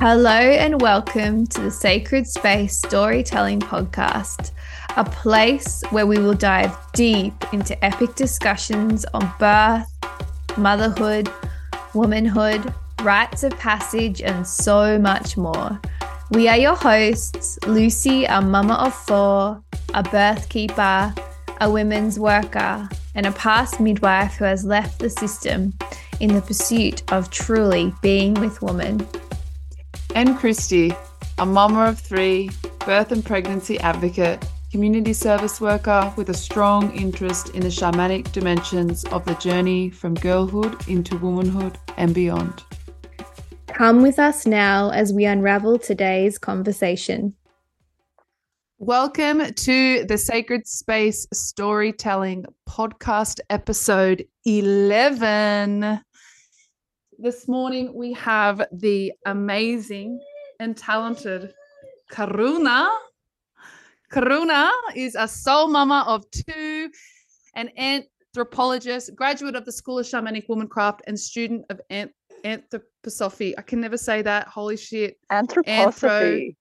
[0.00, 4.52] Hello and welcome to the Sacred Space Storytelling Podcast,
[4.96, 9.92] a place where we will dive deep into epic discussions on birth,
[10.56, 11.28] motherhood,
[11.94, 12.72] womanhood,
[13.02, 15.80] rites of passage, and so much more.
[16.30, 19.60] We are your hosts Lucy, a mama of four,
[19.94, 21.12] a birth keeper,
[21.60, 25.74] a women's worker, and a past midwife who has left the system
[26.20, 29.04] in the pursuit of truly being with woman.
[30.14, 30.92] And Christy,
[31.38, 32.50] a mama of three,
[32.84, 39.04] birth and pregnancy advocate, community service worker with a strong interest in the shamanic dimensions
[39.06, 42.64] of the journey from girlhood into womanhood and beyond.
[43.66, 47.34] Come with us now as we unravel today's conversation.
[48.80, 56.00] Welcome to the Sacred Space Storytelling Podcast, episode 11.
[57.20, 60.20] This morning we have the amazing
[60.60, 61.52] and talented
[62.12, 62.88] Karuna.
[64.12, 66.88] Karuna is a soul mama of two,
[67.56, 71.80] an anthropologist, graduate of the School of Shamanic Womancraft, and student of
[72.44, 73.52] anthroposophy.
[73.58, 74.46] I can never say that.
[74.46, 75.16] Holy shit.
[75.32, 76.54] Anthroposophy.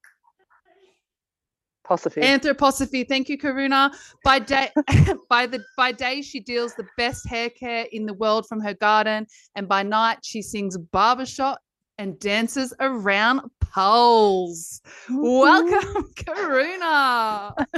[1.90, 3.08] Anthro- Anthroposophy.
[3.08, 3.94] Thank you, Karuna.
[4.24, 4.70] By day,
[5.30, 8.74] by the by day, she deals the best hair care in the world from her
[8.74, 11.60] garden, and by night, she sings barbershop
[11.98, 14.82] and dances around poles.
[15.10, 17.54] Welcome, Karuna.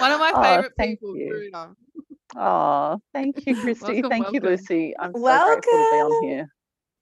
[0.00, 1.50] One of my oh, favorite oh, people, you.
[1.52, 1.74] Karuna.
[2.36, 4.02] Oh, thank you, Christy.
[4.02, 4.40] Welcome, thank you.
[4.40, 4.94] Lucy.
[4.98, 5.60] I'm so Welcome.
[5.60, 6.48] grateful to be on here.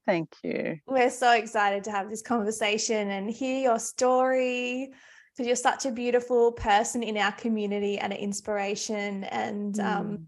[0.05, 0.77] Thank you.
[0.85, 4.91] We're so excited to have this conversation and hear your story
[5.35, 9.23] because you're such a beautiful person in our community and an inspiration.
[9.25, 10.25] And um, Mm.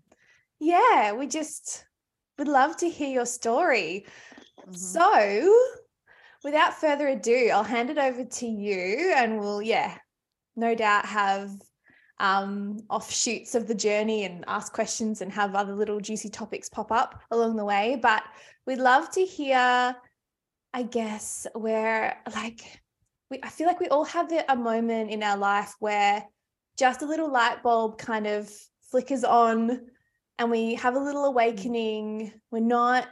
[0.59, 1.86] yeah, we just
[2.38, 4.06] would love to hear your story.
[4.67, 4.75] Mhm.
[4.75, 5.56] So,
[6.44, 9.97] without further ado, I'll hand it over to you and we'll, yeah,
[10.56, 11.52] no doubt have
[12.17, 16.91] um, offshoots of the journey and ask questions and have other little juicy topics pop
[16.91, 18.00] up along the way.
[18.01, 18.24] But
[18.66, 19.96] we'd love to hear,
[20.74, 22.81] I guess, where like,
[23.30, 26.24] we, I feel like we all have a moment in our life where
[26.78, 28.50] just a little light bulb kind of
[28.91, 29.88] flickers on
[30.38, 32.34] and we have a little awakening.
[32.52, 33.08] We're not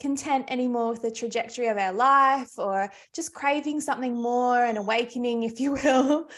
[0.00, 5.42] content anymore with the trajectory of our life or just craving something more and awakening
[5.50, 6.28] if you will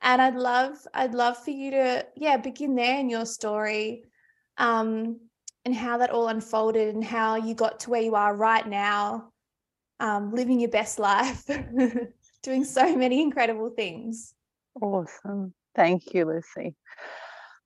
[0.00, 4.04] and i'd love i'd love for you to yeah begin there in your story
[4.58, 5.20] um
[5.64, 9.30] and how that all unfolded and how you got to where you are right now
[10.00, 11.44] um living your best life
[12.42, 14.34] doing so many incredible things
[14.80, 15.52] Awesome.
[15.74, 16.76] Thank you, Lucy.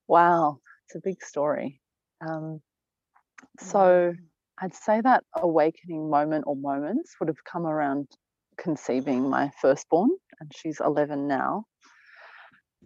[0.09, 1.81] Wow, it's a big story.
[2.21, 2.61] Um,
[3.59, 4.15] so
[4.61, 8.09] I'd say that awakening moment or moments would have come around
[8.59, 10.11] conceiving my firstborn,
[10.41, 11.65] and she's 11 now.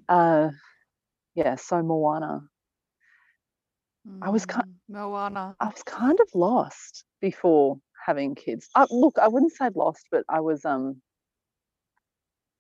[0.09, 0.51] Uh,
[1.35, 2.41] yeah, so Moana.
[4.23, 5.57] I was kind Mm, Moana.
[5.61, 8.69] I was kind of lost before having kids.
[8.75, 11.01] Uh, look, I wouldn't say lost, but I was um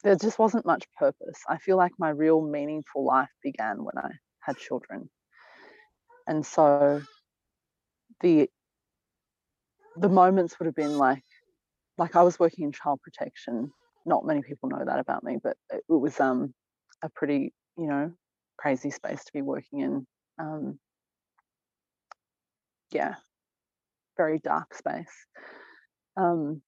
[0.03, 1.41] there just wasn't much purpose.
[1.49, 5.11] I feel like my real meaningful life began when I had children.
[6.27, 7.03] And so
[8.21, 8.49] the
[9.97, 11.25] the moments would have been like
[11.99, 13.71] like I was working in child protection.
[14.06, 16.55] Not many people know that about me, but it, was um
[17.03, 18.12] a pretty, you know,
[18.59, 20.06] crazy space to be working in.
[20.38, 20.78] Um
[22.93, 23.15] yeah,
[24.17, 25.27] very dark space.
[26.17, 26.62] Um,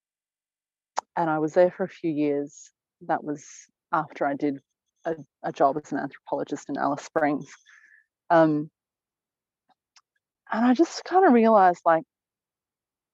[1.15, 2.71] and I was there for a few years.
[3.07, 3.45] That was
[3.91, 4.59] after I did
[5.05, 7.47] a, a job as an anthropologist in Alice Springs.
[8.29, 8.69] Um,
[10.51, 12.03] and I just kind of realized like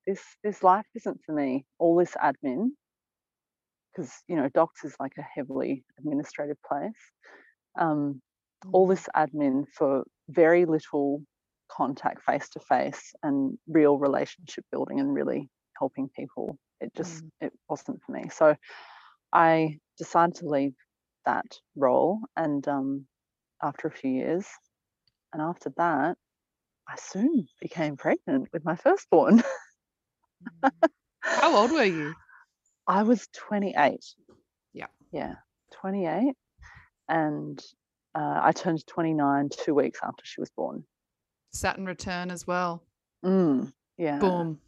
[0.05, 1.65] this this life isn't for me.
[1.77, 2.69] All this admin,
[3.91, 6.91] because you know, DoCS is like a heavily administrative place.
[7.79, 8.21] Um,
[8.71, 11.21] all this admin for very little
[11.69, 17.53] contact face to face and real relationship building and really helping people it just it
[17.69, 18.55] wasn't for me so
[19.33, 20.73] i decided to leave
[21.25, 21.45] that
[21.75, 23.05] role and um,
[23.61, 24.45] after a few years
[25.33, 26.17] and after that
[26.87, 29.43] i soon became pregnant with my firstborn
[31.21, 32.13] How old were you?
[32.87, 33.99] i was 28
[34.73, 34.87] Yeah.
[35.11, 35.35] yeah
[35.81, 36.33] 28
[37.07, 37.63] and
[38.15, 40.83] uh, i turned 29 two weeks after she was born
[41.51, 42.83] Saturn return as well.
[43.25, 44.19] Mm, yeah.
[44.19, 44.59] Boom.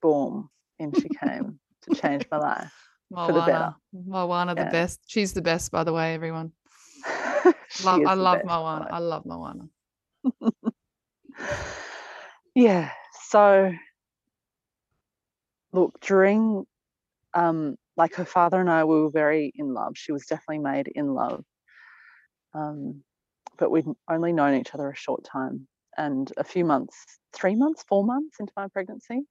[0.00, 0.48] Boom.
[0.78, 2.72] In she came to change my life.
[3.14, 3.74] For the better.
[3.92, 4.54] Moana.
[4.54, 5.00] Moana the best.
[5.06, 6.52] She's the best, by the way, everyone.
[7.84, 8.88] Love, I love best, Moana.
[8.90, 9.68] I love Moana.
[12.54, 12.90] yeah.
[13.28, 13.72] So
[15.72, 16.66] look, during
[17.34, 19.92] um, like her father and I, we were very in love.
[19.94, 21.44] She was definitely made in love.
[22.54, 23.02] Um,
[23.58, 25.68] but we'd only known each other a short time.
[25.96, 26.96] And a few months,
[27.32, 29.22] three months, four months into my pregnancy,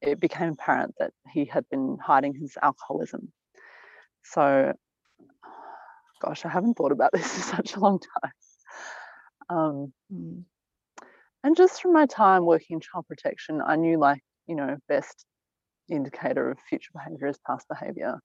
[0.00, 3.32] it became apparent that he had been hiding his alcoholism.
[4.24, 4.72] So,
[6.20, 8.32] gosh, I haven't thought about this in such a long time.
[9.48, 10.44] Um, Mm.
[11.42, 15.24] and just from my time working in child protection, I knew like, you know, best
[15.88, 18.20] indicator of future behavior is past behavior.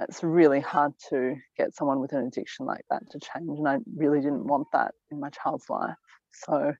[0.00, 3.58] It's really hard to get someone with an addiction like that to change.
[3.58, 5.96] And I really didn't want that in my child's life.
[6.32, 6.74] So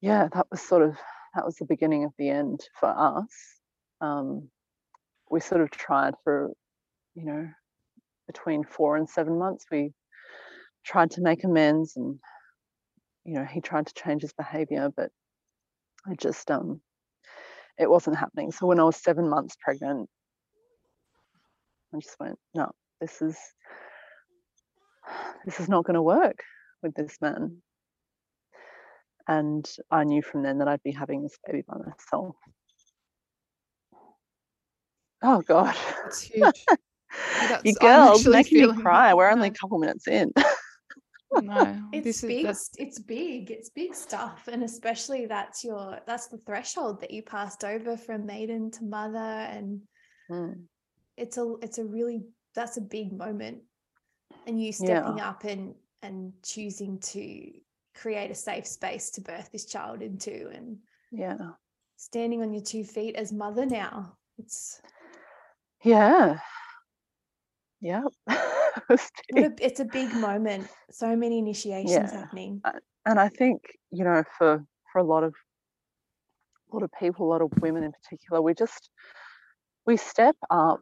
[0.00, 0.96] yeah, that was sort of
[1.34, 3.28] that was the beginning of the end for us.
[4.00, 4.48] Um,
[5.30, 6.50] we sort of tried for,
[7.14, 7.48] you know,
[8.26, 9.64] between four and seven months.
[9.70, 9.92] We
[10.84, 12.18] tried to make amends and
[13.24, 15.10] you know he tried to change his behavior but
[16.06, 16.80] i just um
[17.78, 20.08] it wasn't happening so when i was seven months pregnant
[21.94, 22.70] i just went no
[23.00, 23.36] this is
[25.44, 26.40] this is not going to work
[26.82, 27.56] with this man
[29.28, 32.36] and i knew from then that i'd be having this baby by myself
[35.22, 36.64] oh god That's huge.
[37.48, 40.32] That's- you I'm girls actually making me cry we're only a couple minutes in
[41.42, 42.44] No, It's this is big.
[42.46, 43.50] that's It's big.
[43.50, 48.24] It's big stuff, and especially that's your that's the threshold that you passed over from
[48.26, 49.80] maiden to mother, and
[50.30, 50.62] Mm.
[51.16, 52.22] it's a it's a really
[52.54, 53.62] that's a big moment,
[54.46, 57.50] and you stepping up and and choosing to
[57.94, 60.78] create a safe space to birth this child into, and
[61.10, 61.36] yeah
[61.96, 64.16] standing on your two feet as mother now.
[64.38, 64.80] It's
[65.82, 66.38] Yeah.
[67.80, 68.04] Yep.
[68.76, 69.60] It was what big.
[69.60, 70.66] a, it's a big moment.
[70.90, 72.20] So many initiations Yeah.
[72.20, 72.60] happening.
[73.06, 73.62] and I think,
[73.92, 75.32] you know, for for a lot of
[76.72, 78.90] a lot of people, a lot of women in particular, we just
[79.86, 80.80] we step up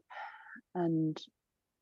[0.75, 1.21] and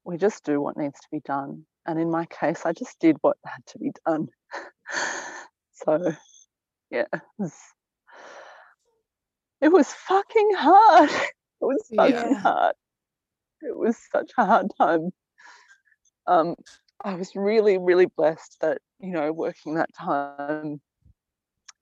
[0.04, 1.64] we just do what needs to be done.
[1.86, 4.28] And in my case, I just did what had to be done.
[5.72, 6.14] so
[6.90, 7.54] yeah, it was,
[9.60, 11.10] it was fucking hard.
[11.62, 12.38] It was fucking Yeah.
[12.38, 12.74] hard.
[13.60, 15.10] It was such a hard time.
[16.26, 16.54] Um,
[17.04, 20.80] I was really, really blessed that, you know, working that time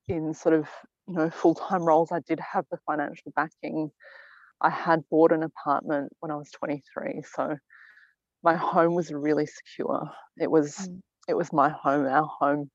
[0.08, 0.68] in sort of,
[1.06, 3.92] you know, full time roles, I did have the financial backing.
[4.60, 7.22] I had bought an apartment when I was 23.
[7.22, 7.56] So
[8.42, 10.10] my home was really secure.
[10.38, 11.00] It was Mm.
[11.28, 12.70] it was my home, our home.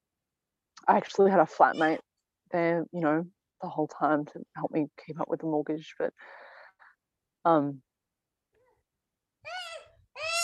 [0.88, 2.00] I actually had a flatmate
[2.52, 3.26] there, you know,
[3.62, 5.96] the whole time to help me keep up with the mortgage.
[6.00, 6.14] But
[7.46, 7.84] um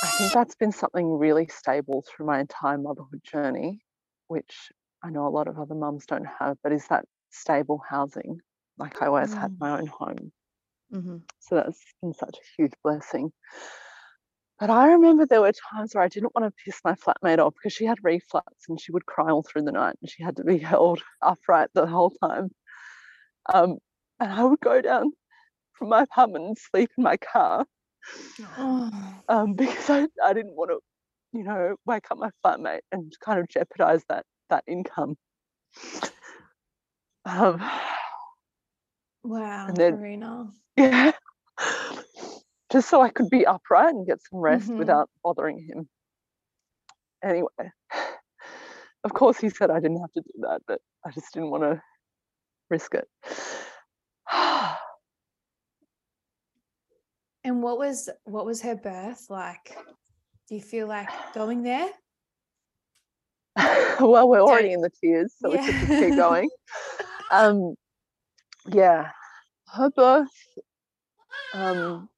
[0.02, 3.82] I think that's been something really stable through my entire motherhood journey,
[4.28, 4.72] which
[5.04, 8.42] I know a lot of other mums don't have, but is that stable housing.
[8.78, 9.60] Like I always had Mm.
[9.60, 10.34] my own home.
[10.90, 11.30] Mhm.
[11.40, 13.32] So that's been such a huge blessing.
[14.60, 17.54] But I remember there were times where I didn't want to piss my flatmate off
[17.54, 20.36] because she had reflux and she would cry all through the night and she had
[20.38, 22.50] to be held upright the whole time.
[23.54, 23.78] Um,
[24.20, 25.12] and I would go down
[25.74, 27.66] from my apartment and sleep in my car
[28.58, 28.92] Oh,
[29.30, 30.80] um, because I, I didn't want to,
[31.38, 35.16] you know, wake up my flatmate and kind of jeopardize that that income.
[37.26, 37.60] Um,
[39.24, 40.52] wow, And then- Karuna.
[40.78, 41.12] yeah,
[42.72, 44.78] just so I could be upright and get some rest Mhm.
[44.78, 45.90] without bothering him.
[47.24, 47.72] Anyway,
[49.04, 51.64] of course, he said I didn't have to do that, but I just didn't want
[51.64, 51.82] to
[52.70, 53.08] risk it.
[57.46, 59.76] And what was what was her birth like?
[60.50, 61.90] Do you feel like going there?
[64.00, 66.50] well, we're already in the tears, so we should just keep going.
[67.32, 67.76] Um,
[68.68, 69.12] yeah,
[69.72, 70.28] her birth.
[71.54, 72.10] Um,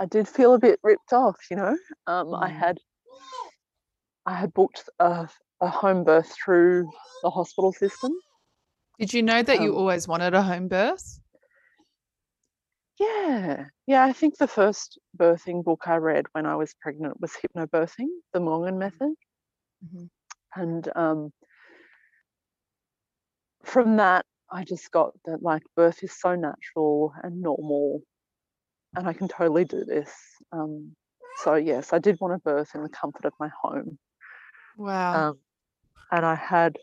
[0.00, 1.76] I did feel a bit ripped off, you know.
[2.06, 2.58] Um, I Mm.
[2.58, 2.78] had,
[4.26, 5.28] I had booked a,
[5.60, 6.90] a home birth through
[7.22, 8.12] the hospital system.
[8.98, 11.20] Did you know that you Um, always wanted a home birth?
[12.98, 14.04] Yeah, yeah.
[14.04, 18.40] I think the first birthing book I read when I was pregnant was hypnobirthing, the
[18.40, 19.14] Mongan method.
[19.84, 20.10] Mhm.
[20.56, 21.32] and um,
[23.62, 28.00] from that i just got that like birth is so natural and normal
[28.96, 30.10] and i can totally do this
[30.52, 30.94] um,
[31.42, 33.98] so yes i did want to birth in the comfort of my home
[34.76, 35.30] Wow.
[35.30, 35.38] um,
[36.12, 36.76] and i had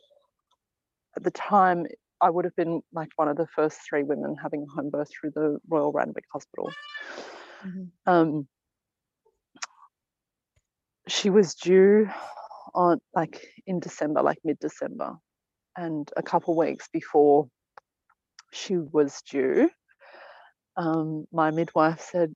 [1.16, 1.86] at the time
[2.22, 5.10] i would have been like one of the first three women having a home birth
[5.10, 6.72] through the royal randwick hospital
[7.66, 7.90] Mhm.
[8.06, 8.48] um,
[11.08, 12.10] she was due
[12.76, 15.18] on like in December, like mid December,
[15.76, 17.48] and a couple weeks before
[18.52, 19.70] she was due,
[20.78, 22.34] um, my midwife said,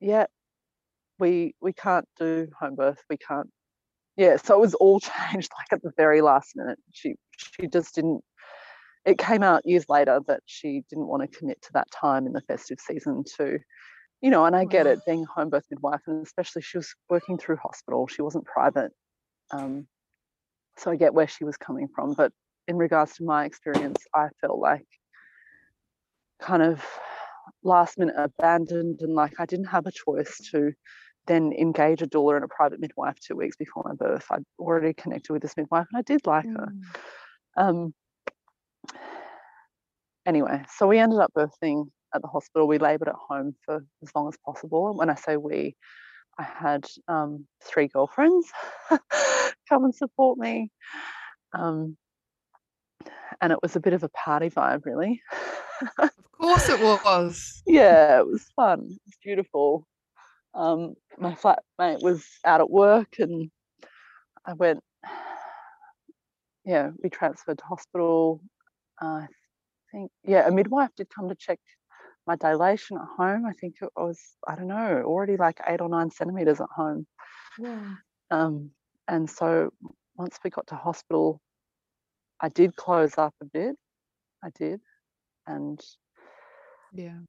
[0.00, 0.26] "Yeah,
[1.18, 3.02] we we can't do home birth.
[3.10, 3.48] We can't."
[4.16, 5.00] Yeah, so it was all
[5.32, 6.78] changed like at the very last minute.
[6.92, 8.22] She she just didn't.
[9.04, 12.32] It came out years later that she didn't want to commit to that time in
[12.32, 13.58] the festive season to,
[14.20, 14.44] you know.
[14.44, 17.56] And I get it, being a home birth midwife, and especially she was working through
[17.56, 18.06] hospital.
[18.06, 18.92] She wasn't private,
[19.50, 19.88] um,
[20.76, 22.12] so I get where she was coming from.
[22.12, 22.32] But
[22.68, 24.86] in regards to my experience, I felt like
[26.40, 26.84] kind of
[27.64, 30.72] last minute abandoned and like I didn't have a choice to
[31.26, 34.26] then engage a doula and a private midwife two weeks before my birth.
[34.30, 36.72] I'd already connected with this midwife and I did like her.
[37.56, 37.64] Mm.
[37.64, 37.94] Um,
[40.26, 42.66] anyway, so we ended up birthing at the hospital.
[42.66, 44.88] We laboured at home for as long as possible.
[44.88, 45.76] And when I say we,
[46.38, 48.48] I had um, three girlfriends
[49.68, 50.70] come and support me.
[51.56, 51.96] Um,
[53.40, 55.22] and it was a bit of a party vibe, really.
[55.98, 56.10] Of
[56.48, 57.62] course it was.
[57.66, 58.80] yeah, it was fun.
[58.80, 59.86] It was beautiful.
[60.54, 63.50] Um, my flatmate was out at work and
[64.44, 64.80] I went,
[66.64, 68.40] yeah, we transferred to hospital.
[69.00, 69.26] I
[69.92, 71.58] think, yeah, a midwife did come to check
[72.26, 73.46] my dilation at home.
[73.46, 77.06] I think it was, I don't know, already like eight or nine centimeters at home.
[77.58, 77.94] Wow.
[78.30, 78.70] Um,
[79.08, 79.70] and so
[80.16, 81.40] once we got to hospital,
[82.42, 83.76] I did close up a bit.
[84.44, 84.80] I did.
[85.46, 85.80] And
[86.92, 87.20] Yeah.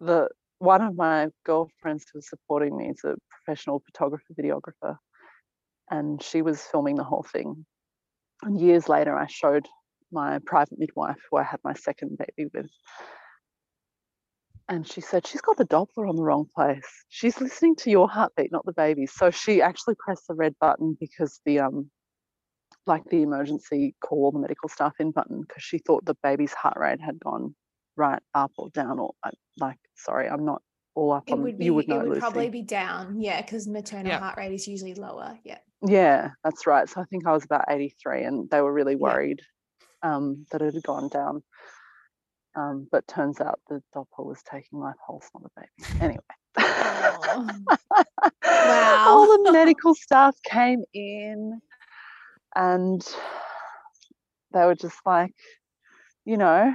[0.00, 4.98] the one of my girlfriends who was supporting me is a professional photographer, videographer,
[5.90, 7.66] and she was filming the whole thing.
[8.42, 9.66] And years later, I showed
[10.12, 12.70] my private midwife who I had my second baby with.
[14.68, 16.86] And she said, She's got the Doppler on the wrong place.
[17.08, 19.12] She's listening to your heartbeat, not the baby's.
[19.12, 21.90] So she actually pressed the red button because the um
[22.86, 26.76] like the emergency call the medical staff in button because she thought the baby's heart
[26.78, 27.54] rate had gone
[27.96, 29.12] right up or down or
[29.58, 30.62] like sorry i'm not
[30.94, 32.20] all up It on would be you would know it would Lucy.
[32.20, 33.20] probably be down.
[33.20, 34.18] Yeah, because maternal Yeah.
[34.18, 35.38] heart rate is usually lower.
[35.44, 35.58] Yeah.
[35.86, 38.98] yeah that's right so i think i was about 83 and they were really Yeah.
[38.98, 39.40] worried
[40.02, 41.42] um that it had gone down
[42.56, 46.18] um but turns out the doppler was taking my pulse not the baby anyway
[46.58, 47.48] Oh.
[49.06, 51.60] all the medical staff came in
[52.54, 53.06] and
[54.52, 55.34] they were just like
[56.24, 56.72] you know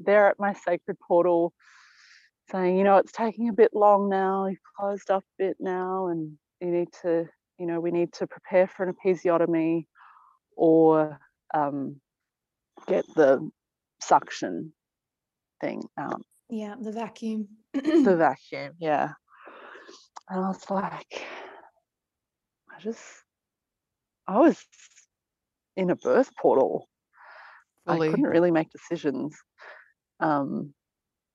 [0.00, 1.52] they're at my sacred portal
[2.50, 4.46] saying you know it's taking a bit long now.
[4.46, 7.26] You've closed up a bit now and you need to
[7.58, 9.86] you know we need to prepare for an episiotomy
[10.56, 11.18] or
[11.52, 12.00] um,
[12.86, 13.50] get the
[14.00, 14.72] suction
[15.60, 16.22] thing out.
[16.50, 17.48] Yeah, the vacuum.
[17.72, 19.12] the vacuum yeah.
[20.28, 21.26] And i was like
[22.74, 23.02] i just
[24.26, 24.64] i was
[25.76, 26.88] in a birth portal.
[27.86, 28.08] Fully.
[28.08, 29.36] i couldn't really make decisions
[30.20, 30.72] um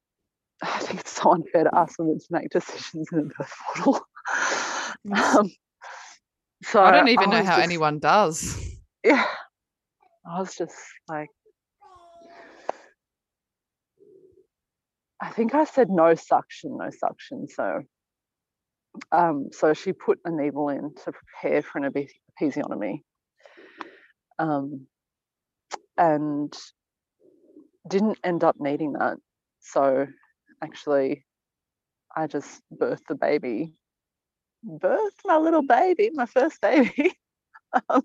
[0.63, 4.01] i think it's so unfair to ask women to make decisions in a birth portal.
[5.15, 5.49] Um,
[6.63, 8.59] so I don't even know how just- anyone does.
[9.03, 9.25] yeah.
[10.25, 10.75] I was just
[11.07, 11.29] like
[15.21, 17.81] i think i said no suction no suction so
[19.11, 22.09] um so she put a needle in to prepare for an epi-
[22.41, 23.01] episiotomy
[24.39, 24.87] um
[25.97, 26.57] and
[27.87, 29.17] didn't end up needing that
[29.59, 30.07] so
[30.63, 31.25] actually
[32.15, 33.73] i just birthed the baby
[34.65, 37.13] birthed my little baby my first baby
[37.89, 38.03] um,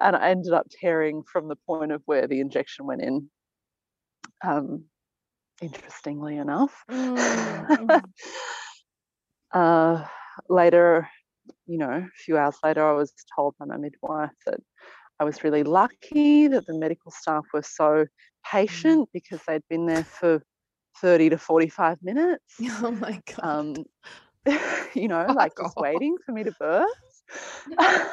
[0.00, 3.30] and I ended up tearing from the point of where the injection went in.
[4.44, 4.84] Um,
[5.62, 8.02] interestingly enough, Mm.
[9.54, 10.06] uh,
[10.48, 11.08] later,
[11.66, 14.60] you know, a few hours later, I was told by my midwife that
[15.18, 18.06] I was really lucky that the medical staff were so
[18.50, 20.42] patient because they'd been there for
[21.00, 22.54] 30 to 45 minutes.
[22.82, 23.40] oh my god.
[23.42, 23.74] Um,
[24.94, 26.88] you know, Oh, like just waiting for me to birth.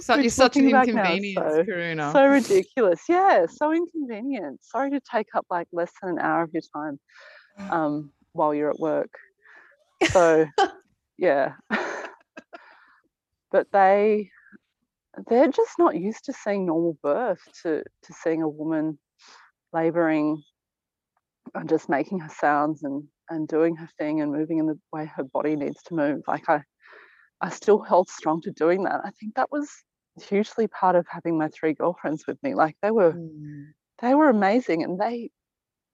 [0.00, 2.12] So, We're you're such an back now, inconvenience, so- Karuna.
[2.12, 6.50] so ridiculous yeah so inconvenient sorry to take up like less than an hour of
[6.52, 7.00] your time
[7.70, 9.10] um while you're at work
[10.12, 10.46] so
[11.18, 11.54] yeah
[13.50, 14.30] but they
[15.26, 18.98] they're just not used to seeing normal birth to to seeing a woman
[19.72, 20.42] laboring
[21.54, 25.04] and just making her sounds and and doing her thing and moving in the way
[25.06, 26.22] her body needs to move.
[26.26, 26.62] Like i
[27.40, 29.00] i still held strong to doing that.
[29.04, 29.70] I think that was
[30.28, 32.54] hugely part of having my three girlfriends with me.
[32.54, 33.72] Like they were Mm.
[34.00, 35.30] they were amazing and they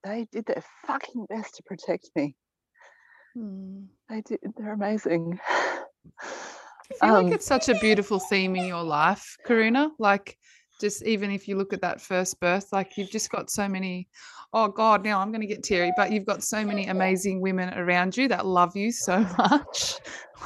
[0.03, 2.35] they did their fucking best to protect me.
[3.37, 3.87] Mm.
[4.09, 5.39] they did they're amazing
[6.91, 9.91] I feel Um, like it's such a beautiful theme in your life, Karuna.
[9.99, 10.37] Like,
[10.79, 14.07] just even if you look at that first birth, like you've just got so many
[14.55, 15.91] oh God, now I'm going to get teary.
[15.95, 19.99] But you've got so many amazing women around you that love you so much,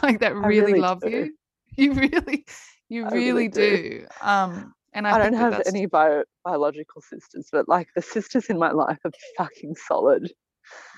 [0.03, 1.09] like that really, really love do.
[1.09, 1.35] you.
[1.77, 2.45] You really,
[2.89, 3.99] you really, really do.
[4.01, 4.05] do.
[4.21, 8.59] Um, and I, I, don't have any bio- biological sisters, but like the sisters in
[8.59, 10.29] my life are fucking solid,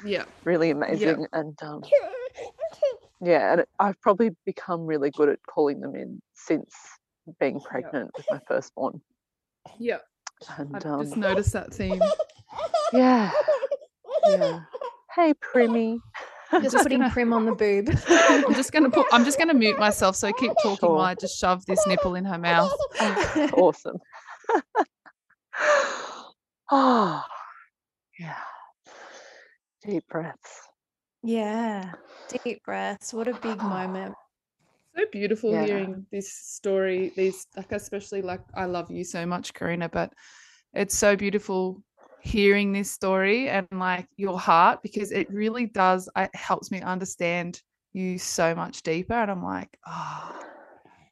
[0.04, 1.84] Yeah, really amazing, and um,
[3.22, 6.74] yeah, and I've probably become really good at calling them in since
[7.40, 9.02] being pregnant with my firstborn.
[9.80, 9.98] yeah.
[10.58, 12.02] And I've um, just noticed that theme.
[12.94, 13.32] yeah,
[14.28, 14.62] yeah.
[15.16, 16.00] Hey, Primmy.
[16.52, 17.90] Just, just putting gonna- prim on the boob.
[18.10, 19.06] I'm just gonna put.
[19.12, 20.16] I'm just gonna mute myself.
[20.18, 20.96] So keep talking Sure.
[20.96, 22.74] while I just shove this nipple in her mouth.
[23.54, 23.98] awesome.
[26.72, 27.24] oh,
[28.20, 28.36] yeah.
[29.86, 30.68] Deep breaths.
[31.24, 31.92] Yeah.
[32.44, 33.14] Deep breaths.
[33.14, 34.16] What a big moment.
[34.96, 35.66] so beautiful Yeah.
[35.66, 40.12] hearing this story these like especially like i love you so much karuna but
[40.74, 41.82] it's so beautiful
[42.20, 47.62] hearing this story and like your heart because it really does it helps me understand
[47.94, 50.40] you so much deeper and i'm like oh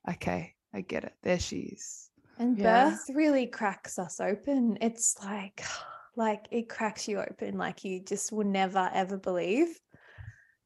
[0.09, 2.89] okay i get it there she is And Yeah.
[2.91, 4.77] birth really cracks us open.
[4.81, 5.63] It's like,
[6.15, 9.77] like it cracks you open, like you just will never ever believe.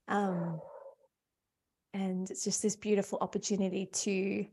[0.07, 0.59] Um,
[1.93, 4.45] and it's just this beautiful opportunity to,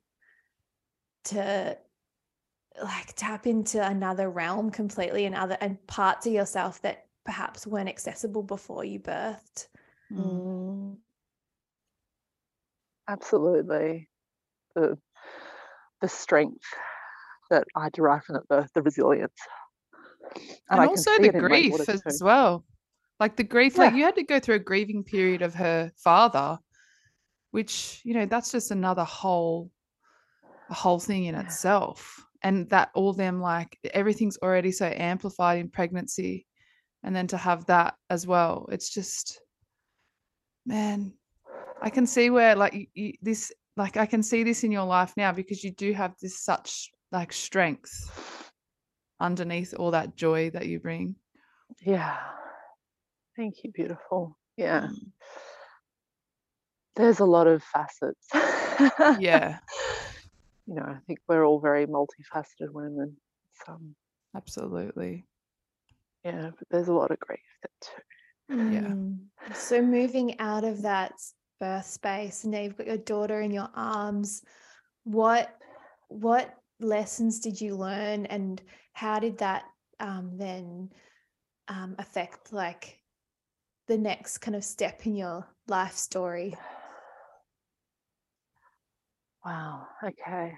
[1.24, 1.78] to,
[2.82, 7.88] like tap into another realm completely, and other and parts of yourself that perhaps weren't
[7.88, 9.66] accessible before you birthed.
[10.12, 10.96] Mm.
[13.08, 14.08] Absolutely.
[14.74, 14.96] The
[16.00, 16.64] the strength
[17.50, 19.34] that I derive from that birth, the resilience.
[20.70, 22.64] and, I can also the it in my grief as well
[23.20, 26.58] like the grief like you had to go through a grieving period of her father
[27.52, 29.70] which you know that's just another whole
[30.70, 31.42] a whole thing in Yeah.
[31.42, 36.46] itself and that all them like everything's already so amplified in pregnancy
[37.02, 39.40] and then to have that as well it's just
[40.66, 41.12] man
[41.82, 44.84] i can see where like you, you, this like i can see this in your
[44.84, 47.92] life now because you do have this such like strength
[49.18, 51.14] underneath all that joy that you bring
[51.82, 52.16] Yeah.
[53.40, 54.36] Thank you, beautiful.
[54.58, 54.88] Yeah.
[54.90, 55.12] Mm.
[56.94, 58.26] There's a lot of facets.
[59.18, 59.60] yeah
[60.66, 63.16] You know, I think we're all very multifaceted women.
[63.64, 63.80] So
[64.36, 65.24] absolutely
[66.22, 68.74] yeah, but there's a lot of grief there too.
[68.74, 68.88] Yeah.
[68.90, 69.20] Mm.
[69.54, 71.12] So moving out of that
[71.58, 74.42] birth space, and now you've got your daughter in your arms.
[75.04, 75.56] What
[76.08, 78.60] what lessons did you learn, and
[78.92, 79.64] how did that
[79.98, 80.90] um, then
[81.68, 82.99] um, affect like
[83.90, 86.54] the next kind of step in your life story?
[89.44, 89.88] Wow.
[90.04, 90.52] Okay.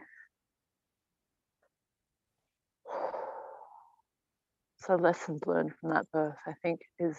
[4.80, 7.16] So lessons learned from that birth, I think, is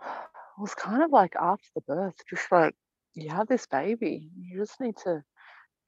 [0.58, 2.74] was kind of like after the birth, just like
[3.12, 5.22] you have this baby, you just need to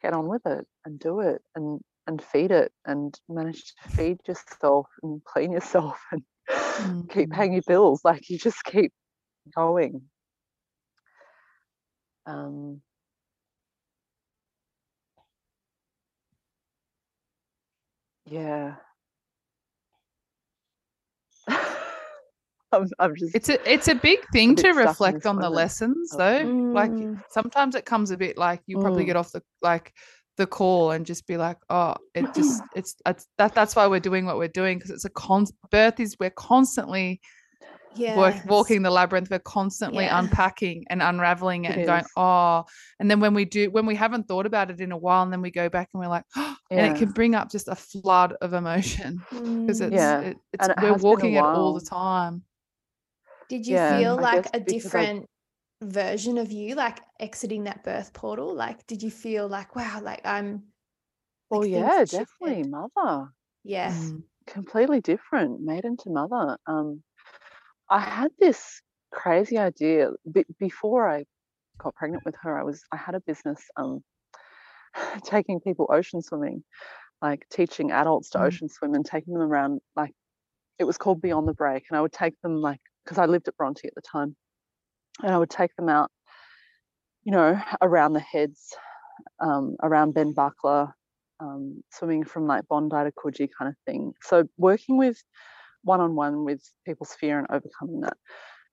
[0.02, 4.18] get on with it and do it and and feed it and manage to feed
[4.28, 7.32] yourself and clean yourself and keep Mhm.
[7.32, 8.04] paying your bills.
[8.04, 8.92] Like you just keep
[9.54, 10.02] going.
[12.26, 12.80] Um,
[18.26, 18.76] yeah.
[22.72, 25.48] I'm, I'm just It's a it's a big thing bit to reflect this on the
[25.48, 26.18] lessons Oh.
[26.18, 26.72] though.
[26.72, 27.22] Like Mm.
[27.30, 29.06] sometimes it comes a bit like you probably Mm.
[29.06, 29.92] get off the like
[30.36, 34.00] the call and just be like, oh, it just it's, it's that that's why we're
[34.00, 37.20] doing what we're doing because it's a con birth is we're constantly
[37.96, 39.30] Yeah, work, walking the labyrinth.
[39.30, 40.18] We're constantly Yeah.
[40.18, 42.64] unpacking and unraveling it, It and going, oh.
[43.00, 45.32] And then when we do, when we haven't thought about it in a while, and
[45.32, 46.86] then we go back and we're like, and Yeah.
[46.86, 49.86] it can bring up just a flood of emotion because Mm.
[49.86, 52.42] it's Yeah, it, it's and it we're has been a walking it all the time.
[53.48, 55.30] Did you Yeah, feel like a because I- different
[55.82, 58.54] version of you, like exiting that birth portal?
[58.54, 60.72] Like, did you feel like, wow, like I'm.
[61.50, 62.70] well, like, things yeah, definitely shifted?
[62.70, 63.32] mother.
[63.64, 63.92] Yeah.
[63.92, 64.24] Mm.
[64.46, 66.58] completely different, maiden to mother.
[66.66, 67.02] Um,
[67.90, 71.26] I had this crazy idea be- before I
[71.78, 72.58] got pregnant with her.
[72.58, 74.04] I was I had a business um,
[75.24, 76.64] taking people ocean swimming,
[77.22, 78.46] like teaching adults to Mm.
[78.46, 79.80] ocean swim and taking them around.
[79.96, 80.12] Like
[80.78, 83.48] it was called Beyond the Break, and I would take them like because I lived
[83.48, 84.36] at Bronte at the time,
[85.22, 86.10] and I would take them out,
[87.24, 88.74] you know, around the heads,
[89.40, 90.94] um, around Ben Buckler,
[91.40, 94.12] um, swimming from like Bondi to Coogee kind of thing.
[94.22, 95.22] So working with
[95.82, 98.16] one on one with people's fear and overcoming that.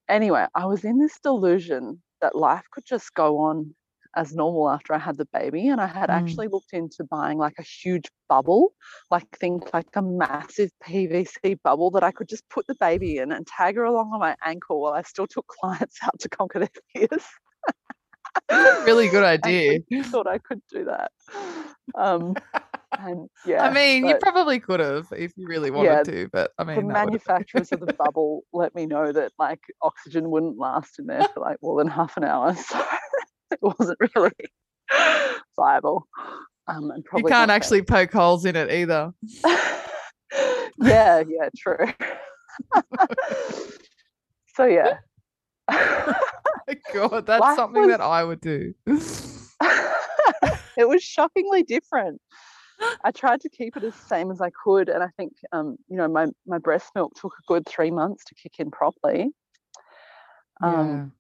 [0.10, 3.74] Anyway, I was in this delusion that life could just go on
[4.16, 5.68] as normal after I had the baby.
[5.70, 6.18] And I had Mm.
[6.18, 8.74] actually looked into buying like a huge bubble,
[9.12, 13.32] like think like a massive PVC bubble that I could just put the baby in
[13.32, 16.60] and tag her along on my ankle while I still took clients out to conquer
[16.60, 17.24] their fears.
[18.86, 19.80] really good idea.
[19.80, 21.12] actually thought I could do that.
[21.96, 22.36] Um,
[22.98, 26.52] and yeah, I mean, you probably could have if you really wanted Yeah, to, but
[26.58, 31.00] I mean, the manufacturers of the bubble let me know that like oxygen wouldn't last
[31.00, 32.84] in there for like more than half an hour, so
[33.62, 34.32] it wasn't really
[35.56, 36.08] viable.
[36.68, 39.14] Um, and you probably can't not actually poke holes in it either.
[40.82, 41.88] yeah, yeah, true.
[44.56, 44.98] so yeah.
[46.94, 48.74] God, that's Life something that I would do.
[50.78, 52.22] it was shockingly different.
[53.04, 55.98] I tried to keep it as same as I could, and I think um, you
[55.98, 59.30] know my my breast milk took a good three months to kick in properly.
[60.62, 61.12] Um,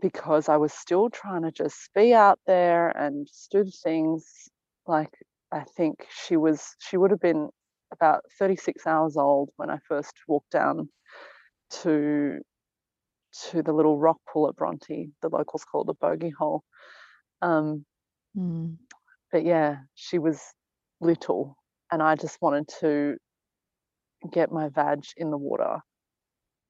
[0.00, 4.48] because I was still trying to just be out there and just do the things.
[4.86, 5.12] Like
[5.52, 7.50] I think she was, she would have been
[7.92, 10.90] about 36 hours old when I first walked down
[11.82, 12.40] to
[13.50, 15.10] to the little rock pool at Bronte.
[15.22, 16.64] The locals call it the bogey hole.
[17.42, 17.86] Um,
[18.36, 18.78] Mm.
[19.32, 20.40] but yeah, she was
[21.00, 21.56] little,
[21.90, 23.16] and I just wanted to
[24.32, 25.80] get my vag in the water.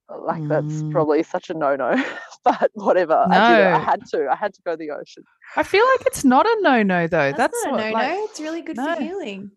[0.09, 0.91] Like that's Mm.
[0.91, 1.93] probably such a no-no,
[2.45, 3.27] but whatever.
[3.29, 3.67] I did it.
[3.73, 4.29] I had to.
[4.31, 5.25] I had to go to the ocean.
[5.57, 7.33] I feel like it's not a no-no though.
[7.33, 8.25] That's, That's, not what, a no like, no.
[8.25, 8.95] it's really good no.
[8.95, 9.51] for healing.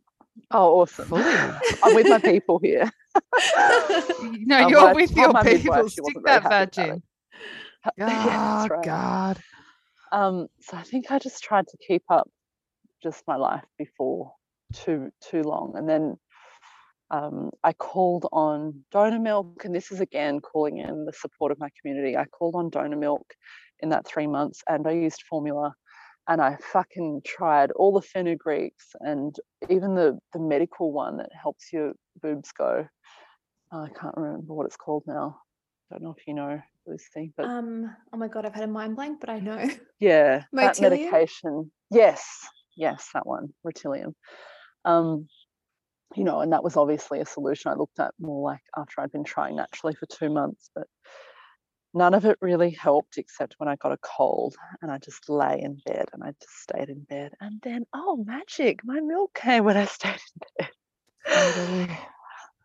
[0.52, 1.13] Oh, awesome!
[1.13, 2.89] I'm with my people here.
[4.46, 5.89] No, Um, you're but with told your my midwife people.
[5.89, 7.04] she Stick that happy vag about in.
[7.98, 8.86] Yeah, that's Oh right.
[8.86, 9.39] God.
[10.12, 12.30] Um, so I think I just tried to keep up
[13.04, 14.34] just my life before
[14.74, 16.17] too too long, and then
[17.13, 21.60] um, I called on donor milk, and this is again calling in the support of
[21.60, 22.17] my community.
[22.17, 23.36] I called on donor milk
[23.82, 25.76] in that three months, and I used formula,
[26.28, 29.36] and I fucking tried all the fenugreeks and
[29.69, 32.88] even the the medical one that helps your boobs go.
[33.71, 35.38] I can't remember what it's called now.
[35.91, 37.95] I Don't know if you know Lucy, but um.
[38.12, 39.69] Oh my god, I've had a mind blank, but I know.
[39.99, 41.71] yeah, that medication.
[41.91, 42.26] Yes,
[42.76, 44.13] yes, that one, Motilium.
[44.84, 45.28] Um,
[46.15, 49.12] you know, and that was obviously a solution I looked at more like after I'd
[49.12, 50.88] been trying naturally for two months, but
[51.93, 55.62] none of it really helped except when I got a cold and I just lay
[55.62, 57.34] in bed and I just stayed in bed.
[57.39, 60.19] And then, oh, magic, my milk came when I stayed
[60.60, 61.97] in bed.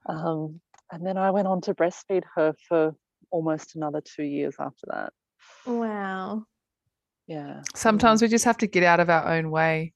[0.07, 2.95] Um, and then I went on to breastfeed her for
[3.31, 5.13] almost another two years after that.
[5.67, 6.45] Wow.
[7.27, 7.63] Yeah.
[7.75, 9.93] Sometimes we just have to get out of our own way.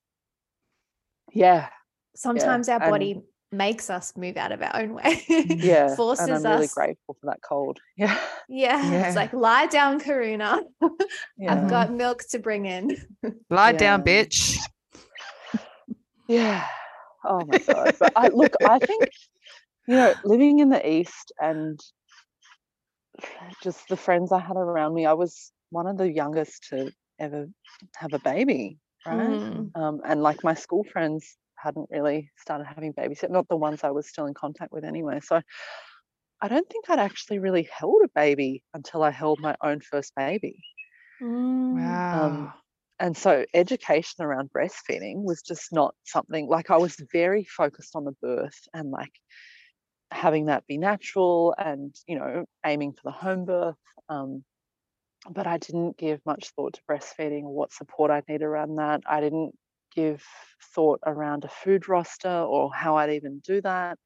[1.33, 1.69] Yeah.
[2.15, 5.23] Sometimes our and- body makes us move out of our own way.
[5.29, 5.95] Yeah.
[5.97, 6.75] Forces and I'm really us.
[6.75, 7.79] grateful for that cold.
[7.97, 8.19] Yeah.
[8.49, 8.91] Yeah.
[8.91, 9.07] Yeah.
[9.07, 10.63] It's like lie down, Karuna.
[11.39, 11.55] Yeah.
[11.55, 12.97] I've got milk to bring in.
[13.49, 14.59] Lie down, bitch.
[16.29, 16.67] Yeah.
[17.25, 17.95] Oh my god.
[17.99, 19.09] But I look, I think,
[19.87, 21.81] you know, living in the East and
[23.63, 27.49] just the friends I had around me, I was one of the youngest to ever
[27.97, 28.79] have a baby.
[29.07, 29.17] Right.
[29.17, 29.77] Mm.
[29.77, 33.85] Um, and like my school friends hadn't really started having babies yet, not the ones
[33.85, 35.21] I was still in contact with anyway.
[35.21, 35.41] So
[36.43, 40.15] I don't think I'd actually really held a baby until I held my own first
[40.15, 40.63] baby.
[41.23, 41.73] Mm.
[41.73, 42.53] Wow.
[43.01, 48.05] and so education around breastfeeding was just not something like I was very focused on
[48.05, 49.13] the birth and like
[50.11, 53.77] having that be natural and you know aiming for the home birth
[54.09, 54.45] um,
[55.31, 59.03] but I didn't give much thought to breastfeeding or what support I'd need around that
[59.07, 59.55] I didn't
[59.95, 60.25] give
[60.75, 63.99] thought around a food roster or how I'd even do that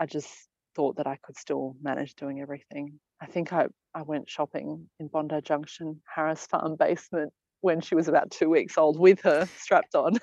[0.00, 0.28] I just
[0.74, 5.06] thought that I could still manage doing everything I think I, I went shopping in
[5.08, 9.94] Bondi Junction Harris Farm basement when she was about two weeks old with her strapped
[9.94, 10.18] on.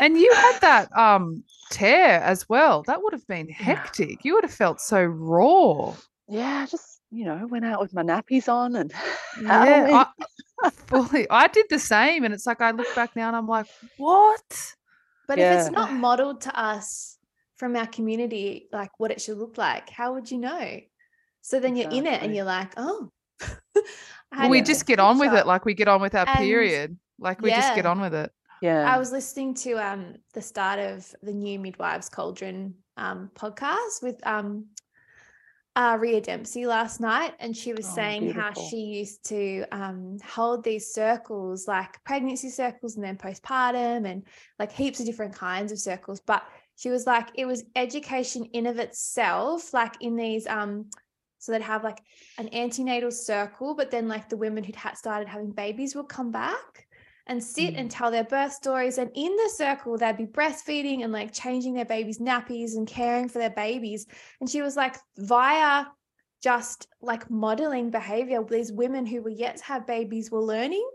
[0.00, 2.82] And you had that um tear as well.
[2.82, 3.54] That would have been Yeah.
[3.54, 4.24] hectic.
[4.24, 5.94] You would have felt so raw.
[6.28, 8.92] Yeah, just you know, went out with my nappies on and
[9.42, 10.06] Yeah, I,
[10.88, 11.26] fully.
[11.30, 14.74] I did the same, and it's like I look back now and I'm like, what?
[15.28, 17.16] But if it's not modeled to us
[17.56, 20.80] from our community, like what it should look like, how would you know?
[21.42, 23.10] So then you're in it and you're like, oh.
[24.32, 26.98] Well, we just get on with it like we get on with our And- period.
[27.18, 28.30] Like we just get on with it.
[28.62, 28.92] yeah.
[28.92, 34.24] I was listening to um the start of the new Midwives Cauldron um podcast with
[34.26, 34.66] um
[35.76, 40.18] uh, Rhea Dempsey last night, and she was Oh, saying how she used to um,
[40.24, 44.24] hold these circles, like pregnancy circles, and then postpartum, and
[44.58, 46.20] like heaps of different kinds of circles.
[46.20, 46.42] But
[46.76, 50.86] she was like, it was education in of itself, like in these um,
[51.38, 52.02] so they'd have like
[52.38, 56.30] an antenatal circle, but then like the women who'd had started having babies would come
[56.30, 56.86] back.
[57.30, 57.78] And sit Mm.
[57.78, 58.98] and tell their birth stories.
[58.98, 63.28] And in the circle, they'd be breastfeeding and like changing their babies' nappies and caring
[63.28, 64.06] for their babies.
[64.40, 65.86] And she was like, via
[66.42, 70.86] just like modeling behavior, these women who were yet to have babies were learning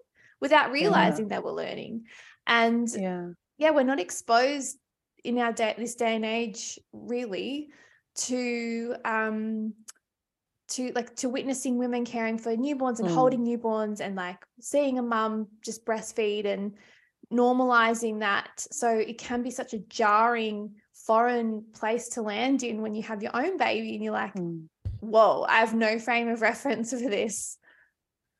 [0.41, 2.03] without realizing they were learning.
[2.45, 3.29] And Yeah.
[3.57, 4.77] yeah, we're not exposed
[5.23, 7.69] in our day this day and age really
[8.15, 9.73] to um
[10.67, 13.13] to like to witnessing women caring for newborns and Mm.
[13.13, 16.73] holding newborns and like seeing a mum just breastfeed and
[17.31, 22.93] normalizing that so it can be such a jarring foreign place to land in when
[22.95, 24.67] you have your own baby and you're like Mm.
[25.01, 27.57] whoa i have no frame of reference for this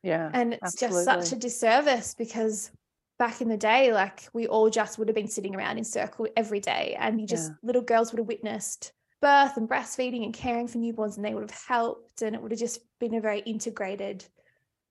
[0.02, 0.30] Yeah.
[0.32, 2.70] and it's just such a disservice because
[3.18, 6.26] back in the day like we all just would have been sitting around in circle
[6.36, 7.56] every day and you just Yeah.
[7.62, 11.50] little girls would have witnessed birth and breastfeeding and caring for newborns and they would
[11.50, 14.24] have helped and it would have just been a very integrated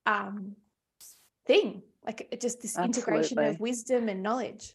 [0.06, 0.56] um
[1.46, 4.74] thing like just this integration of wisdom and knowledge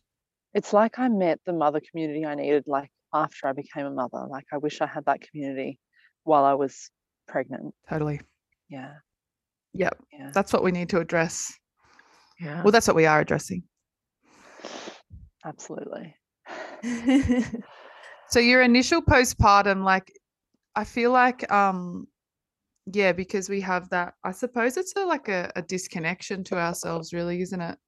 [0.54, 4.26] It's like I met the mother community I needed like after I became a mother.
[4.28, 5.78] Like I wish I had that community
[6.24, 6.90] while I was
[7.26, 7.74] pregnant.
[7.88, 8.20] Totally.
[8.68, 8.94] Yeah.
[9.74, 9.96] Yep.
[10.12, 10.30] Yeah.
[10.32, 11.52] That's what we need to address.
[12.40, 12.62] Yeah.
[12.62, 13.64] Well, that's what we are addressing.
[15.44, 16.14] Absolutely.
[18.30, 20.12] So your initial postpartum, like,
[20.76, 22.06] I feel like, um,
[22.86, 24.14] yeah, because we have that.
[24.24, 27.78] I suppose it's a, like a, a disconnection to ourselves, really, isn't it?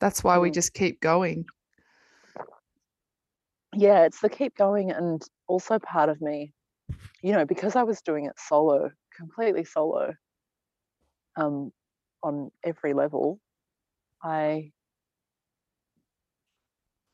[0.00, 0.54] That's why we Mm.
[0.54, 1.44] just keep going.
[3.74, 6.52] Yeah, it's the keep going and also part of me,
[7.22, 10.14] you know, because I was doing it solo, completely solo,
[11.36, 11.72] um,
[12.22, 13.40] on every level,
[14.22, 14.72] I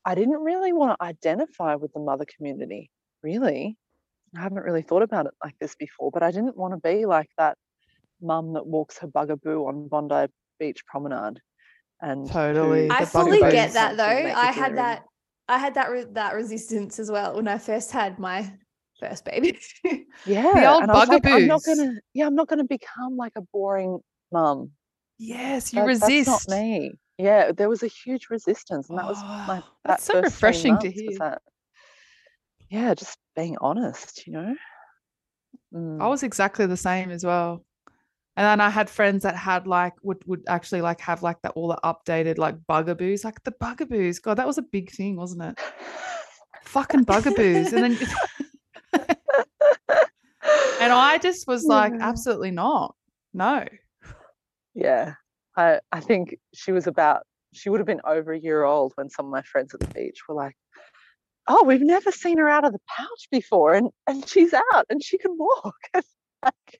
[0.05, 2.89] I didn't really want to identify with the mother community,
[3.23, 3.75] really.
[4.37, 7.05] I haven't really thought about it like this before, but I didn't want to be
[7.05, 7.57] like that
[8.21, 10.27] mum that walks her bugaboo on Bondi
[10.59, 11.39] Beach Promenade.
[12.01, 12.89] And Totally.
[12.89, 15.03] i The fully get that though i had do that
[15.47, 18.51] i had that re- that resistance as well when i first had my
[18.99, 19.57] first baby
[20.25, 23.15] Yeah, the old and I was like, I'm not gonna, yeah, I'm not gonna become
[23.15, 23.99] like a boring
[24.31, 24.71] mum.
[25.17, 26.25] Yes, you That- resist.
[26.29, 26.91] That's not me.
[27.17, 30.77] Yeah, there was a huge resistance, and that was my Oh, that that's so refreshing
[30.79, 31.17] to hear.
[31.19, 31.41] that.
[32.69, 34.55] Yeah, just being honest, you know.
[35.73, 37.63] I Mm, was exactly the same as well.
[38.37, 41.51] And then I had friends that had like would would actually like have like the
[41.51, 44.19] all the updated like bugaboos, like the bugaboos.
[44.19, 45.59] God, that was a big thing, wasn't it?
[46.65, 47.71] Fucking bugaboos.
[47.71, 47.97] And then
[50.81, 51.99] and I just was like, Yeah.
[52.01, 52.95] absolutely not.
[53.33, 53.65] No.
[54.73, 55.13] yeah,
[55.57, 59.09] I I think she was about she would have been over a year old when
[59.09, 60.55] some of my friends at the beach were like,
[61.47, 65.03] "Oh, we've never seen her out of the pouch before, and and she's out and
[65.03, 65.75] she can walk."
[66.43, 66.79] Like,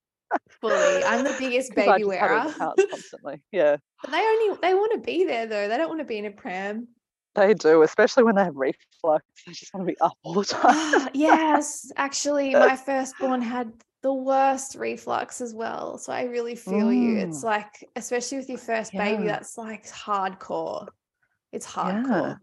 [0.62, 2.54] fully i'm the biggest baby just had her in wearer
[2.92, 3.42] constantly.
[3.52, 3.78] Yeah.
[4.02, 6.26] but they only they want to be there though they don't want to be in
[6.26, 6.88] a pram
[7.36, 9.26] They do, especially when they have reflux.
[9.46, 10.72] They just want to be up all the time.
[10.74, 13.74] Ah, yes, actually, my firstborn had
[14.06, 15.98] the worst reflux as well.
[15.98, 17.18] So I really feel you.
[17.18, 17.44] It's Mm.
[17.44, 20.90] like, especially with your first baby, that's like hardcore.
[21.52, 22.38] It's hardcore.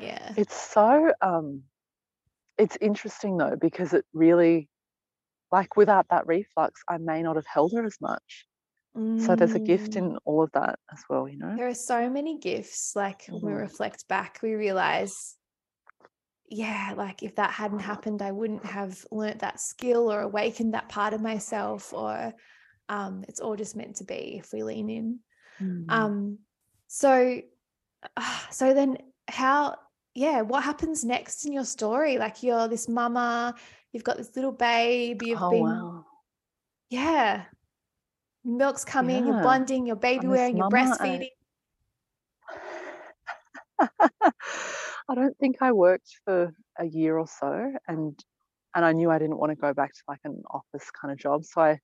[0.00, 0.32] Yeah.
[0.38, 1.64] It's so um
[2.56, 4.70] it's interesting though, because it really
[5.50, 8.46] like without that reflux, I may not have held her as much.
[9.18, 9.98] So there's a gift Mm.
[9.98, 11.54] in all of that as well, you know?
[11.58, 12.96] There are so many gifts.
[12.96, 13.62] Like when we Mhm.
[13.62, 15.36] reflect back, we realize,
[16.52, 20.90] yeah, like if that hadn't happened, I wouldn't have learnt that skill or awakened that
[20.90, 21.94] part of myself.
[21.94, 22.34] Or
[22.90, 25.18] um, it's all just meant to be if we lean in.
[25.62, 25.90] Mm.
[25.90, 26.38] Um,
[26.88, 27.40] so,
[28.18, 29.76] ah, so then how?
[30.14, 32.18] Yeah, what happens next in your story?
[32.18, 33.54] Like you're this mama,
[33.92, 36.04] you've got this little babe, you've oh been, wow.
[36.90, 37.44] yeah,
[38.44, 41.30] milk's coming, you're bonding, you're baby I'm wearing, you're mama, I-
[43.78, 44.28] breastfeeding.
[45.08, 48.18] I don't think I worked for a year or so and
[48.74, 51.18] and I knew I didn't want to go back to like an office kind of
[51.18, 51.44] job.
[51.44, 51.78] So I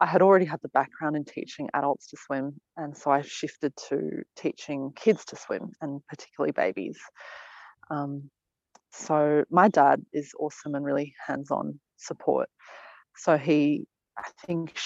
[0.00, 3.72] I had already had the background in teaching adults to swim and so I shifted
[3.88, 6.98] to teaching kids to swim and particularly babies.
[7.90, 8.30] Um,
[8.92, 12.48] so my dad is awesome and really hands-on support.
[13.16, 13.86] So he
[14.18, 14.76] I think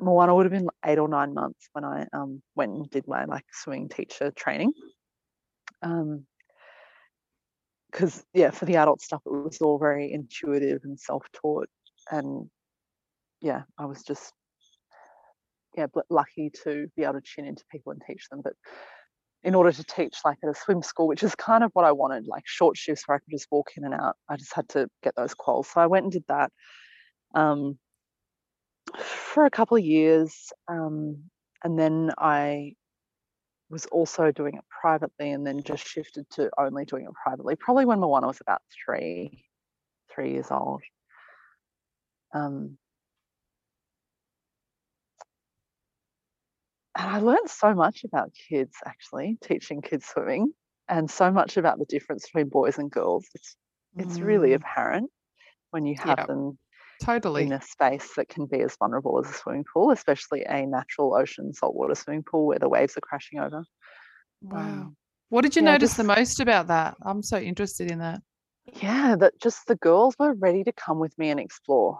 [0.00, 3.24] Moana would have been eight or nine months when I um, went and did my
[3.24, 4.72] like swimming teacher training.
[5.82, 6.26] Um,
[7.90, 11.68] because yeah, for the adult stuff, it was all very intuitive and self-taught,
[12.10, 12.48] and
[13.40, 14.32] yeah, I was just
[15.76, 18.40] yeah lucky to be able to tune into people and teach them.
[18.42, 18.54] But
[19.44, 21.92] in order to teach like at a swim school, which is kind of what I
[21.92, 24.68] wanted, like short shifts where I could just walk in and out, I just had
[24.70, 25.66] to get those quals.
[25.66, 26.50] So I went and did that.
[27.34, 27.78] Um,
[28.96, 31.24] for a couple of years um,
[31.64, 32.74] and then I
[33.70, 37.84] was also doing it privately and then just shifted to only doing it privately, probably
[37.84, 39.44] when Moana was about three,
[40.14, 40.82] three years old.
[42.34, 42.78] Um,
[46.96, 50.52] and I learned so much about kids actually, teaching kids swimming,
[50.88, 53.26] and so much about the difference between boys and girls.
[53.34, 53.56] It's
[53.98, 55.10] it's really Mm, apparent
[55.70, 56.58] when you have yeah, them
[57.02, 57.44] totally.
[57.44, 61.14] in a space that can be as vulnerable as a swimming pool, especially a natural
[61.14, 63.64] ocean saltwater swimming pool where the waves are crashing over.
[64.42, 64.58] Wow.
[64.60, 64.96] Um,
[65.28, 66.96] What did you yeah, notice the most about that?
[67.02, 68.20] I'm so interested in that.
[68.82, 71.98] yeah, that just the girls were ready to come with me and explore,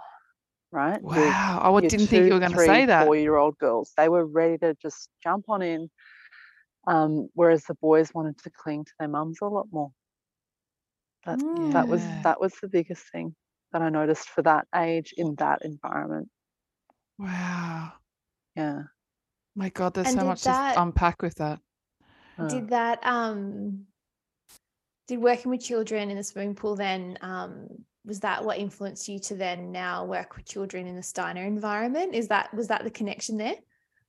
[0.72, 1.00] right?
[1.00, 1.60] Your Wow.
[1.62, 3.04] I didn't think you were going to say that.
[3.06, 3.92] four year old girls.
[3.96, 5.88] They were ready to just jump on in.
[6.88, 9.90] Um, whereas the boys wanted to cling to their mums a lot more.
[11.24, 11.40] That
[11.72, 13.34] that was that was the biggest thing
[13.72, 16.28] that I noticed for that age in that environment.
[17.18, 17.92] Wow.
[18.54, 18.82] Yeah.
[19.54, 21.60] My God, there's And so much that to unpack with that.
[22.38, 23.86] uh, did that um
[25.08, 27.68] did working with children in the swimming pool then um
[28.04, 32.14] was that what influenced you to then now work with children in the Steiner environment?
[32.14, 33.56] Is that was that the connection there?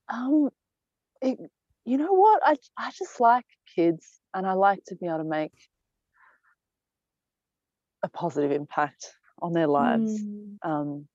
[0.08, 0.50] Um,
[1.20, 1.38] it,
[1.84, 2.40] you know what?
[2.44, 3.44] I I just like
[3.74, 5.52] kids, and I like to be able to make
[8.02, 9.06] a positive impact
[9.40, 10.20] on their lives.
[10.20, 10.56] Mm.
[10.62, 11.08] Um,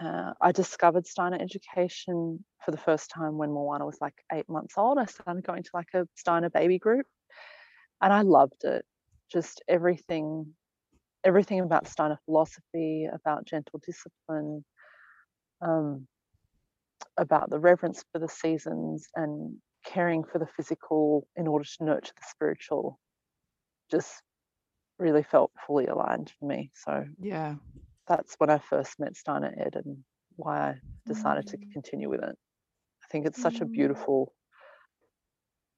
[0.00, 4.74] uh, I discovered Steiner education for the first time when Moana was like eight months
[4.76, 4.98] old.
[4.98, 7.06] I started going to like a Steiner baby group,
[8.00, 8.84] and I loved it.
[9.30, 10.54] Just everything,
[11.24, 14.64] everything about Steiner philosophy, about gentle discipline,
[15.60, 16.06] um,
[17.18, 22.12] about the reverence for the seasons, and caring for the physical in order to nurture
[22.16, 22.98] the spiritual.
[23.90, 24.22] Just
[25.02, 26.70] really felt fully aligned for me.
[26.74, 27.56] So Yeah.
[28.06, 29.98] that's when I first met Steiner Ed and
[30.36, 30.74] why I
[31.06, 31.72] decided to Mm.
[31.72, 32.36] continue with it.
[33.02, 33.72] I think it's such a Mm.
[33.72, 34.34] beautiful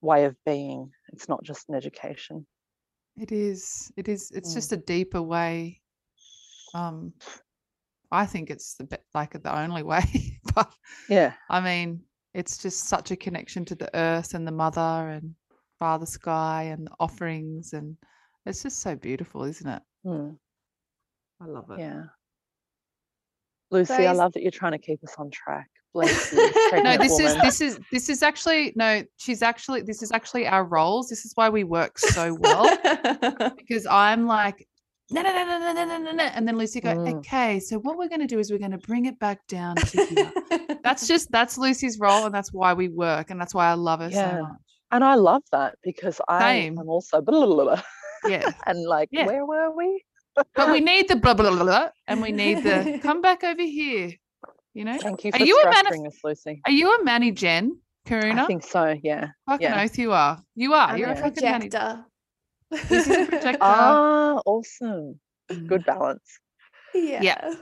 [0.00, 0.92] way of being.
[1.12, 2.46] It's not just an education.
[3.16, 3.92] It is.
[3.96, 4.30] It is.
[4.30, 4.54] It's Mm.
[4.54, 5.80] just a deeper way.
[6.74, 7.14] Um,
[8.10, 10.04] I think it's the like the only way.
[10.54, 10.72] but
[11.08, 11.34] Yeah.
[11.48, 15.34] I mean, it's just such a connection to the earth and the mother and
[15.78, 17.96] Father Sky and the offerings, and
[18.46, 19.82] it's just so beautiful, isn't it?
[20.06, 20.36] Mm,
[21.40, 21.80] I love it.
[21.80, 22.02] yeah.
[23.70, 25.68] Lucy, I love that you're trying to keep us on track.
[25.94, 29.02] Bless you, No, pregnant this is this is this is actually no.
[29.16, 31.08] She's actually this is actually our roles.
[31.08, 32.76] This is why we work so well
[33.56, 34.66] because I'm like
[35.12, 37.18] no no no no no no no no no, and then Lucy go Mm.
[37.18, 37.60] okay.
[37.60, 40.04] So what we're going to do is we're going to bring it back down to
[40.08, 40.32] here.
[40.82, 44.00] that's just that's Lucy's role, and that's why we work, and that's why I love
[44.00, 44.36] her Yeah.
[44.38, 44.52] so much.
[44.90, 46.78] And I love that because I Same.
[46.78, 47.82] am also blah, blah, blah, blah.
[48.26, 49.26] Yeah, and like, Yeah.
[49.26, 50.02] where were we?
[50.56, 53.62] but we need the blah blah blah, blah and we need the come back over
[53.62, 54.12] here.
[54.74, 56.60] You know, Thank you Are for you a manif- us, Lucy.
[56.66, 58.40] are you a Manny Jen, Karuna?
[58.40, 59.28] I think so, yeah.
[59.48, 59.82] Fucking yeah.
[59.84, 60.42] oath you are.
[60.56, 60.88] You are.
[60.88, 61.68] I'm You're a a fucking Manny.
[61.68, 62.04] projector.
[62.72, 63.58] This is a projector.
[63.60, 65.20] Ah, awesome.
[65.52, 65.66] Mm.
[65.68, 66.40] Good balance.
[66.94, 67.20] yeah.
[67.22, 67.54] yeah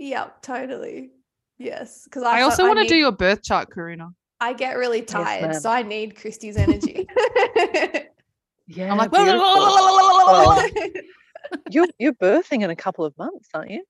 [0.00, 1.10] Yep, totally.
[1.58, 2.02] Yes.
[2.04, 4.08] Because I, I also want to need- do your birth chart, Karuna.
[4.40, 5.60] I get really tired, ma'am.
[5.60, 7.06] so I need Christy's energy.
[8.72, 8.92] Yeah.
[8.92, 9.10] I'm like,
[11.70, 13.84] you're you're birthing in a couple of months, aren't you,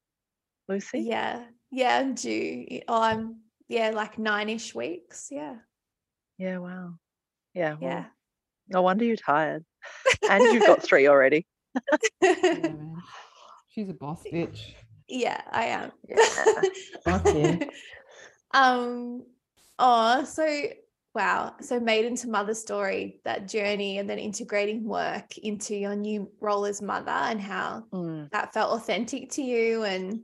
[0.68, 1.00] Lucy?
[1.00, 1.44] yeah.
[1.72, 2.80] Yeah, I'm due.
[2.88, 3.36] Oh, I'm
[3.68, 5.28] yeah, like nine-ish weeks.
[5.30, 5.56] Yeah.
[6.36, 6.94] Yeah, wow.
[7.54, 8.04] Yeah, well, Yeah.
[8.68, 9.64] no wonder you're tired.
[10.28, 11.46] And you've got three already.
[13.68, 14.72] She's a boss bitch.
[15.08, 15.92] yeah, I am.
[16.08, 16.62] Yeah.
[17.06, 17.68] Okay.
[18.52, 19.22] um
[19.78, 20.66] oh so
[21.14, 21.54] wow.
[21.60, 26.66] So maiden to mother story that journey and then integrating work into your new role
[26.66, 29.84] as mother and how Mm, that felt authentic to you.
[29.84, 30.22] And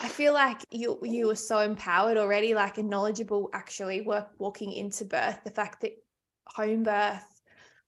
[0.00, 4.72] I feel like you you were so empowered already like and knowledgeable actually work walking
[4.72, 5.40] into birth.
[5.44, 5.92] The fact that
[6.46, 7.24] home birth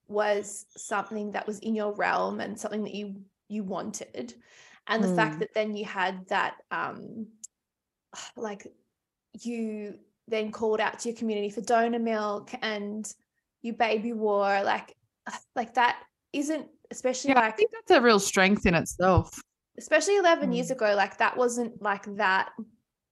[0.07, 4.33] was something that was in your realm and something that you you wanted.
[4.87, 5.39] And the fact Mm.
[5.39, 7.27] that then you had that um
[8.35, 8.67] like
[9.41, 9.99] you
[10.31, 13.13] then called out to your community for donor milk and
[13.61, 14.95] you baby wore like
[15.55, 16.01] like that
[16.33, 19.39] isn't especially Yeah, I think that's a real strength in itself.
[19.77, 20.71] especially 11 years Mm.
[20.77, 22.49] ago like that wasn't like that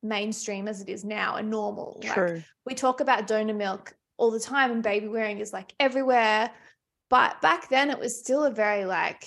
[0.02, 2.42] mainstream as it is now and normal like true.
[2.66, 6.50] we talk about donor milk all the time and baby wearing is like everywhere
[7.10, 9.26] but back then it was still a very like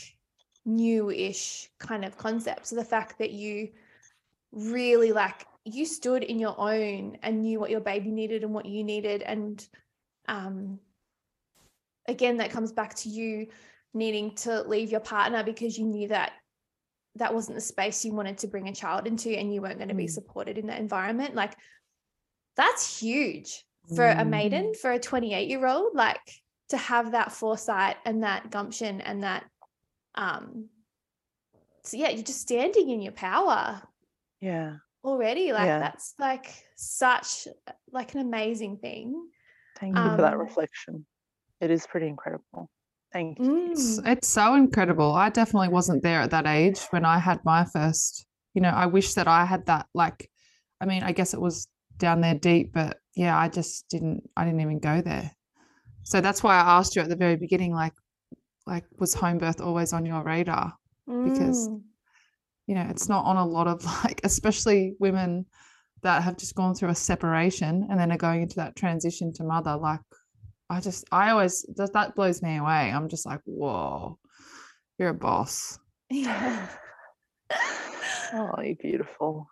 [0.64, 3.68] new-ish kind of concept so the fact that you
[4.52, 8.66] really like you stood in your own and knew what your baby needed and what
[8.66, 9.66] you needed and
[10.28, 10.78] um
[12.08, 13.46] again that comes back to you
[13.94, 16.32] needing to leave your partner because you knew that
[17.16, 19.88] that wasn't the space you wanted to bring a child into and you weren't going
[19.88, 20.10] to be Mm.
[20.10, 21.54] supported in that environment like
[22.56, 24.28] that's huge for a Mm.
[24.28, 26.20] maiden, for a 28 year old, like
[26.68, 29.44] to have that foresight and that gumption and that,
[30.14, 30.68] um,
[31.84, 33.82] so yeah, you're just standing in your power
[34.40, 34.76] Yeah.
[35.04, 35.52] Already.
[35.52, 35.78] Like Yeah.
[35.80, 37.48] that's like such
[37.90, 39.28] like an amazing thing.
[39.78, 41.06] Thank you for that Um, reflection.
[41.60, 42.70] It is pretty incredible.
[43.12, 43.70] Thank you.
[43.72, 44.06] It's, Mm.
[44.12, 45.12] it's so incredible.
[45.12, 48.26] I definitely wasn't there at that age when I had my first.
[48.54, 49.86] You know, I wish that I had that.
[49.94, 50.30] Like,
[50.80, 54.28] I mean, I guess it was down there deep, but yeah, I just didn't.
[54.36, 55.30] I didn't even go there.
[56.04, 57.92] So that's why I asked you at the very beginning, like,
[58.66, 60.74] like was home birth always on your radar?
[61.06, 61.82] because Mm.
[62.66, 65.46] You know, it's not on a lot of like, especially women
[66.02, 69.44] that have just gone through a separation and then are going into that transition to
[69.44, 69.76] mother.
[69.76, 70.00] Like,
[70.68, 72.90] I just, I always that that blows me away.
[72.92, 74.18] I'm just like, whoa,
[74.98, 75.78] you're a boss.
[76.10, 76.68] Yeah.
[78.34, 79.46] Oh, you're beautiful.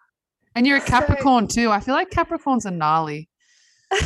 [0.55, 1.71] And you're a So- Capricorn too.
[1.71, 3.29] I feel like Capricorns are gnarly.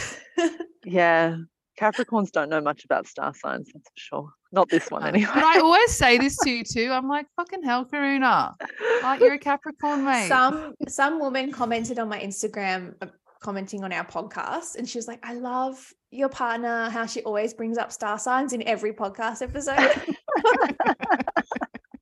[0.84, 1.36] Yeah.
[1.80, 4.28] Capricorns don't know much about star signs, that's for sure.
[4.54, 5.30] Not this one Uh, anyway.
[5.34, 6.90] But I always say this to you too.
[6.92, 8.54] I'm like, fucking hell, Karuna.
[9.02, 10.28] Like you're a Capricorn, mate.
[10.28, 13.06] some some woman commented on my Instagram uh,
[13.40, 17.52] commenting on our podcast and she was like I love your partner how she always
[17.52, 19.76] brings up star signs in every podcast episode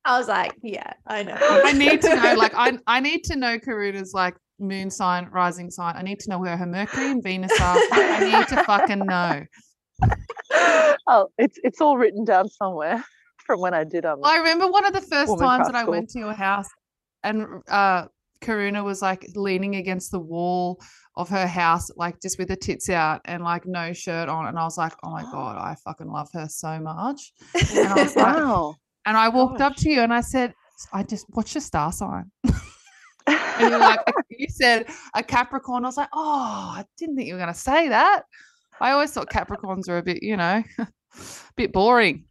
[0.05, 3.35] I was like yeah I know I need to know, like, I I need to
[3.37, 5.97] know Karuna's like moon sign, rising sign.
[5.97, 7.77] I need to know where her Mercury and Venus are.
[7.93, 9.43] I need to fucking know.
[11.07, 13.05] oh, it's it's all written down somewhere
[13.47, 15.93] from when I did um I remember one of the first times that I school.
[15.93, 16.69] went to your house
[17.25, 18.07] and uh
[18.41, 20.81] Karuna was like leaning against the wall
[21.17, 24.47] of her house, like just with her tits out and like no shirt on.
[24.47, 27.33] And I was like, oh my God, I fucking love her so much.
[27.55, 28.75] And I was like, Wow.
[29.07, 30.55] and I walked up to you and I said,
[30.93, 32.31] I just what's your star sign?
[33.27, 34.01] And you're like,
[34.31, 35.85] you said a Capricorn.
[35.85, 38.25] I was like, oh, I didn't think you were gonna say that.
[38.83, 40.89] I always thought Capricorns are a bit, you know, a
[41.57, 42.25] bit boring.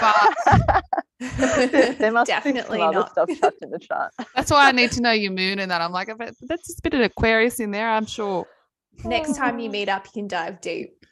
[0.00, 0.34] But
[1.20, 3.12] there, there must Definitely be some other not.
[3.12, 4.12] stuff chucked in the chart.
[4.34, 5.80] That's why I need to know your moon and that.
[5.80, 8.44] I'm like, I that's just a bit of Aquarius in there, I'm sure.
[9.04, 9.72] next time you oh.
[9.72, 11.04] meet up you can dive deep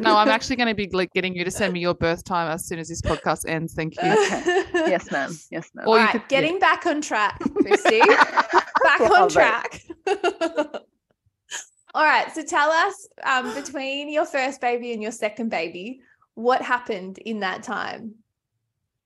[0.00, 2.50] No, I'm actually going to be like getting you to send me your birth time
[2.50, 3.74] as soon as this podcast ends.
[3.74, 4.10] Thank you.
[4.10, 4.64] Okay.
[4.72, 5.36] Yes, ma'am.
[5.50, 5.86] Yes, ma'am.
[5.86, 8.00] Or All you right, could- getting back on track Christy
[8.82, 9.82] back on track
[12.00, 16.00] all right so tell us um, between your first baby and your second baby
[16.34, 18.14] what happened in that time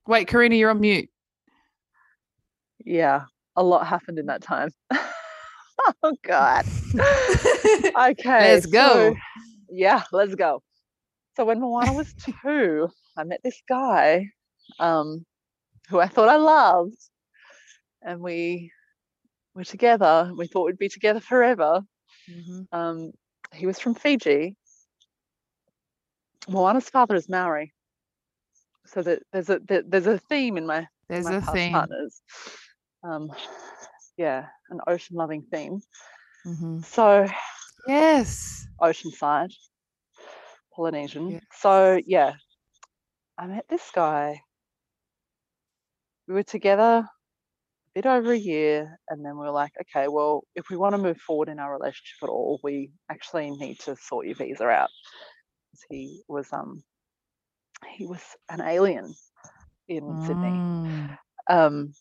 [0.07, 1.09] Wait, Karuna, you're on mute.
[2.85, 3.25] Yeah,
[3.57, 4.69] a lot happened in that time.
[6.03, 6.67] oh God.
[7.97, 8.53] Okay.
[8.53, 9.15] Let's go.
[9.15, 9.17] so-
[9.71, 10.63] yeah, let's go.
[11.37, 14.29] So when Moana was two, I met this guy
[14.79, 15.25] um,
[15.89, 16.99] who I thought I loved,
[18.03, 18.71] and we
[19.55, 20.33] were together.
[20.37, 21.81] We thought we'd be together forever.
[22.73, 23.13] Um,
[23.53, 24.57] he was from Fiji.
[26.49, 27.73] Moana's father is Maori.
[28.87, 31.73] So that there's a there- there's a theme in my There's my a past theme.
[31.73, 32.23] partners.
[33.03, 33.33] Um,
[34.17, 35.81] yeah, an ocean loving theme.
[36.47, 36.85] Mhm.
[36.85, 37.27] So
[37.87, 38.67] Yes.
[38.81, 39.53] oceanside,
[40.75, 41.31] Polynesian.
[41.31, 41.41] Yeah.
[41.53, 42.35] So yeah,
[43.39, 44.43] I met this guy.
[46.27, 47.09] We were together
[47.95, 51.03] bit over a year, and then we were like, okay, well, if we want to
[51.03, 54.91] move forward in our relationship at all, we actually need to sort your visa out.
[55.91, 56.83] He was um
[57.97, 59.15] he was an alien
[59.89, 60.51] in Sydney.
[60.51, 61.19] Mm.
[61.51, 61.93] Um,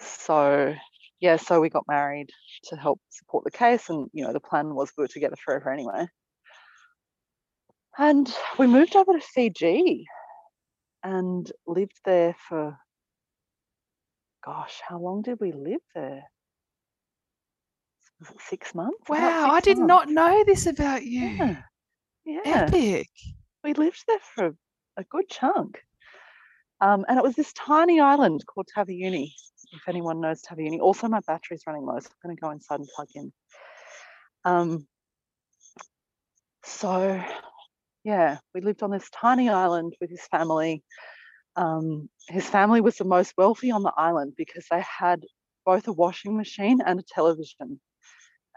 [0.00, 0.74] so
[1.20, 2.30] yeah, so we got married
[2.64, 5.70] to help support the case, and you know the plan was we were together forever
[5.70, 6.06] anyway.
[7.98, 10.06] And we moved over to Fiji
[11.02, 12.76] and lived there for,
[14.46, 16.22] gosh, how long did we live there?
[18.20, 19.08] Was it six months?
[19.08, 21.56] Wow, I six did not know this about you.
[22.24, 23.08] Yeah, yeah Epic.
[23.62, 24.54] we lived there for
[24.96, 25.82] a good chunk.
[26.80, 29.32] Um, and it was this tiny island called Taveuni,
[29.72, 30.78] if anyone knows Taveuni.
[30.78, 33.32] Also, my battery's running low, so I'm going to go inside and plug in.
[34.44, 34.86] Um,
[36.64, 37.22] so,
[38.04, 40.84] yeah, we lived on this tiny island with his family.
[41.56, 45.24] Um, his family was the most wealthy on the island because they had
[45.64, 47.80] both a washing machine and a television.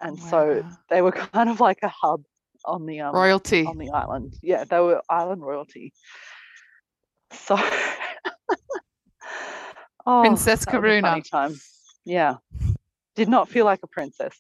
[0.01, 2.23] And so they were kind of like a hub
[2.65, 3.65] on the um, Royalty.
[3.65, 4.35] on the island.
[4.41, 5.93] Yeah, they were island royalty.
[7.31, 7.57] So,
[10.05, 11.29] oh, Princess that was a funny Karuna.
[11.29, 11.55] time.
[12.05, 12.35] Yeah,
[13.15, 14.35] did not feel like a princess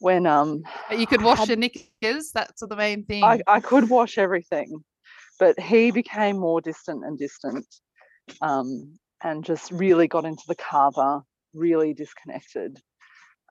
[0.00, 2.30] when um But you could wash had- your knickers.
[2.32, 3.24] That's the main thing.
[3.24, 4.84] I, I could wash everything,
[5.38, 7.66] but he became more distant and distant,
[8.42, 11.22] um, and just really got into the kava,
[11.54, 12.78] really disconnected,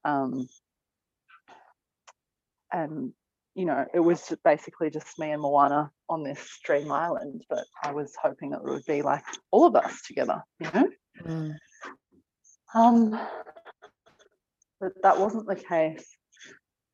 [0.05, 0.47] um,
[2.71, 3.13] and
[3.57, 7.91] you know, it was basically just me and Moana on this dream island, but I
[7.91, 10.89] was hoping it would be like all of us together, you know?
[11.25, 11.55] Mm.
[12.75, 13.19] Um,
[14.79, 16.05] but that wasn't the case.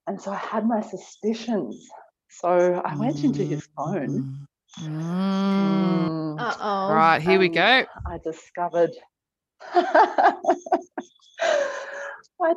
[0.08, 1.86] And so I had my suspicions.
[2.30, 4.48] So I went into his phone.
[4.80, 6.10] Mm.
[6.38, 6.90] Uh oh.
[6.94, 7.86] Right, here we go.
[8.08, 8.92] I discovered
[9.74, 10.34] I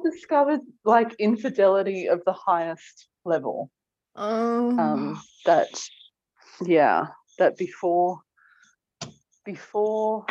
[0.03, 3.71] discovered like infidelity of the highest level.
[4.17, 5.69] Um, Um that
[6.65, 7.07] yeah,
[7.39, 8.21] that before
[9.45, 10.25] before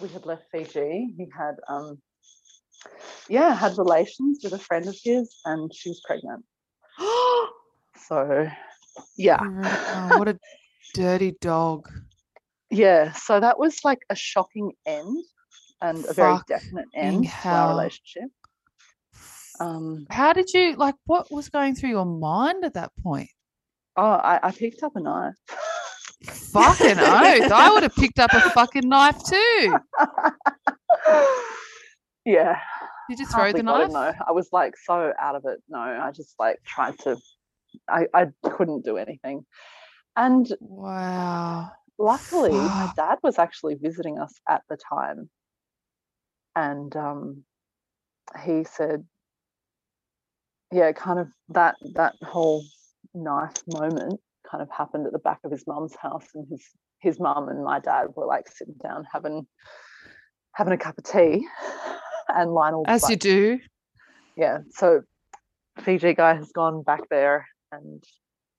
[0.00, 1.98] we had left Fiji, he had um
[3.28, 6.44] yeah, had relations with a friend of his and she was pregnant.
[8.08, 8.48] So
[9.16, 9.38] yeah.
[9.42, 10.38] Oh, what a
[10.94, 11.88] dirty dog.
[12.70, 15.24] Yeah, so that was like a shocking end
[15.82, 18.30] and a very definite end to our relationship.
[19.60, 20.94] Um, How did you like?
[21.06, 23.28] What was going through your mind at that point?
[23.96, 25.34] oh, I, I picked up a knife.
[26.24, 27.52] Fucking oath!
[27.52, 29.76] I would have picked up a fucking knife too.
[32.24, 32.58] yeah,
[33.10, 33.90] Did you throw hardly the knife?
[33.90, 35.62] no, I was like so out of it.
[35.68, 37.16] No, I just like tried to.
[37.88, 39.44] I I couldn't do anything,
[40.16, 41.70] and Wow.
[41.98, 45.30] luckily my dad was actually visiting us at the time,
[46.56, 47.44] and um,
[48.44, 49.04] he said,
[50.72, 52.64] yeah, kind of that that whole
[53.14, 54.20] knife moment
[54.50, 56.64] kind of happened at the back of his mum's house, and his
[57.00, 59.46] his mum and my dad were like sitting down having
[60.54, 61.46] having a cup of tea,
[62.28, 63.60] and Lionel As you do.
[64.36, 64.58] yeah.
[64.70, 65.02] So
[65.80, 68.04] Fiji guy has gone back there, and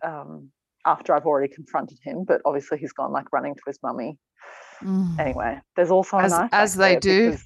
[0.04, 0.50] um,
[0.86, 4.18] after I've already confronted him, but obviously he's gone like running to his mummy.
[4.82, 5.18] Mm.
[5.20, 7.32] Anyway, there's also a As- knife as they do.
[7.32, 7.44] because,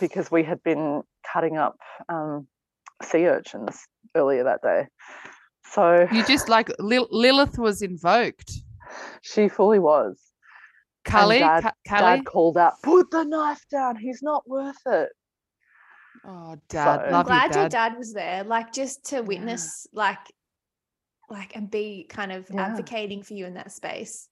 [0.00, 1.02] because we had been
[1.32, 1.76] cutting up
[2.08, 2.46] um,
[3.02, 3.78] sea urchins
[4.16, 4.86] earlier that day.
[5.72, 8.50] So You just like Lil- Lilith was invoked.
[9.22, 10.20] she fully was.
[11.04, 12.16] Kali, Dad- Ka- Kali.
[12.18, 13.96] Dad called out, "Put the knife down.
[13.96, 15.10] He's not worth it."
[16.26, 17.90] Oh, Dad, So- I'm glad you, your Dad.
[17.90, 20.18] dad was there, like just to witness, like,
[21.30, 22.66] like and be kind of Yeah.
[22.66, 24.28] advocating for you in that space,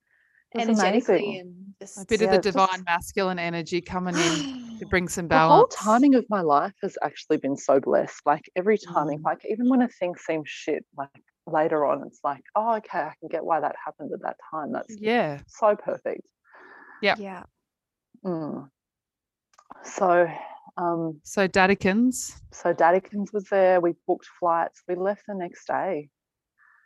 [0.52, 1.40] It energetically amazing.
[1.40, 5.08] and just A bit Yeah, of the just- divine masculine energy coming in to bring
[5.08, 5.74] some balance.
[5.76, 8.20] The whole timing of my life has actually been so blessed.
[8.26, 9.24] Like every timing, Mm.
[9.24, 11.10] like even when a thing seems shit, like
[11.46, 14.72] later on, it's like, oh, okay, I can get why that happened at that time.
[14.72, 15.40] That's Yeah.
[15.46, 16.22] so perfect.
[17.00, 17.18] Yep.
[17.20, 17.44] yeah.
[18.24, 18.68] Mm.
[19.84, 20.28] So,
[20.76, 22.32] um, So Daddykins.
[22.52, 23.80] so Daddykins was there.
[23.80, 24.82] We booked flights.
[24.88, 26.10] We left the next day,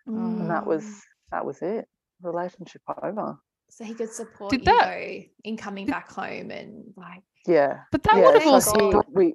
[0.06, 1.00] and that was Mm.
[1.30, 1.86] that was it.
[2.22, 3.38] Relationship over.
[3.70, 7.22] so he could support Did you that- though in coming did- back home and like
[7.46, 7.84] Yeah.
[7.90, 9.34] But that yeah, would have so also we, we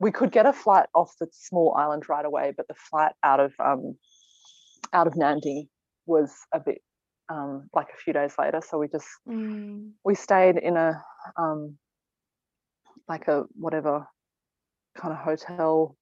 [0.00, 3.40] we could get a flight off the small island right away, but the flight out
[3.40, 3.96] of um
[4.92, 5.68] out of Nadi
[6.06, 6.82] was a bit
[7.28, 8.60] um like a few days later.
[8.60, 11.02] So we just mm, we stayed in a
[11.36, 11.78] um
[13.08, 14.06] like a whatever
[14.96, 15.96] kind of hotel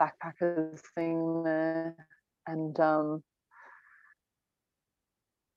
[0.00, 1.94] backpackers thing there
[2.46, 3.22] and um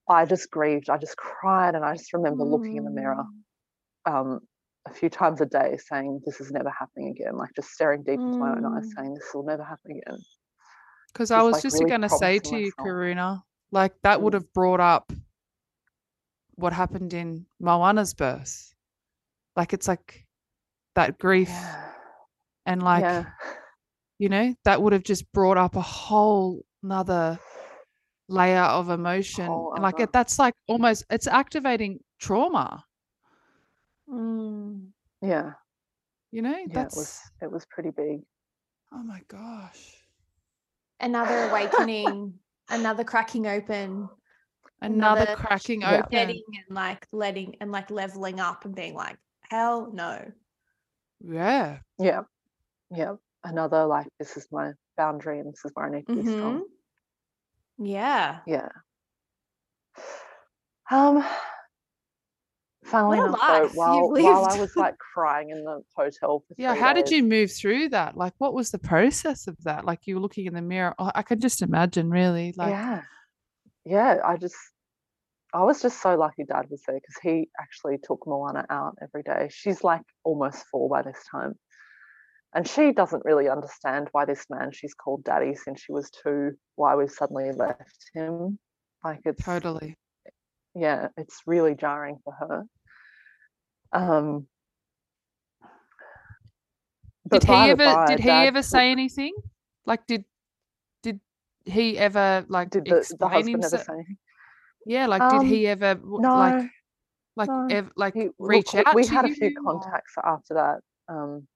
[0.09, 3.43] I just grieved I just cried and I just remember looking in the mirror mm,
[4.05, 4.39] um
[4.87, 8.19] a few times a day saying this is never happening again like just staring deep
[8.25, 8.95] into my own eyes Mm.
[8.97, 10.23] saying this will never happen again
[11.13, 12.73] Because I was like, just really going to say to you, myself.
[12.73, 14.35] Karuna, like that would Mm.
[14.35, 15.11] have brought up
[16.55, 18.73] what happened in Moana's birth.
[19.55, 20.25] Like it's like
[20.95, 21.91] that grief yeah
[22.65, 23.23] and like yeah
[24.19, 27.39] you know that would have just brought up a whole nother
[28.27, 32.83] layer of emotion whole and like it, that's like almost it's activating trauma
[34.09, 34.87] mm.
[35.21, 35.51] yeah
[36.31, 38.21] you know yeah that's it was it was pretty big
[38.93, 40.05] oh my gosh
[40.99, 42.33] another awakening,
[42.69, 44.09] another cracking open,
[44.81, 45.99] another, Another cracking Yeah.
[45.99, 49.17] open and like letting and like leveling up and being like,
[49.49, 50.31] hell no.
[51.21, 52.21] yeah Yeah.
[52.91, 53.15] Yeah.
[53.43, 56.65] Another like this is my boundary and this is where I need to be strong.
[57.77, 58.39] Yeah.
[58.47, 58.69] Yeah.
[60.91, 61.23] Um
[62.83, 66.43] funnily What a enough life though, while while I was like crying in the hotel
[66.47, 69.85] for yeah how did you move through that like what was the process of that
[69.85, 73.01] like you were looking in the mirror oh, i could just imagine really like yeah.
[73.85, 74.19] Yeah.
[74.25, 74.55] I just
[75.53, 79.23] I was just so lucky dad was there because he actually took Moana out every
[79.23, 79.49] day.
[79.53, 81.53] She's like almost four by this time.
[82.55, 86.53] And she doesn't really understand why this man she's called daddy since she was two,
[86.77, 88.57] why we suddenly left him.
[89.03, 89.97] Like it's totally
[90.73, 92.63] yeah, it's really jarring for her.
[93.91, 94.47] Um,
[97.29, 99.33] did he ever by, did he Dad ever say anything
[99.85, 100.23] like did
[101.03, 101.19] did
[101.65, 103.85] he ever like Did the, the explain husband never himself?
[103.85, 104.17] say anything?
[104.85, 106.69] Yeah, like Um, did he ever No, like
[107.35, 107.89] like no.
[107.97, 110.79] like he, reach look, out we had a few or- contacts after that.
[111.09, 111.47] Um,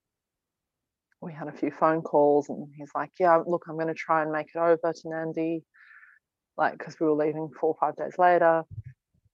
[1.21, 4.21] we had a few phone calls, and he's like, "Yeah, look, I'm going to try
[4.21, 5.61] and make it over to Nadi,
[6.57, 8.63] like, because we were leaving four or five days later.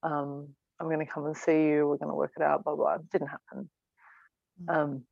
[0.03, 1.87] Um, I'm going to come and see you.
[1.87, 2.63] We're going to work it out.
[2.63, 3.69] Blah blah." Didn't happen.
[4.63, 4.75] Mm.
[4.75, 5.03] Um,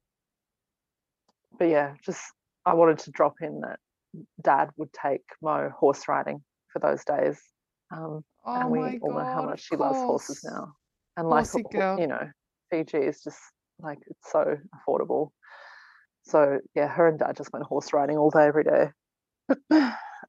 [1.58, 2.22] but yeah, just
[2.66, 3.80] I wanted to drop in that
[4.42, 7.40] Dad would take Mo horse riding for those days.
[7.92, 10.74] Um, Oh and we all know how much she loves horses now.
[11.16, 12.00] And like Horsey girl.
[12.00, 12.30] you know,
[12.70, 13.40] Fiji is just
[13.80, 15.30] like it's so affordable.
[16.24, 18.88] So yeah, her and dad just went horse riding all day every day.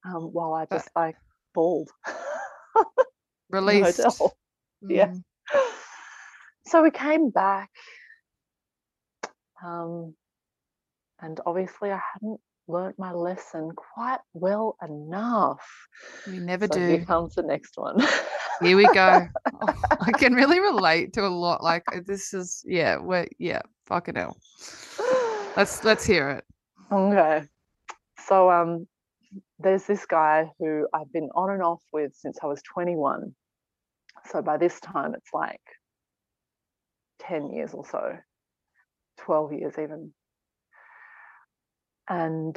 [0.05, 1.17] um, while I just like
[1.55, 1.91] bawled.
[3.51, 4.03] Released.
[4.03, 4.37] hotel.
[4.83, 5.09] yeah.
[5.09, 5.23] Mm.
[6.67, 7.69] So we came back.
[9.63, 10.15] Um,
[11.21, 15.61] and obviously I hadn't learnt my lesson quite well enough.
[16.27, 17.05] We never so here do.
[17.05, 18.03] comes the next one.
[18.63, 19.27] Here we go.
[19.61, 21.63] Oh, I can really relate to a lot.
[21.63, 24.37] Like this is yeah, we're yeah, fucking hell.
[25.57, 26.45] Let's let's hear it.
[26.93, 27.47] Okay.
[28.27, 28.87] So um
[29.59, 33.35] there's this guy who I've been on and off with since I was 21.
[34.31, 35.61] So by this time it's like
[37.21, 38.17] 10 years or so.
[39.19, 40.13] 12 years even.
[42.09, 42.57] And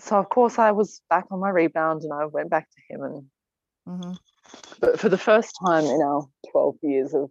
[0.00, 3.02] so of course I was back on my rebound and I went back to him
[3.02, 3.24] and
[3.86, 4.12] hmm
[4.80, 7.30] but for the first time in our 12 years of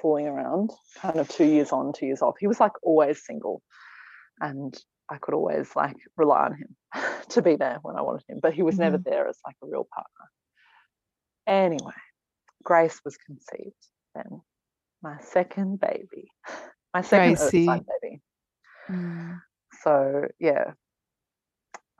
[0.00, 3.62] fooling around, kind of two years on, two years off, he was like always single.
[4.40, 4.76] And
[5.10, 6.76] I could always like rely on him
[7.30, 9.66] to be there when I wanted him, but he was never there as like a
[9.66, 10.30] real partner.
[11.46, 11.94] Anyway,
[12.62, 13.74] Grace was conceived
[14.14, 14.42] then,
[15.02, 16.30] my second baby,
[16.94, 17.36] my second.
[17.36, 18.20] Earthside baby.
[18.90, 19.40] Mm.
[19.82, 20.72] So yeah,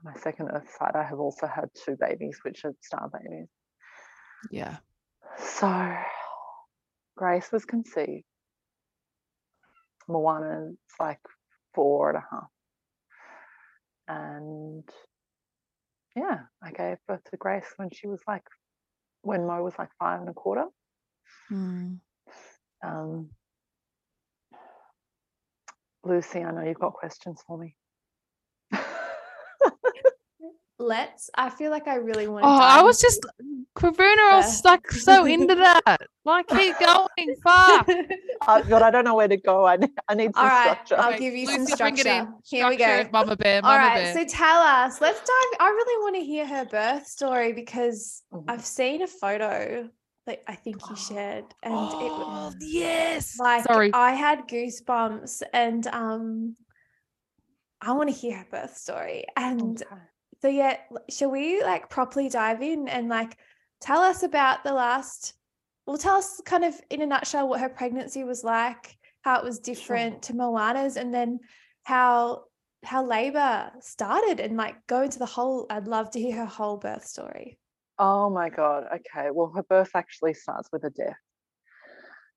[0.02, 3.48] my second Earthside, I have also had two babies, which are star babies.
[4.50, 4.76] Yeah.
[5.38, 5.96] So
[7.16, 8.24] Grace was conceived.
[10.08, 11.20] Moana's like
[11.78, 12.48] four and a half.
[14.08, 14.82] And
[16.16, 18.42] yeah, I gave birth to Grace when she was like,
[19.22, 20.64] when Mo was like five and a quarter.
[21.52, 22.00] Mm.
[22.84, 23.30] Um,
[26.02, 27.76] Lucy, I know you've got questions for me.
[30.78, 31.28] Let's.
[31.34, 32.44] I feel like I really want.
[32.46, 33.26] Oh, I was just
[33.76, 34.70] Karuna, I was Yeah.
[34.70, 36.02] like so into that.
[36.24, 37.88] Like keep going, fuck.
[38.46, 39.66] Uh, but I don't know where to go.
[39.66, 40.96] I need, I need some All right, structure.
[40.98, 42.24] I'll give you some Lucy, bring it in.
[42.26, 42.34] structure.
[42.44, 42.84] Here we go.
[42.84, 44.14] Structure Mama bear, All mama right, bear.
[44.14, 45.00] so tell us.
[45.00, 45.58] Let's dive.
[45.60, 48.44] I really want to hear her birth story because Mhm.
[48.46, 49.88] I've seen a photo
[50.26, 53.36] that I think you shared, and it oh, was yes.
[53.40, 53.90] like Sorry.
[53.94, 56.56] I had goosebumps, and um,
[57.80, 59.24] I want to hear her birth story.
[59.36, 60.02] And Okay.
[60.40, 60.76] So yeah,
[61.10, 63.36] shall we like properly dive in and like
[63.80, 65.34] tell us about the last?
[65.86, 69.44] Well, tell us kind of in a nutshell what her pregnancy was like, how it
[69.44, 71.40] was different to Moana's, and then
[71.84, 72.44] how
[72.84, 75.66] how labor started, and like go into the whole.
[75.70, 77.58] I'd love to hear her whole birth story.
[77.98, 78.84] Oh my God.
[78.94, 79.30] Okay.
[79.32, 81.16] Well, her birth actually starts with a death.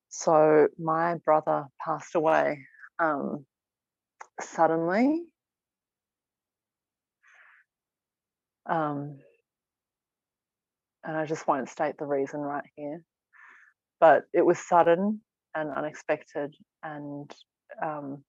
[0.10, 2.66] So my brother passed away
[3.00, 3.46] um,
[4.40, 5.24] suddenly.
[8.72, 9.18] Um,
[11.04, 13.04] and I just won't state the reason right here,
[14.00, 15.22] but it was sudden
[15.54, 16.56] and unexpected.
[16.82, 17.30] And
[17.84, 18.24] um,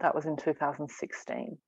[0.00, 1.58] that was in 2016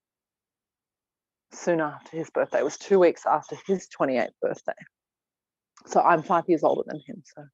[1.52, 2.60] soon after his birthday.
[2.60, 4.72] It was two weeks after his 28th birthday.
[5.86, 7.22] So I'm five years older than him.
[7.34, 7.44] So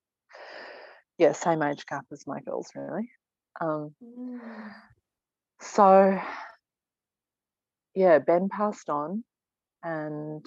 [1.16, 3.08] yeah, same age gap as my girls, really.
[3.60, 3.94] Um,
[5.60, 6.20] so
[7.96, 9.24] yeah, Ben passed on,
[9.82, 10.44] and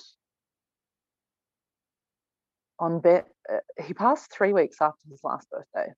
[2.78, 5.92] on Ben, uh, he passed three weeks after his last birthday.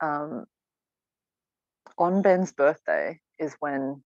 [0.00, 0.46] Um,
[1.96, 4.02] on Ben's birthday is when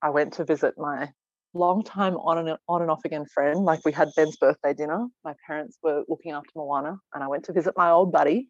[0.00, 1.10] I went to visit my
[1.52, 3.58] long time on and on and off again friend.
[3.58, 5.08] Like we had Ben's birthday dinner.
[5.24, 8.48] My parents were looking after Moana, and I went to visit my old buddy.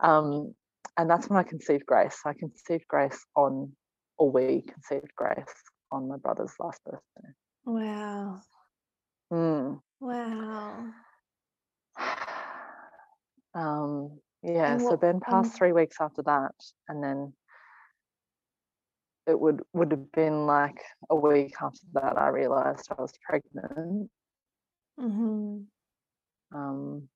[0.00, 0.54] Um,
[0.96, 2.18] and that's when I conceived Grace.
[2.26, 3.76] I conceived Grace on,
[4.18, 5.54] or we conceived Grace
[5.94, 7.30] on my brother's last birthday.
[7.64, 8.40] Wow!
[9.32, 9.80] Mm.
[10.00, 10.90] Wow!
[13.56, 16.54] Um, yeah, And so what- Ben passed three weeks after that,
[16.88, 17.32] and then
[19.28, 24.10] it would would have been like a week after that I realized I was pregnant.
[24.98, 25.60] hmm
[26.52, 27.08] um,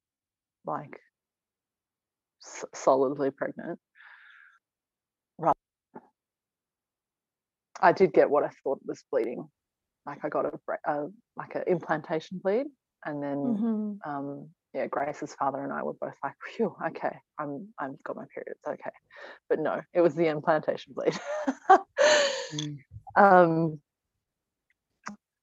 [0.65, 1.01] like
[2.45, 3.81] s- solidly pregnant.
[7.81, 9.49] I did get what I thought was bleeding.
[10.07, 10.59] like I got a,
[10.91, 12.67] a like an implantation bleed,
[13.05, 13.99] and then Mhm.
[14.07, 18.25] um, yeah, Grace's father and I were both like, "Phew, okay, I'm I've got my
[18.33, 18.91] period, it's okay,"
[19.49, 21.19] but no, it was the implantation bleed.
[22.55, 22.79] Mm.
[23.17, 23.81] um,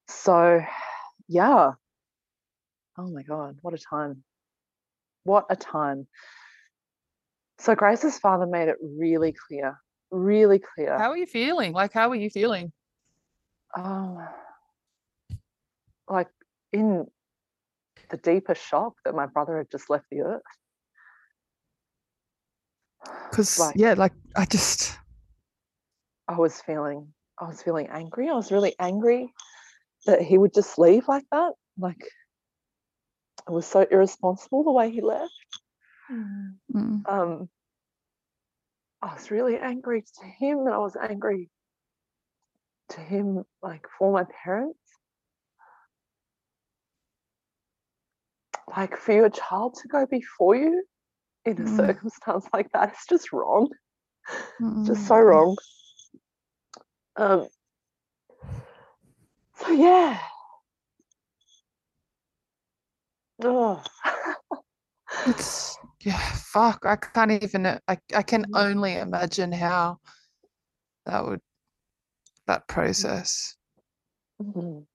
[0.08, 0.62] so
[1.28, 1.72] yeah.
[2.98, 4.24] Oh my god, what a time!
[5.24, 6.06] What a time!
[7.58, 9.78] So Grace's father made it really clear,
[10.10, 10.98] really clear.
[10.98, 11.72] How are you feeling?
[11.72, 12.72] Like, how are you feeling?
[13.76, 14.26] um,
[16.08, 16.28] like
[16.72, 17.06] in
[18.08, 20.42] the deepest shock that my brother had just left the earth.
[23.30, 24.96] Because Like- yeah, like I just
[26.28, 28.28] I was feeling, I was feeling angry.
[28.28, 29.32] I was really angry
[30.06, 31.52] that he would just leave like that.
[31.78, 32.00] Like
[33.46, 35.32] it was so irresponsible the way he left.
[36.10, 36.54] Mm.
[36.74, 37.48] mm, Um,
[39.06, 41.48] I was really angry to him, and I was angry
[42.90, 44.80] to him, like for my parents.
[48.76, 50.84] Like for your child to go before you
[51.44, 51.66] in a Mm.
[51.66, 53.68] circumstance like that is just wrong.
[54.86, 55.56] just so mm, wrong.
[57.16, 57.48] Um,
[59.56, 60.18] so yeah.
[63.44, 63.82] Oh,
[65.26, 66.86] It's yeah, fuck.
[66.86, 67.66] I can't even.
[67.66, 68.54] uh, I I can Mm.
[68.54, 69.98] only imagine how
[71.04, 71.40] that would
[72.46, 73.56] that process.
[74.40, 74.86] Mhm.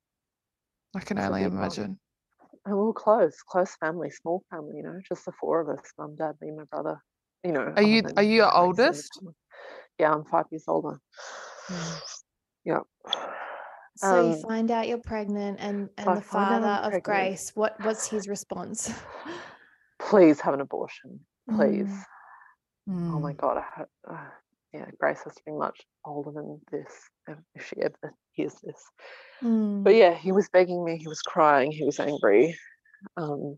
[0.96, 2.00] I can It's a only imagine.
[2.66, 5.84] And we were close, close family, small family, you know, just the four of us,
[5.98, 7.02] mum, dad, me, my brother.
[7.44, 7.74] You know.
[7.76, 9.20] Are you are you Grace and the oldest?
[10.00, 10.98] Yeah, I'm five years older.
[11.70, 12.02] Mm.
[12.64, 12.80] Yeah.
[13.98, 16.98] So you Um, find out you're pregnant, and and I the find out I'm father
[16.98, 17.04] of.
[17.04, 17.52] Grace.
[17.56, 18.94] What what's his response?
[20.12, 21.88] Please have an abortion, please.
[22.90, 23.14] Mm.
[23.14, 23.38] Oh my Mm.
[23.38, 24.30] god, I hope, uh,
[24.74, 26.92] yeah, Grace has to be much older than this
[27.30, 28.84] if if she ever hears this.
[29.42, 29.86] Mm.
[29.86, 32.58] But yeah, he was begging me, he was crying, he was angry.
[33.16, 33.58] Um,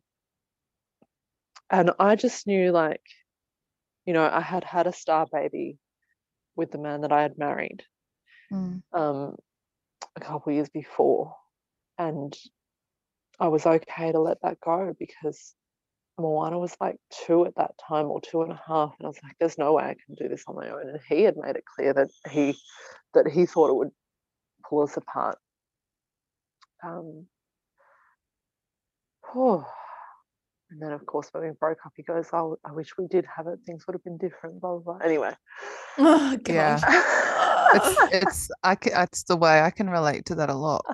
[1.71, 3.01] and I just knew, like,
[4.05, 5.79] you know, I had had a star baby
[6.55, 7.83] with the man that I had married
[8.51, 8.83] Mm.
[8.93, 9.37] um,
[10.15, 11.35] a couple years before.
[11.97, 12.37] And
[13.39, 15.55] I was okay to let that go because
[16.19, 18.93] Moana was like two at that time or two and a half.
[18.99, 20.89] And I was like, there's no way I can do this on my own.
[20.89, 22.55] And he had made it clear that he
[23.13, 23.91] that he thought it would
[24.67, 25.37] pull us apart.
[26.83, 27.27] Um,
[29.35, 29.65] oh.
[30.71, 33.25] And then, of course, when we broke up, he goes, "Oh, I wish we did
[33.35, 33.59] have it.
[33.65, 34.97] Things would have been different." Blah blah.
[34.97, 35.05] blah.
[35.05, 35.31] Anyway,
[35.97, 36.79] Oh Yeah.
[37.75, 40.85] It's it's I can, it's the way I can relate to that a lot.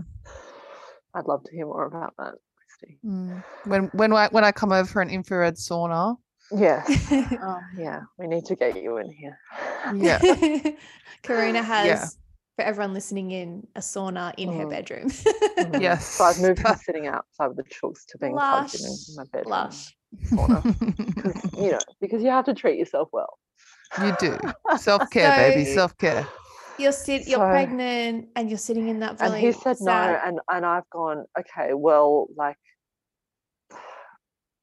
[1.14, 2.36] I'd love to hear more about that,
[2.80, 3.00] Christy.
[3.06, 3.44] Mm.
[3.66, 6.16] When when I when I come over for an infrared sauna,
[6.52, 6.88] Yes.
[7.12, 9.38] Oh, yeah, we need to get you in here.
[9.96, 10.18] yeah,
[11.24, 12.18] Karuna has,
[12.56, 14.70] for everyone listening in, a sauna in her Mm.
[14.70, 15.10] bedroom.
[15.10, 15.82] Mhm.
[15.82, 16.06] Yes.
[16.08, 19.24] So I've moved from sitting outside with the chooks to being plugged in, in my
[19.32, 19.52] bedroom.
[19.52, 19.96] Lush.
[20.26, 21.62] Sauna.
[21.62, 23.38] You know, because you have to treat yourself well.
[24.02, 24.38] you do
[24.78, 26.28] self care, baby, self care.
[26.80, 27.28] You're sit.
[27.28, 29.92] You're So- pregnant, and you're sitting in that and he said no,
[30.26, 31.74] and and I've gone okay.
[31.74, 32.56] Well, like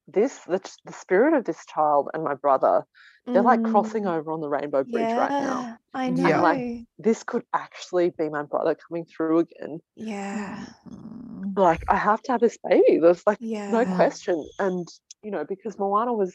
[0.06, 2.84] this, the the spirit of this child and my brother,
[3.32, 5.68] they're like crossing Mm, over on the rainbow bridge right now.
[5.94, 6.30] I know.
[6.30, 6.40] Yeah.
[6.40, 6.64] like,
[6.98, 9.72] This could actually be my brother coming through again.
[9.96, 11.56] yeah, Mm.
[11.56, 12.98] Like I have to have this baby.
[13.00, 13.68] There's like yeah.
[13.68, 14.86] no question and
[15.22, 16.34] you know because moana was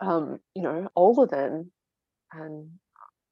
[0.00, 1.70] um you know older then
[2.32, 2.68] and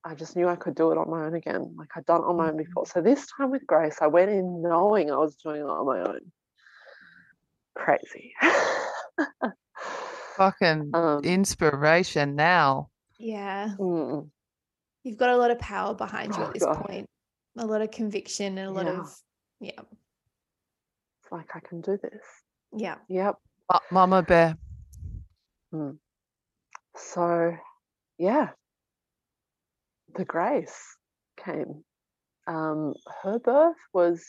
[0.05, 2.27] i just knew i could do it on my own again like i'd done it
[2.27, 5.37] on my own before so this time with grace i went in knowing i was
[5.37, 6.20] doing it on my own
[7.75, 8.33] crazy
[10.36, 12.88] Fucking um inspiration now.
[13.18, 13.74] Yeah.
[13.78, 14.28] mm,
[15.04, 16.84] You've got a lot of power behind you Oh, at this God.
[16.86, 17.06] point.
[17.58, 19.00] A lot of conviction and a lot Yeah.
[19.00, 19.14] of
[19.60, 19.80] yeah.
[21.22, 22.22] it's like i can do this
[22.76, 22.96] Yeah.
[23.08, 23.36] yep
[23.70, 24.56] Ma- Mama bear.
[26.96, 27.54] so
[28.18, 28.48] yeah
[30.16, 30.96] the grace
[31.36, 31.84] came
[32.46, 34.24] um her birth was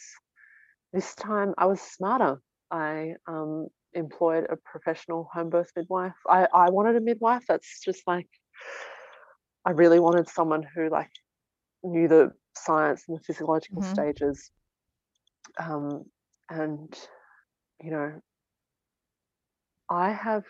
[0.91, 2.39] this time i was smarter
[2.71, 8.05] i um employed a professional home birth midwife i i wanted a midwife that's just
[8.07, 8.29] like
[9.65, 11.11] i really wanted someone who like
[11.83, 13.83] knew the science and the physiological Mhm.
[13.83, 14.51] stages
[15.59, 16.05] um
[16.49, 17.07] and
[17.81, 18.21] you know
[19.89, 20.43] i have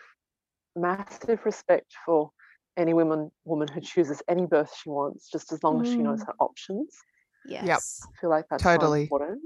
[0.76, 2.30] massive respect for
[2.76, 6.22] any woman woman who chooses any birth she wants, just as long as she knows
[6.22, 6.26] Mm.
[6.26, 6.96] her options.
[7.44, 7.68] Yes.
[7.68, 7.84] Yep.
[8.08, 9.02] I feel like that's Totally.
[9.02, 9.42] important.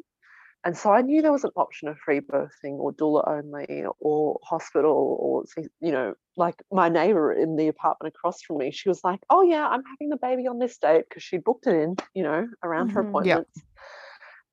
[0.64, 4.38] And so I knew there was an option of free birthing or doula only or
[4.42, 5.44] hospital or
[5.80, 9.42] you know, like my neighbor in the apartment across from me, she was like, "Oh
[9.42, 12.48] yeah, I'm having the baby on this date" because she'd booked it in, you know,
[12.62, 13.06] around her Mhm.
[13.24, 13.34] Yeah.
[13.36, 13.62] appointments.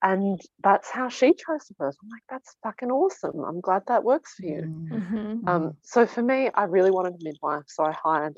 [0.03, 1.95] and that's how she chose to birth.
[2.03, 3.39] I'm like, that's fucking awesome.
[3.43, 4.61] I'm glad that works for you.
[4.61, 5.47] Mm, Mhm.
[5.49, 8.37] Um, so for me, I really wanted a midwife, so I hired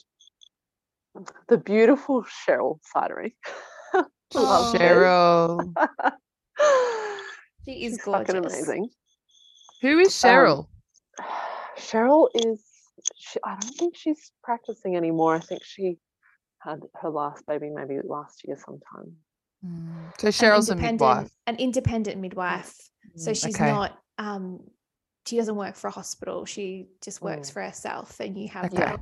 [1.47, 3.36] the beautiful Cheryl Sidery.
[4.36, 4.65] Oh.
[4.74, 5.74] Cheryl.
[7.68, 8.89] She is She's fucking amazing.
[9.82, 10.68] Who is Um, Cheryl?
[11.78, 12.63] Cheryl is.
[13.15, 15.36] She, I don't think she's practicing anymore.
[15.36, 15.97] I think she
[16.59, 19.15] had her last baby maybe last year sometime.
[19.65, 21.32] Mm, So An Cheryl's a independent- midwife.
[21.45, 22.74] An independent midwife.
[23.15, 23.70] So Mm, she's okay.
[23.72, 24.59] not um
[25.26, 26.45] she doesn't work for a hospital.
[26.45, 27.53] She just works Mm.
[27.53, 28.78] for herself and you have Okay.
[28.78, 28.99] that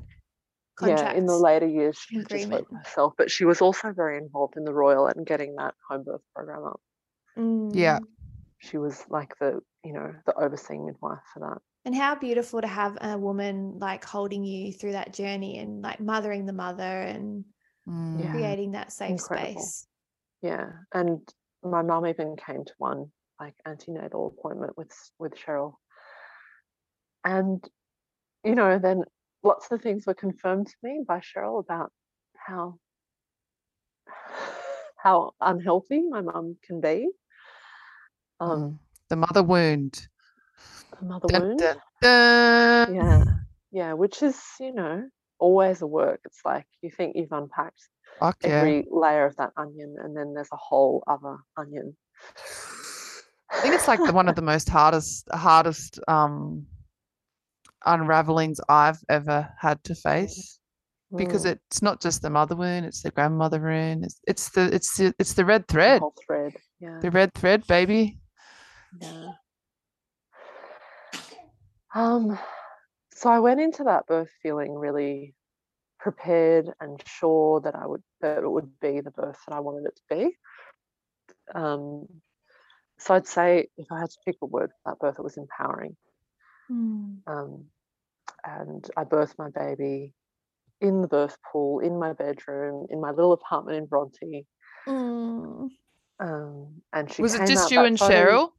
[0.75, 1.01] contract.
[1.13, 2.67] Yeah, in the later years, she just worked agreement.
[2.67, 6.03] for herself, but she was also very involved in the royal and getting that home
[6.03, 6.81] birth program up.
[7.73, 7.99] Yeah.
[8.59, 11.61] She was like the, you know, the overseeing midwife for that.
[11.85, 15.99] And how beautiful to have a woman like holding you through that journey and like
[15.99, 17.45] mothering the mother and
[17.87, 18.31] Mm, Yeah.
[18.31, 19.61] creating that safe Incredible.
[19.61, 19.87] space.
[20.41, 21.21] Yeah, and
[21.63, 25.75] my mum even came to one like antenatal appointment with with Cheryl,
[27.23, 27.63] and
[28.43, 29.03] you know, then
[29.43, 31.91] lots of things were confirmed to me by Cheryl about
[32.35, 32.79] how
[34.97, 37.09] how unhealthy my mum can be.
[38.39, 38.77] Um, mm.
[39.09, 40.07] The mother wound.
[40.99, 41.59] the mother Dun, wound.
[41.59, 42.95] dun, dun.
[42.95, 43.23] Yeah,
[43.71, 45.03] yeah, which is you know
[45.39, 46.21] always a work.
[46.25, 47.81] It's like you think you've unpacked
[48.19, 48.49] Fuck yeah.
[48.49, 51.95] every layer of that onion, and then there's a whole other onion.
[53.51, 56.65] I think it's like the, one of the most hardest hardest um
[57.85, 60.59] unravelings I've ever had to face
[61.15, 61.51] because Mm.
[61.51, 65.13] it's not just the mother wound, it's the grandmother wound, it's it's the it's the,
[65.19, 66.55] it's the red the thread, whole thread.
[66.79, 66.99] Yeah.
[67.01, 68.19] the red thread, baby.
[68.99, 69.27] Yeah.
[71.93, 72.37] Um,
[73.13, 75.33] so I went into that birth feeling really
[75.99, 79.87] prepared and sure that I would that it would be the birth that I wanted
[79.87, 80.37] it to be.
[81.53, 82.07] Um,
[82.99, 85.37] so I'd say if I had to pick a word for that birth, it was
[85.37, 85.95] empowering.
[86.71, 87.19] Mm.
[87.27, 87.65] Um,
[88.43, 90.13] and I birthed my baby
[90.81, 94.45] in the birth pool, in my bedroom, in my little apartment in Bronte.
[94.87, 95.69] Mm.
[96.19, 98.51] Um, and she Was it just you and photo- Cheryl?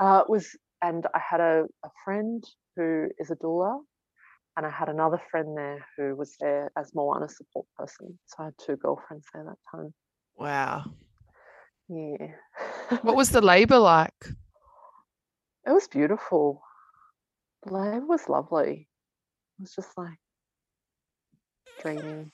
[0.00, 0.48] Uh, it was,
[0.82, 2.42] and I had a, a friend
[2.76, 3.80] who is a doula,
[4.56, 8.18] and I had another friend there who was there as Moana support person.
[8.26, 9.92] So I had two girlfriends there that time.
[10.36, 10.84] Wow.
[11.88, 12.28] Yeah.
[13.02, 14.26] What was the labour like?
[15.66, 16.62] it was beautiful.
[17.64, 18.88] The labour was lovely.
[19.58, 20.18] It was just like
[21.80, 22.30] dreamy.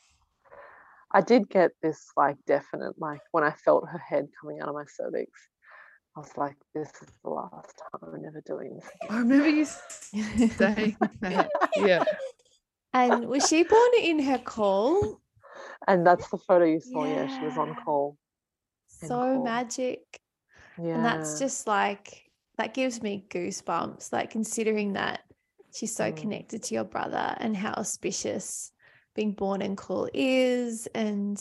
[1.13, 4.75] I did get this like definite like when I felt her head coming out of
[4.75, 5.31] my cervix.
[6.17, 8.89] I was like, this is the last time I'm never doing this.
[9.09, 9.65] I remember you
[10.51, 11.49] saying that.
[11.77, 12.05] Yeah.
[12.93, 15.21] and was she born in her caul?
[15.87, 17.05] And that's the photo you saw.
[17.05, 18.17] Yeah, she was on caul.
[18.89, 19.45] So caul.
[19.45, 20.01] magic.
[20.83, 20.95] Yeah.
[20.97, 24.13] And that's just like that gives me goosebumps.
[24.13, 25.21] Like considering that
[25.73, 26.17] she's so Mm.
[26.17, 28.73] connected to your brother and how auspicious
[29.15, 31.41] being born in caul is, and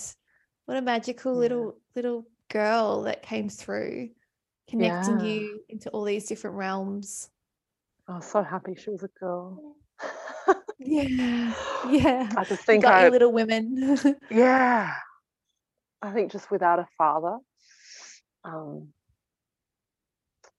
[0.66, 1.40] what a magical Yeah.
[1.40, 4.10] little little girl that came through,
[4.70, 5.26] connecting Yeah.
[5.26, 7.30] you into all these different realms.
[8.08, 9.76] I was so happy she was a girl.
[10.80, 11.54] Yeah,
[11.90, 12.30] yeah.
[12.36, 13.98] I just You think got I, your little women.
[14.32, 14.94] yeah.
[16.02, 17.38] I think just without a father,
[18.46, 18.94] um,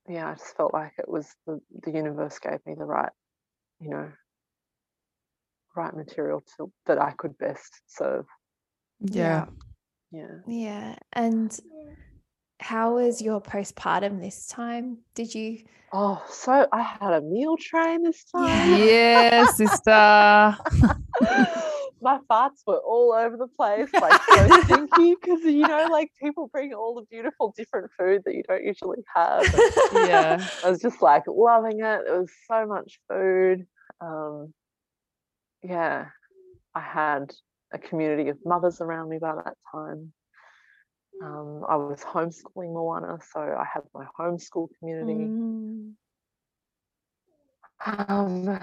[0.09, 3.13] yeah, I just felt like it was the, the universe gave me the right,
[3.81, 4.13] you know,
[5.77, 8.27] right material to that I could best serve.
[9.01, 9.47] Yeah.
[10.11, 10.39] Yeah.
[10.47, 10.97] yeah.
[11.13, 11.59] And
[12.59, 14.99] how was your postpartum this time?
[15.15, 18.81] Did you Oh, so I had a meal train this time.
[18.81, 19.91] Yeah, sister.
[22.03, 26.49] My farts were all over the place, like so stinky, because you know, like people
[26.53, 29.43] bring all the beautiful different food that you don't usually have.
[29.43, 30.49] and Yeah.
[30.65, 32.03] I was just like loving it.
[32.07, 33.67] It was so much food.
[34.01, 34.55] Um,
[35.63, 36.07] yeah,
[36.75, 37.33] I had
[37.73, 40.13] a community of mothers around me by that time.
[41.23, 45.29] Um, I was homeschooling Moana, so I had my homeschool community.
[45.29, 45.93] Mm.
[47.87, 48.59] Um,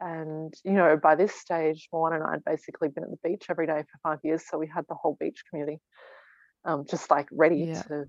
[0.00, 3.46] and you know, by this stage, Moana and I had basically been at the beach
[3.48, 5.80] every day for five years, so we had the whole beach community,
[6.64, 7.82] um, just like ready Yeah.
[7.82, 8.04] to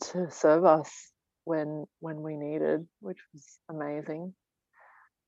[0.00, 1.12] to serve us
[1.44, 4.34] when when we needed, which was amazing.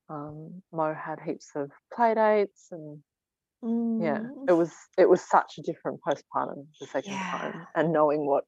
[0.09, 3.01] Um, Mo had heaps of play dates, and
[3.99, 4.49] yeah, Mm.
[4.49, 8.45] it was it was such a different postpartum the second time, and knowing what.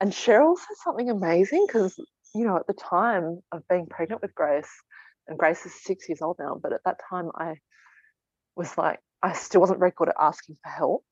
[0.00, 1.96] And Cheryl said something amazing because
[2.34, 4.70] you know at the time of being pregnant with Grace,
[5.26, 7.56] and Grace is six years old now, but at that time I
[8.56, 11.04] was like I still wasn't very good at asking for help,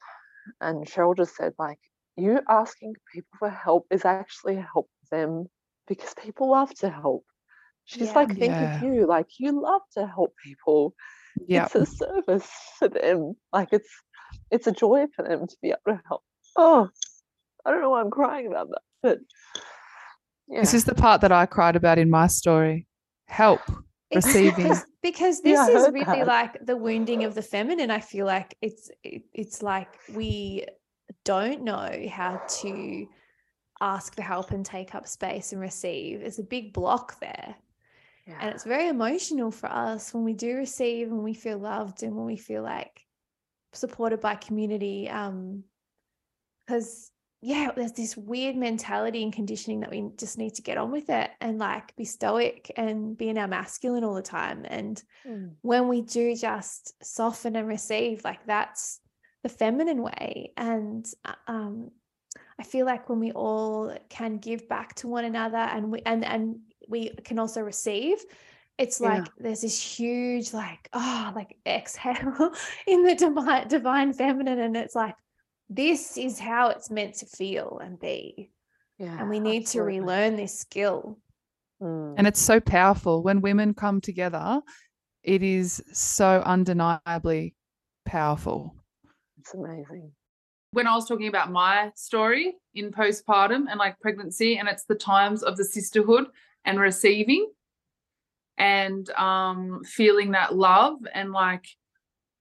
[0.61, 1.79] and Cheryl just said like
[2.17, 5.47] you asking people for help is actually help them
[5.89, 7.25] because people love to help.
[7.87, 8.15] She's Yeah.
[8.15, 8.77] like, think Yeah.
[8.77, 10.95] of you, like you love to help people.
[11.47, 11.65] Yeah.
[11.67, 13.35] It's a service for them.
[13.53, 13.89] Like it's
[14.51, 16.23] it's a joy for them to be able to help.
[16.57, 16.89] Oh,
[17.65, 19.19] I don't know why I'm crying about that, but
[20.49, 20.61] yeah.
[20.61, 22.87] This is the part that I cried about in my story.
[23.27, 23.61] Help.
[24.11, 24.57] It's Receiving.
[24.69, 26.27] because, because this I is really that.
[26.27, 27.91] like the wounding of the feminine.
[27.91, 30.67] I feel like it's it, it's like we
[31.25, 33.07] don't know how to
[33.81, 36.21] ask for help and take up space and receive.
[36.21, 37.55] There's a big block there.
[38.27, 38.39] Yeah.
[38.41, 42.15] And it's very emotional for us when we do receive and we feel loved and
[42.17, 43.07] when we feel like
[43.73, 45.09] supported by community.
[45.09, 45.65] Um,
[46.67, 47.11] because
[47.43, 51.09] yeah, there's this weird mentality and conditioning that we just need to get on with
[51.11, 54.65] it and like be stoic and be in our masculine all the time.
[54.69, 55.55] And Mm.
[55.63, 59.01] when we do just soften and receive, like that's
[59.45, 60.53] the feminine way.
[60.57, 61.91] And uh, um,
[62.59, 66.25] I feel like when we all can give back to one another and we and
[66.25, 68.19] and we can also receive,
[68.79, 69.09] it's Yeah.
[69.09, 72.53] like there's this huge like oh like exhale
[72.87, 75.15] in the divine divine feminine, and it's like
[75.69, 78.51] this is how it's meant to feel and be,
[78.99, 79.19] yeah.
[79.19, 79.95] and we need absolutely.
[79.95, 81.19] to relearn this skill.
[81.83, 82.15] Mm.
[82.19, 84.61] And it's so powerful when women come together.
[85.23, 87.57] It is so undeniably
[88.05, 88.77] powerful.
[89.41, 90.13] It's amazing.
[90.73, 94.95] when I was talking about my story in postpartum and like pregnancy, and it's the
[94.95, 96.27] times of the sisterhood
[96.67, 97.51] and receiving
[98.59, 101.67] and um, feeling that love and like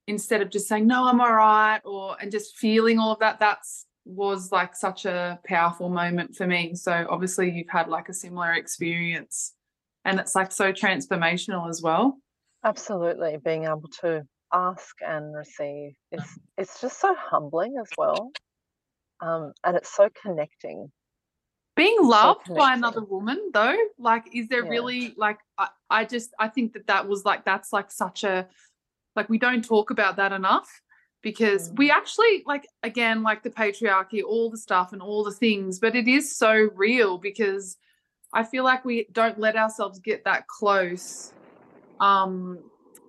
[0.08, 3.40] instead of just saying no i'm all right or and just feeling all of that
[3.40, 6.76] that's was like such a powerful moment for me.
[6.76, 9.54] So obviously you've had like a similar experience
[10.06, 12.18] and it's like so transformational as well.
[12.64, 14.24] Absolutely, being able to
[14.54, 16.24] ask and receive is
[16.58, 18.32] it's just so humbling as well,
[19.22, 20.92] um, and it's so connecting.
[21.76, 24.70] Being loved by another woman though like is there Yeah.
[24.70, 28.48] really like I, I just i think that that was like that's like such a
[29.16, 30.70] like we don't talk about that enough
[31.22, 35.80] because we actually like again like the patriarchy all the stuff and all the things
[35.80, 37.78] but it is so real because
[38.34, 41.34] i feel like we don't let ourselves get that close
[42.00, 42.60] um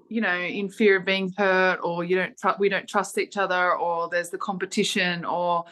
[0.09, 3.37] you know in fear of being hurt or you don't tr- we don't trust each
[3.37, 5.65] other or there's the competition or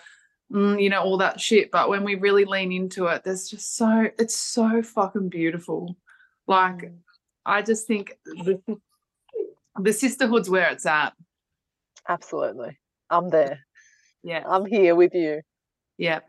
[0.52, 3.76] mm, you know all that shit but when we really lean into it there's just
[3.76, 5.96] so it's so fucking beautiful
[6.46, 6.98] like Mm.
[7.46, 8.60] i just think the,
[9.80, 11.12] the sisterhood's where it's at
[12.08, 12.78] Absolutely,
[13.08, 13.60] I'm there.
[14.22, 15.40] yeah I'm here with you.
[15.98, 16.20] yeah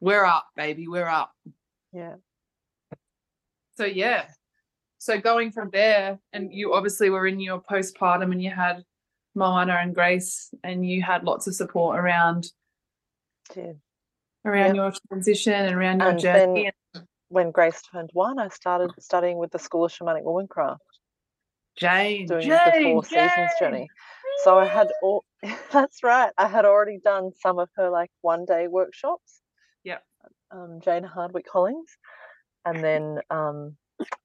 [0.00, 1.32] we're up baby we're up
[1.92, 2.16] Yeah.
[3.76, 4.24] so yeah
[4.98, 8.82] so going from there and you obviously were in your postpartum and you had
[9.34, 12.46] Moana and Grace and you had lots of support around
[14.44, 14.76] Around Yep.
[14.76, 16.72] your transition and around your And journey
[17.32, 20.78] when Grace turned one, I started studying with the School of Shamanic Womancraft,
[21.76, 23.88] Jane doing Jane, the Four Seasons journey.
[24.44, 25.24] So I had all
[25.72, 26.30] that's right.
[26.36, 29.40] I had already done some of her like one day workshops.
[29.82, 29.98] Yeah.
[30.50, 31.96] Um, Jane Hardwicke Collings.
[32.64, 33.76] And then um,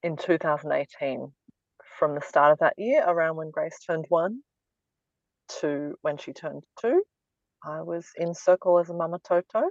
[0.03, 1.31] in 2018,
[1.97, 4.41] from the start of that year, around when Grace turned one
[5.61, 7.01] to when she turned two,
[7.63, 9.61] I was in circle as a Mama Toto,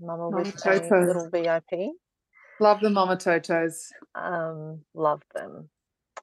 [0.00, 1.90] Mama Mama with a little VIP.
[2.60, 5.68] love the mama totos Um, loved them.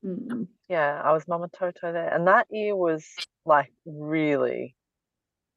[0.03, 0.47] Mm.
[0.69, 3.05] yeah, I was Mama Toto there, and that year was
[3.45, 4.75] like really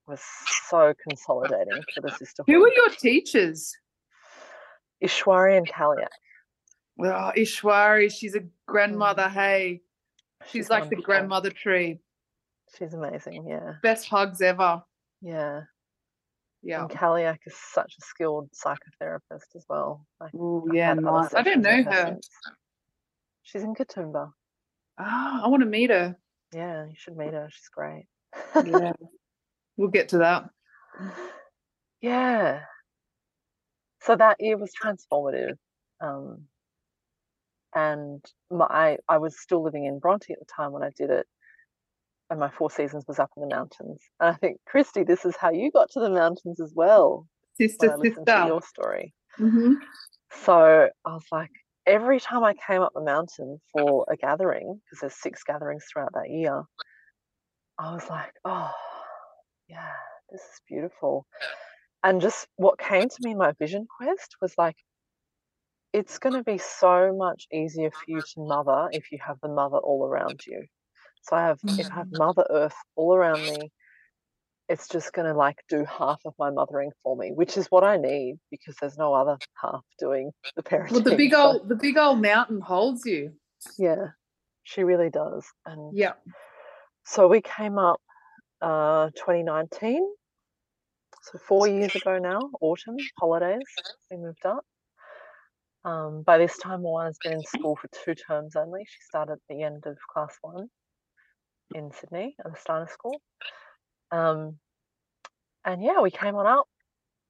[0.07, 0.21] was
[0.69, 2.47] so consolidating for the sisterhood.
[2.47, 3.77] who were your teachers
[5.03, 6.09] Ishwari and Kaliak.
[6.99, 9.29] Oh, Ishwari, she's a grandmother.
[9.29, 9.83] Hey,
[10.51, 12.01] she's, like the grandmother tree.
[12.79, 13.47] She's amazing.
[13.49, 14.83] Yeah, Best hugs ever.
[15.21, 15.63] Yeah.
[16.63, 16.83] Yeah.
[16.83, 20.07] And Kaliak is such a skilled psychotherapist as well.
[20.21, 21.33] Like, Oh, I've yeah, nice.
[21.35, 22.17] I don't know her.
[23.43, 24.33] She's in Katoomba.
[24.99, 26.17] Ah, I want to meet her.
[26.53, 27.49] Yeah, you should meet her.
[27.53, 28.07] She's great.
[28.65, 28.93] Yeah.
[29.77, 30.51] we'll get to that.
[32.01, 32.63] yeah.
[34.03, 35.57] So that year was transformative.
[36.01, 36.45] Um,
[37.75, 41.11] and my, I, I was still living in Bronte at the time when I did
[41.11, 41.27] it.
[42.31, 44.01] And my Four Seasons was up in the mountains.
[44.21, 47.27] And I think, Christy, this is how you got to the mountains as well.
[47.57, 48.47] Sister, sister.
[48.47, 49.15] your story.
[49.37, 49.75] hmm
[50.45, 51.51] So I was like,
[51.87, 56.13] every time I came up the mountain for a gathering, because there's six gatherings throughout
[56.15, 56.63] that year,
[57.79, 58.73] I was like, oh,
[59.69, 59.93] yeah,
[60.31, 61.27] this is beautiful.
[62.03, 64.77] And just what came to me in my vision quest was like,
[65.93, 69.49] it's going to be so much easier for you to mother if you have the
[69.49, 70.65] mother all around you.
[71.29, 73.71] So I have, if I have Mother Earth all around me,
[74.69, 77.85] it's just going to like do half of my mothering for me, which is what
[77.85, 80.91] I need because there's no other half doing the parenting.
[80.93, 83.33] Well, the big So, old the big old mountain holds you.
[83.79, 84.09] yeah,
[84.65, 85.47] she really does.
[85.67, 86.15] And Yeah.
[87.05, 88.01] so we came up
[88.63, 90.03] uh 2019
[91.23, 93.61] so four years ago now autumn holidays
[94.11, 94.65] we moved up
[95.85, 99.39] um, by this time Moana's been in school for two terms only she started at
[99.49, 100.69] the end of class one
[101.75, 103.21] in sydney at the steiner school.
[104.11, 104.59] Um,
[105.65, 106.69] and yeah we came on up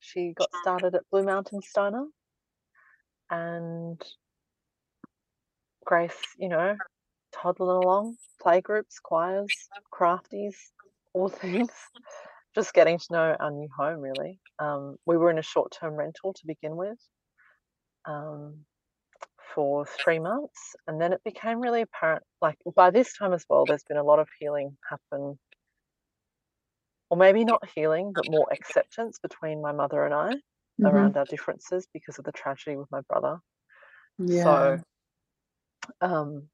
[0.01, 2.05] she got started at blue mountain steiner
[3.31, 4.01] and
[5.85, 6.77] grace you know
[7.33, 9.49] toddling along playgroups, choirs
[9.93, 10.55] crafties
[11.15, 11.71] all things.
[12.55, 14.39] Just getting to know our new home really.
[14.59, 16.99] Um, we were in a short-term rental to begin with.
[18.07, 18.65] Um,
[19.57, 23.67] for three months and then it became really apparent like by this time as well
[23.67, 25.41] there's been a lot of healing happen
[27.11, 30.37] or maybe not healing but more acceptance between my mother and i
[30.79, 30.87] Mhm.
[30.89, 33.41] around our differences because of the tragedy with my brother
[34.19, 34.77] Yeah.
[34.77, 34.83] so
[36.01, 36.51] um,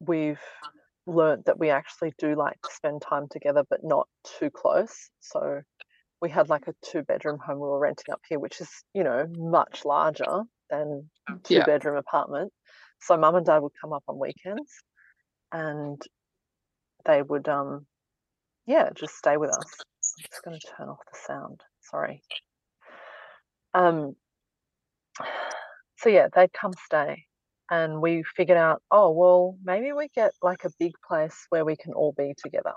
[0.00, 0.40] we've
[1.06, 5.10] learned that we actually do like to spend time together, but not too close.
[5.20, 5.62] So
[6.20, 9.04] we had like a two bedroom home we were renting up here, which is, you
[9.04, 11.10] know, much larger than
[11.44, 11.66] two Yeah.
[11.66, 12.52] bedroom apartment.
[13.02, 14.72] So mum and dad would come up on weekends
[15.52, 16.00] and
[17.06, 17.86] they would um
[18.66, 19.84] yeah, just stay with us.
[20.18, 21.60] I'm just gonna turn off the sound.
[21.82, 22.24] Sorry.
[23.74, 24.16] Um
[25.98, 27.24] so yeah, they'd come stay
[27.70, 31.76] and we figured out, oh well, maybe we get like a big place where we
[31.76, 32.72] can all be together.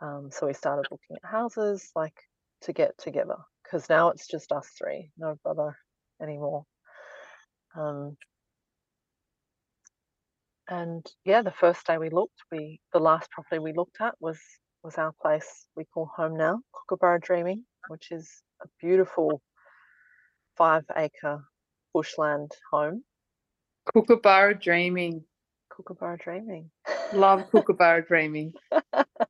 [0.00, 2.16] Um, so we started looking at houses like
[2.62, 5.76] to get together because now it's just us three, no brother
[6.22, 6.64] anymore.
[7.76, 8.16] Um,
[10.68, 14.38] and yeah, the first day we looked, we the last property we looked at was
[14.82, 18.30] was our place we call home now, Kookaburra Dreaming, which is
[18.62, 19.42] a beautiful
[20.56, 21.42] five acre
[21.92, 23.02] bushland home.
[23.94, 25.24] Kookaburra dreaming.
[25.70, 26.70] Kookaburra Dreaming.
[27.14, 28.52] Love Kookaburra dreaming.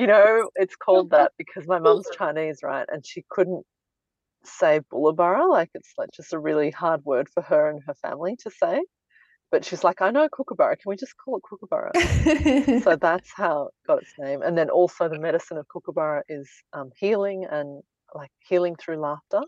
[0.00, 2.86] you know, it's called that because my mum's Chinese, right?
[2.90, 3.64] And she couldn't
[4.44, 5.48] say Bullabara.
[5.48, 8.82] Like it's like just a really hard word for her and her family to say.
[9.50, 10.76] But she's like, I know Kookaburra.
[10.76, 12.82] Can we just call it Kookaburra?
[12.82, 14.42] so that's how it got its name.
[14.42, 17.82] And then also the medicine of Kookaburra is um, healing and
[18.14, 19.42] like healing through laughter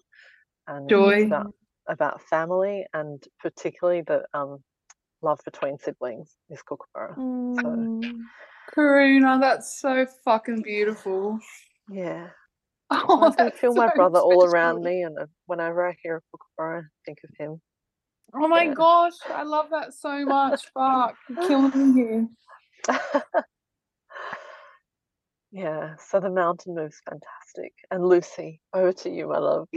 [0.66, 1.26] and Joy.
[1.26, 1.54] about,
[1.88, 4.58] about family and particularly the um,
[5.22, 7.14] love between siblings is Kookaburra.
[7.16, 8.24] Mm.
[8.70, 11.38] Karuna, that's so fucking beautiful.
[11.90, 12.28] Yeah.
[12.94, 16.20] Oh, I feel my so brother all around me, and uh, whenever I hear a
[16.30, 17.58] kookaburra, I think of him.
[18.34, 18.74] Oh my Yeah.
[18.74, 20.60] gosh, I love that so much.
[20.74, 22.28] Fuck, you're killing me here.
[25.52, 27.72] yeah, so the mountain move's fantastic.
[27.90, 29.68] And Lucy, over to you, my love.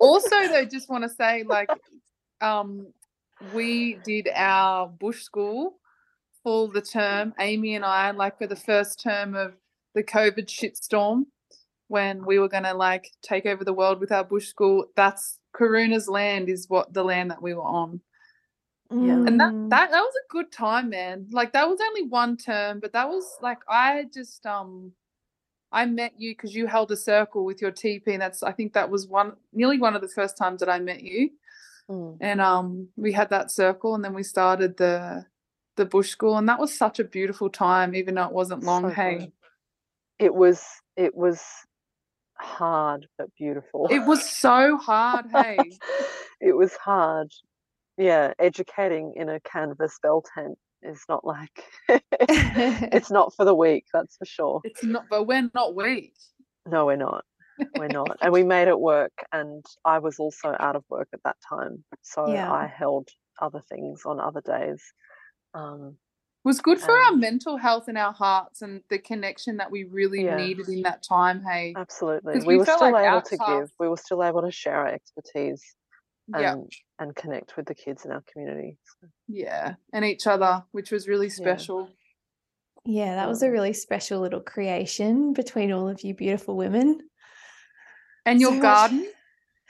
[0.00, 1.70] also though just want to say like
[2.40, 2.92] um
[3.54, 5.78] we did our bush school
[6.42, 7.34] for the term.
[7.38, 9.54] Amy and i like for the first term of
[9.94, 11.24] the covid shitstorm
[11.88, 15.38] when we were going to like take over the world with our bush school that's
[15.54, 18.00] karuna's land is what the land that we were on.
[18.90, 19.24] Yeah.
[19.26, 19.70] and that Mm.
[19.70, 21.26] that that was a good time man.
[21.30, 24.92] Like that was only one term but that was like i just um
[25.70, 28.72] i met you because you held a circle with your tp and that's i think
[28.74, 31.30] that was one nearly one of the first times that i met you.
[31.90, 35.24] Mm, and um we had that circle and then we started the
[35.76, 38.82] the bush school and that was such a beautiful time even though it wasn't long
[38.82, 39.32] so hey good.
[40.18, 40.62] It was
[40.96, 41.42] it was
[42.34, 43.88] hard but beautiful.
[43.90, 45.72] it was so hard hey
[46.40, 47.30] it was hard.
[47.98, 53.84] Yeah, educating in a canvas bell tent is not like it's not for the weak,
[53.92, 54.60] that's for sure.
[54.64, 56.14] it's not but we're not weak
[56.66, 57.24] No, we're not.
[57.76, 58.16] We're not.
[58.22, 59.12] And we made it work.
[59.32, 61.84] And I was also out of work at that time.
[62.02, 62.50] So Yeah.
[62.50, 63.08] I held
[63.40, 64.82] other things on other days.
[65.54, 65.96] Um,
[66.44, 69.84] was good for our Um, mental health and our hearts and the connection that we
[69.84, 70.36] really Yeah.
[70.36, 72.32] needed in that time hey absolutely.
[72.34, 74.50] 'Cause We we were still like able to tough- give, we were still able to
[74.50, 75.62] share our expertise
[76.28, 78.76] yeah and, and connect with the kids in our community.
[79.00, 81.90] So, yeah and each other which was really special
[82.84, 83.52] Yeah, that was a Mm.
[83.52, 87.08] really special little creation between all of you beautiful women
[88.26, 89.12] and your So much- garden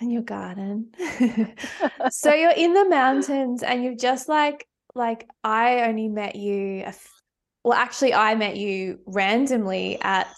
[0.00, 0.94] and your garden.
[2.10, 6.89] so you're in the mountains and you've just like like I only met you a
[6.89, 7.23] f-
[7.64, 10.35] well actually I met you randomly at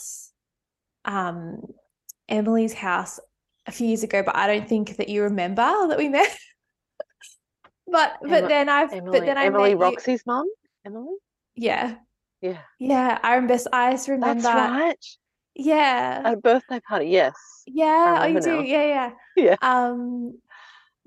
[1.04, 1.60] um
[2.28, 3.20] Emily's house
[3.66, 6.36] a few years ago but I don't think that you remember that we met.
[7.86, 10.46] but but Emma- then I've Emily, but then I Emily Roxy's mum?
[10.84, 11.16] Emily?
[11.56, 11.96] yeah.
[12.44, 12.58] Yeah.
[12.78, 13.58] Yeah, I remember.
[13.72, 14.42] I just remember.
[14.42, 15.06] That's right.
[15.54, 16.22] Yeah.
[16.26, 17.32] At a birthday party, yes.
[17.66, 18.56] Yeah, oh, you do.
[18.56, 18.60] now.
[18.60, 19.10] Yeah, yeah.
[19.34, 19.56] Yeah.
[19.62, 20.38] Um,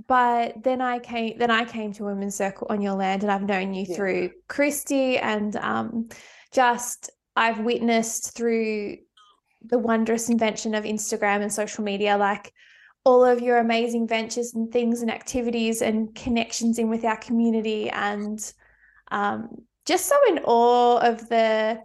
[0.07, 3.43] but then I came then I came to Women's Circle on your land and I've
[3.43, 3.95] known you Yeah.
[3.95, 6.09] through Christy and um
[6.53, 8.97] just I've witnessed through
[9.63, 12.51] the wondrous invention of Instagram and social media like
[13.03, 17.89] all of your amazing ventures and things and activities and connections in with our community
[17.89, 18.53] and
[19.11, 19.49] um
[19.85, 21.79] just so in awe of the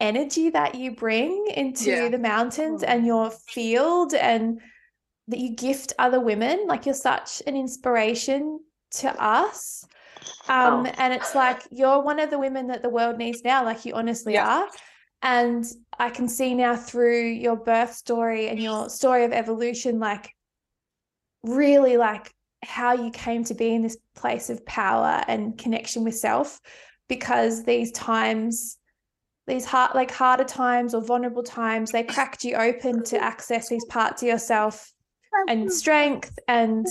[0.00, 2.08] energy that you bring into Yeah.
[2.08, 2.86] the mountains Oh.
[2.86, 4.60] and your field and
[5.28, 8.60] that you gift other women like you're such an inspiration
[8.90, 9.84] to us
[10.48, 10.92] um Oh.
[10.98, 13.94] and it's like you're one of the women that the world needs now like you
[13.94, 14.48] honestly Yeah.
[14.62, 14.68] are
[15.22, 15.64] and
[15.98, 20.30] i can see now through your birth story and your story of evolution like
[21.42, 22.30] really like
[22.62, 26.60] how you came to be in this place of power and connection with self
[27.08, 28.78] because these times
[29.46, 33.84] these hard like harder times or vulnerable times they cracked you open to access these
[33.86, 34.93] parts of yourself
[35.48, 36.86] and strength and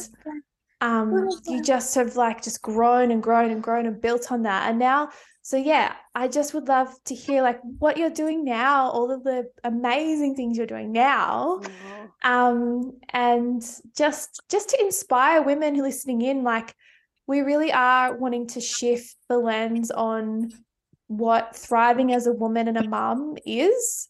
[0.82, 4.70] um you just have like just grown and grown and grown and built on that.
[4.70, 5.10] And now
[5.46, 9.26] so yeah i just would love to hear like what you're doing now all of
[9.26, 11.62] the amazing things you're doing now.
[12.24, 13.62] Um and
[13.96, 16.74] just just to inspire women who are listening in like
[17.28, 20.52] we really are wanting to shift the lens on
[21.08, 24.10] what thriving as a woman and a mum is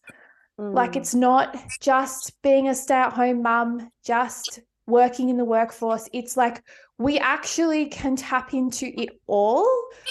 [0.58, 0.96] like Mm.
[0.96, 6.08] it's not just being a stay-at-home mum, just working in the workforce.
[6.12, 6.62] It's like
[6.98, 9.66] we actually can tap into it all.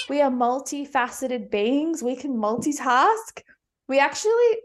[0.10, 2.04] We are multifaceted beings.
[2.04, 3.42] We can multitask.
[3.88, 4.58] We actually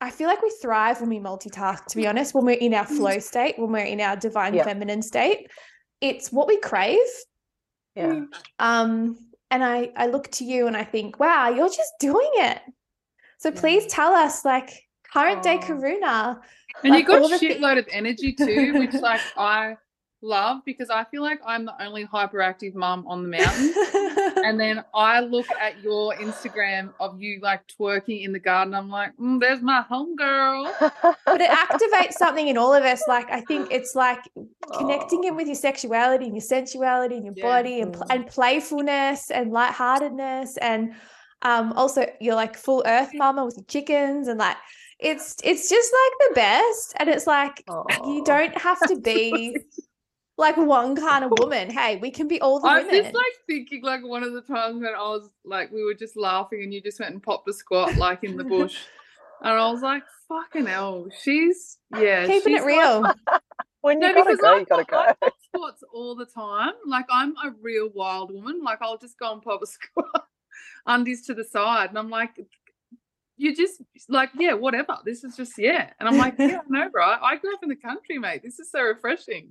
[0.00, 2.86] I feel like we thrive when we multitask, to be honest, when we're in our
[2.86, 4.62] flow state, when we're in our divine Yeah.
[4.62, 5.50] feminine state.
[6.00, 6.98] It's what we crave.
[7.96, 8.20] yeah.
[8.60, 9.18] Um,
[9.50, 12.60] and I I look to you and I think, wow, you're just doing it.
[13.38, 13.60] So Yeah.
[13.60, 15.66] please tell us, like current day Oh.
[15.66, 16.40] Karuna.
[16.84, 19.76] And Like, you got all a the thi- shitload of energy too, which like I
[20.20, 23.72] love because I feel like I'm the only hyperactive mum on the mountain.
[24.44, 28.74] And then I look at your Instagram of you like twerking in the garden.
[28.74, 30.72] I'm like, mm, there's my homegirl.
[31.24, 33.02] but it activates something in all of us.
[33.08, 34.20] Like I think it's like
[34.76, 35.28] connecting Oh.
[35.28, 37.44] it with your sexuality and your sensuality and your Yeah.
[37.44, 40.94] body and, pl- and playfulness and lightheartedness and
[41.42, 44.56] um also you're like full earth mama with your chickens and like
[45.00, 47.62] it's it's just like the best and it's like
[48.04, 49.56] you don't have to be
[50.36, 53.14] like one kind of woman hey we can be all the I was women just
[53.14, 56.62] like thinking like one of the times when I was like we were just laughing
[56.62, 58.76] and you just went and popped a squat like in the bush.
[59.40, 62.26] And I was like, fucking hell, she's yeah.
[62.26, 63.16] keeping she's it real Like,
[63.82, 65.16] when you no, gotta because go, I you gotta pop- I go.
[65.20, 66.72] pop squats all the time.
[66.86, 68.62] Like I'm a real wild woman.
[68.64, 70.26] Like I'll just go and pop a squat,
[70.86, 72.36] undies to the side, and I'm like,
[73.38, 74.98] you just like yeah, whatever.
[75.04, 75.90] This is just yeah.
[75.98, 77.04] And I'm like, yeah, no, bro.
[77.22, 78.42] I grew up in the country, mate.
[78.42, 79.50] This is so refreshing.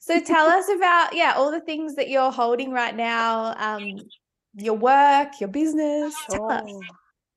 [0.00, 3.96] so tell us about yeah all the things that you're holding right now um
[4.54, 6.70] your work your business tell us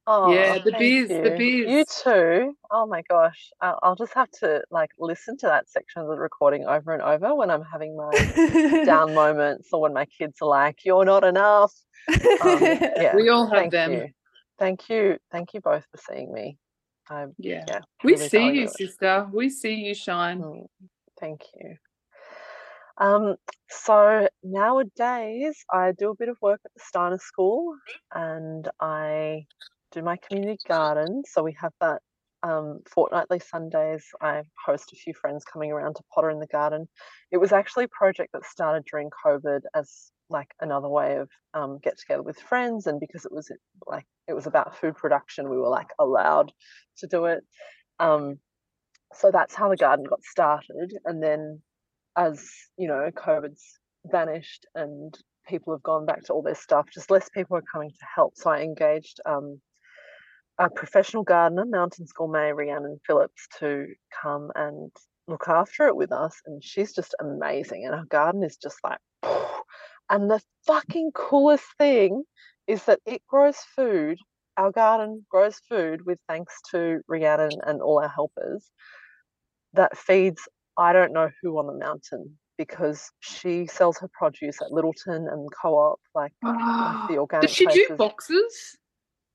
[0.09, 1.35] Oh, Yeah, the thank biz, the you.
[1.37, 1.69] biz.
[1.69, 2.55] You too.
[2.71, 3.49] Oh my gosh.
[3.59, 7.01] I'll, I'll just have to like listen to that section of the recording over and
[7.01, 11.25] over when I'm having my down moments or when my kids are like, "You're not
[11.25, 11.73] enough."
[12.07, 12.17] Um,
[12.61, 13.15] yeah.
[13.17, 13.91] We all have thank them.
[13.91, 14.07] you.
[14.59, 15.17] Thank you.
[15.31, 16.57] Thank you both for seeing me.
[17.09, 17.65] I Yeah.
[17.67, 17.79] yeah.
[18.03, 19.27] We really see you, sister.
[19.31, 20.41] We see you shine.
[20.41, 20.67] Mm,
[21.19, 21.75] Thank you.
[22.97, 23.35] Um,
[23.69, 27.75] so nowadays I do a bit of work at the Steiner School
[28.13, 29.45] and I
[29.91, 31.23] do my community garden.
[31.27, 32.01] So we have that
[32.43, 34.03] um, fortnightly Sundays.
[34.21, 36.87] I host a few friends coming around to potter in the garden.
[37.31, 41.79] It was actually a project that started during COVID as like another way of um,
[41.81, 43.51] get together with friends and because it was
[43.85, 46.51] like it was about food production we were like allowed
[46.97, 47.43] to do it.
[47.99, 48.37] Um,
[49.13, 51.61] so that's how the garden got started and then
[52.17, 55.17] as you know covid's vanished and
[55.47, 58.33] people have gone back to all their stuff just less people are coming to help.
[58.35, 59.61] So i engaged um,
[60.59, 63.87] a professional gardener mountains gourmet rhiannon phillips to
[64.21, 64.91] come and
[65.27, 68.99] look after it with us and she's just amazing and her garden is just like
[70.09, 72.23] and the fucking coolest thing
[72.67, 74.17] is that it grows food
[74.57, 78.71] our garden grows food with thanks to rhiannon and all our helpers
[79.73, 80.47] that feeds
[80.77, 85.49] I don't know who on the mountain because she sells her produce at Littleton and
[85.61, 88.77] co-op, like, like ah, the organic Does she do boxes?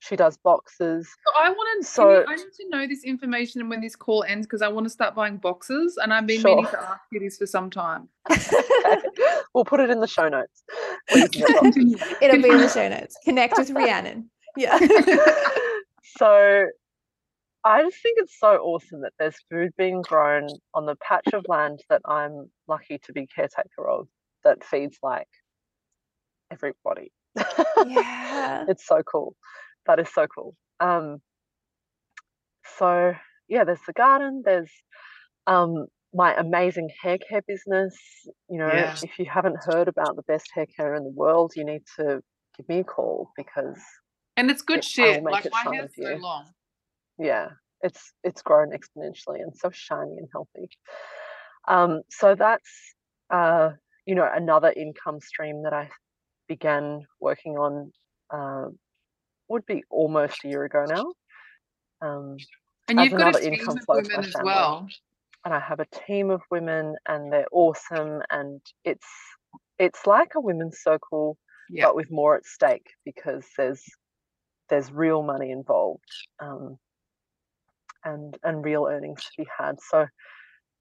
[0.03, 1.09] She does boxes.
[1.25, 1.89] So I want to.
[1.89, 4.91] So- I need to know this information when this call ends because I want to
[4.91, 8.09] start buying boxes, and I've been meaning to ask you this for some time.
[9.55, 10.65] we'll put it in the show notes.
[11.11, 12.03] where you can get boxes.
[12.21, 14.79] it'll be in the show notes connect with rhiannon Yeah.
[16.17, 16.67] so
[17.65, 21.45] I just think it's so awesome that there's food being grown on the patch of
[21.49, 24.09] land that I'm lucky to be caretaker of
[24.45, 25.29] that feeds like
[26.51, 27.13] everybody.
[27.87, 28.65] Yeah.
[28.69, 29.35] it's so cool.
[29.87, 30.55] That is so cool.
[30.81, 31.19] Um,
[32.79, 33.15] so
[33.49, 34.43] yeah, there's the garden.
[34.45, 34.71] There's
[35.47, 37.97] um, my amazing hair care business.
[38.49, 38.69] You know,
[39.03, 42.21] if you haven't heard about the best hair care in the world, you need to
[42.57, 43.81] give me a call because
[44.37, 45.23] And it's good It- shit.
[45.23, 46.53] Like my hair's so long.
[47.19, 47.51] yeah,
[47.83, 50.69] it's it's grown exponentially and so shiny and healthy.
[51.69, 52.71] Um, so that's
[53.31, 53.71] uh,
[54.07, 55.91] you know another income stream that I
[56.49, 57.93] began working on.
[58.31, 58.71] Uh,
[59.53, 61.13] would be almost a year ago now.
[62.09, 62.37] Um,
[62.89, 64.47] And you've got a team income of women as family.
[64.47, 64.89] well.
[65.45, 68.23] and I have a team of women, and they're awesome.
[68.31, 69.07] And it's
[69.79, 71.39] it's like a women's circle,
[71.71, 71.87] Yeah.
[71.87, 73.83] but with more at stake because there's
[74.71, 76.11] there's real money involved,
[76.41, 76.79] um,
[78.05, 79.77] and and real earnings to be had.
[79.91, 80.07] So,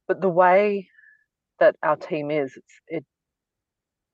[0.07, 0.89] but the way
[1.59, 3.05] that our team is, it's it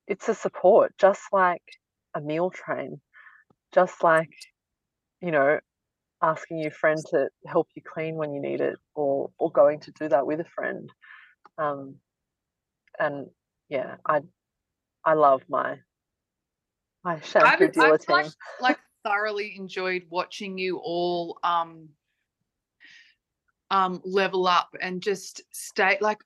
[0.07, 1.63] it's a support, just like
[2.15, 3.01] a meal train,
[3.77, 4.33] just like
[5.21, 5.59] you know
[6.23, 9.91] asking your friend to help you clean when you need it or or going to
[9.91, 10.91] do that with a friend.
[11.59, 11.97] Um
[12.99, 13.27] and
[13.69, 14.21] yeah i
[15.05, 15.77] i love my
[17.03, 18.15] my shampoo I've, dealer I've team.
[18.15, 21.89] like, like thoroughly enjoyed watching you all um
[23.69, 26.17] um level up and just stay like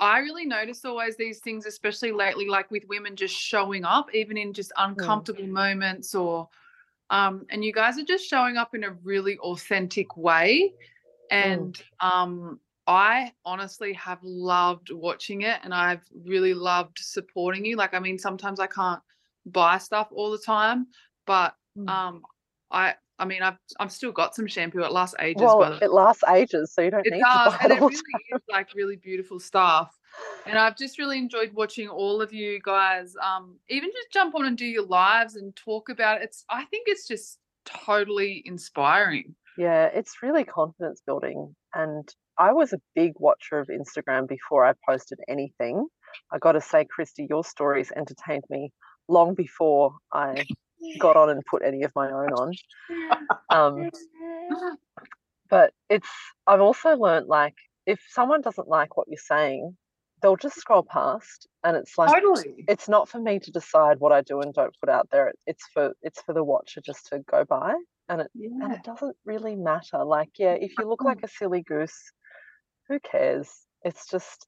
[0.00, 4.36] I really notice always these things, especially lately, like with women just showing up, even
[4.36, 6.48] in just uncomfortable moments or
[7.10, 10.72] um and you guys are just showing up in a really authentic way.
[11.30, 17.76] And um I honestly have loved watching it and I've really loved supporting you.
[17.76, 19.02] Like I mean, sometimes I can't
[19.46, 20.86] buy stuff all the time,
[21.26, 21.88] but Mm.
[21.88, 22.22] um
[22.70, 24.82] I I mean I've I've still got some shampoo.
[24.82, 27.64] It lasts ages, well it lasts ages so you don't it need does, to buy
[27.64, 29.97] and it it all really is like really beautiful stuff.
[30.46, 34.46] And I've just really enjoyed watching all of you guys, um, even just jump on
[34.46, 36.24] and do your lives and talk about it.
[36.24, 39.34] It's I think it's just totally inspiring.
[39.58, 44.72] yeah it's really confidence building and i was a big watcher of instagram before i
[44.88, 45.86] posted anything
[46.32, 48.70] i gotta say christy your stories entertained me
[49.08, 50.44] long before i
[50.98, 52.52] got on and put any of my own on
[53.50, 53.90] um
[55.50, 56.08] but it's
[56.46, 57.54] i've also learned like
[57.84, 59.76] if someone doesn't like what you're saying
[60.22, 62.64] they'll just scroll past and it's like Totally.
[62.68, 65.64] it's not for me to decide what i do and don't put out there it's
[65.72, 67.74] for it's for the watcher just to go by
[68.08, 71.62] and it and it doesn't really matter like yeah if you look like a silly
[71.62, 72.12] goose
[72.88, 73.48] who cares
[73.84, 74.46] it's just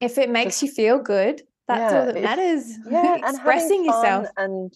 [0.00, 2.78] If it makes you feel good, that's Yeah, all that matters.
[2.90, 4.28] yeah Expressing yourself.
[4.36, 4.72] and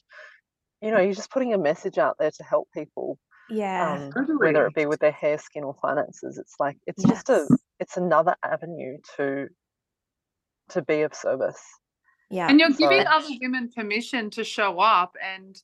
[0.82, 3.18] you know you're just putting a message out there to help people
[3.50, 4.10] Yeah.
[4.14, 6.38] um, whether it be with their hair, skin, or finances.
[6.38, 7.46] It's like it's just a
[7.80, 9.48] it's another avenue to
[10.70, 11.60] to be of service.
[12.30, 12.48] yeah.
[12.48, 15.60] And you're giving So- other women permission to show up and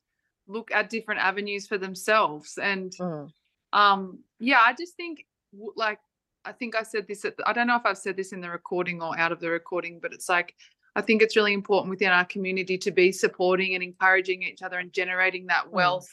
[0.46, 2.58] look at different avenues for themselves.
[2.58, 3.30] And Mm,
[3.72, 5.26] um yeah i just think
[5.74, 5.98] like
[6.44, 8.40] i think i said this at the, i don't know if i've said this in
[8.40, 10.54] the recording or out of the recording but it's like
[10.94, 14.78] i think it's really important within our community to be supporting and encouraging each other
[14.78, 16.08] and generating that wealth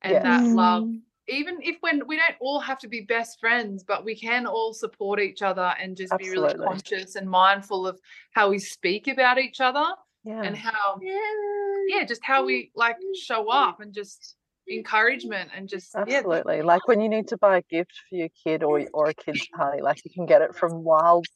[0.00, 0.22] and Yes.
[0.22, 1.00] that love Mm.
[1.28, 4.72] Even if when we don't all have to be best friends but we can all
[4.72, 7.98] support each other and just be really conscious and mindful of
[8.32, 9.84] how we speak about each other
[10.24, 10.98] yeah, and how
[11.86, 14.36] yeah just how we like show up and just
[14.70, 16.62] encouragement and just yeah absolutely.
[16.62, 19.46] Like when you need to buy a gift for your kid or or a kid's
[19.56, 21.26] party, like you can get it from Wild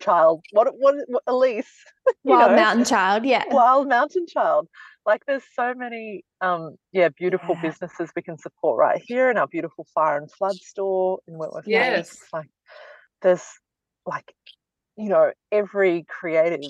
[0.00, 0.42] Child.
[0.52, 1.70] What what, what Elise?
[2.24, 3.24] you Wild know, Mountain Child.
[3.24, 3.44] Yeah.
[3.50, 4.68] Wild Mountain Child.
[5.08, 7.62] Like there's so many um yeah beautiful Yeah.
[7.70, 11.64] businesses we can support right here in our beautiful fire and flood store in Wentworth
[11.64, 11.72] Place.
[11.72, 12.18] Yes.
[12.30, 12.50] Like
[13.22, 13.46] there's
[14.04, 14.34] like
[14.96, 16.60] you know every creative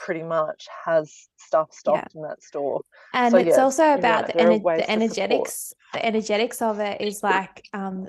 [0.00, 2.80] pretty much has stuff stocked in that store.
[3.14, 4.88] and So, it's yeah, also about the, ener- the to support.
[4.90, 8.08] energetics the energetics of it is like um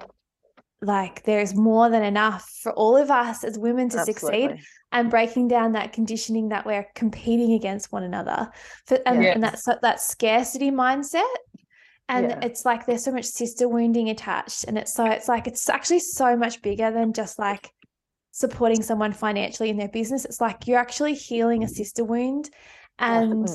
[0.82, 4.60] like there's more than enough for all of us as women to succeed
[4.92, 8.50] and breaking down that conditioning that we're competing against one another.
[8.86, 9.32] For, and, Yeah.
[9.32, 11.26] and that's that scarcity mindset.
[12.10, 12.40] And Yeah.
[12.42, 16.00] it's like there's so much sister wounding attached and it's so it's like it's actually
[16.00, 17.70] so much bigger than just like
[18.32, 20.26] supporting someone financially in their business.
[20.26, 22.50] It's like you're actually healing a sister wound
[23.00, 23.50] and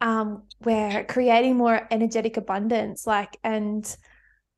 [0.00, 3.96] um we're creating more energetic abundance like and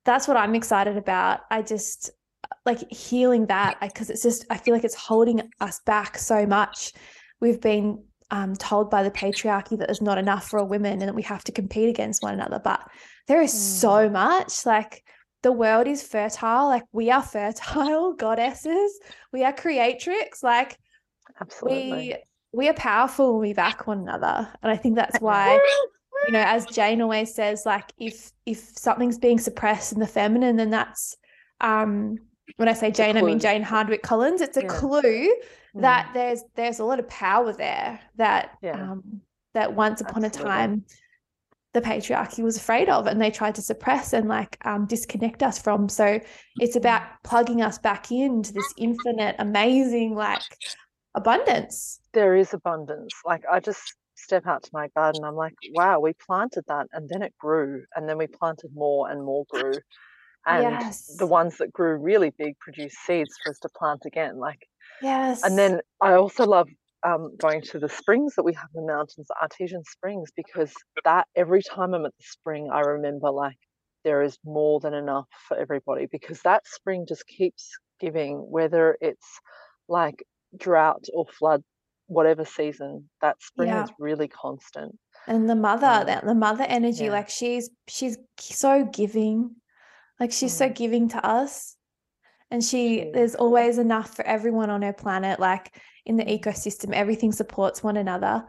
[0.04, 2.10] that's what i'm excited about i just
[2.66, 6.92] like healing that because it's just i feel like it's holding us back so much
[7.40, 11.02] we've been um, told by the patriarchy that there's not enough for a women and
[11.02, 12.60] that we have to compete against one another.
[12.62, 12.80] But
[13.26, 14.12] there is so Mm.
[14.12, 15.02] much like
[15.42, 16.66] the world is fertile.
[16.66, 19.00] Like we are fertile goddesses.
[19.32, 20.42] We are creatrix.
[20.42, 20.78] Like
[21.40, 21.90] Absolutely.
[21.90, 22.16] we
[22.52, 24.48] we are powerful when we back one another.
[24.62, 25.58] And I think that's why,
[26.26, 30.56] you know, as Jane always says, like if if something's being suppressed in the feminine,
[30.56, 31.16] then that's
[31.60, 32.18] um
[32.56, 33.38] when I say Jane, I mean.
[33.38, 34.40] Jane Hardwicke Collings.
[34.40, 34.68] It's a Yeah.
[34.68, 35.34] clue
[35.76, 35.82] Mm.
[35.82, 38.90] that there's there's a lot of power there that Yeah.
[38.90, 39.20] um
[39.54, 40.50] that once upon Absolutely.
[40.50, 40.84] a time
[41.72, 45.60] the patriarchy was afraid of and they tried to suppress and like um disconnect us
[45.62, 46.18] from so
[46.58, 50.42] it's about plugging us back into this infinite amazing like
[51.14, 53.12] abundance there is abundance.
[53.24, 57.08] Like I just step out to my garden, I'm like, wow, we planted that and
[57.08, 57.84] then it grew.
[57.94, 59.80] And then we planted more and more grew.
[60.46, 64.38] And yes the ones that grew really big produced seeds for us to plant again.
[64.38, 64.68] Like
[65.00, 66.68] yes and then I also love
[67.06, 70.74] um, going to the springs that we have in the mountains, the artesian springs, because
[71.04, 73.56] that every time I'm at the spring, I remember like
[74.04, 77.70] there is more than enough for everybody because that spring just keeps
[78.00, 79.40] giving, whether it's
[79.88, 80.22] like
[80.56, 81.62] drought or flood,
[82.10, 83.84] whatever season, that spring Yeah.
[83.84, 84.98] is really constant.
[85.26, 87.12] and the mother um, that the mother energy yeah.
[87.18, 89.54] like she's she's so giving
[90.18, 90.74] like she's so Mm.
[90.74, 91.76] giving to us
[92.50, 95.66] and she She there's always enough for everyone on her planet like
[96.06, 98.44] in the ecosystem everything supports one another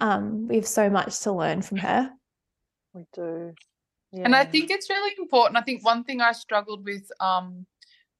[0.00, 2.10] um we have so much to learn from her
[2.94, 3.52] We do.
[4.12, 5.56] And I think it's really important.
[5.58, 7.66] I think one thing I struggled with um,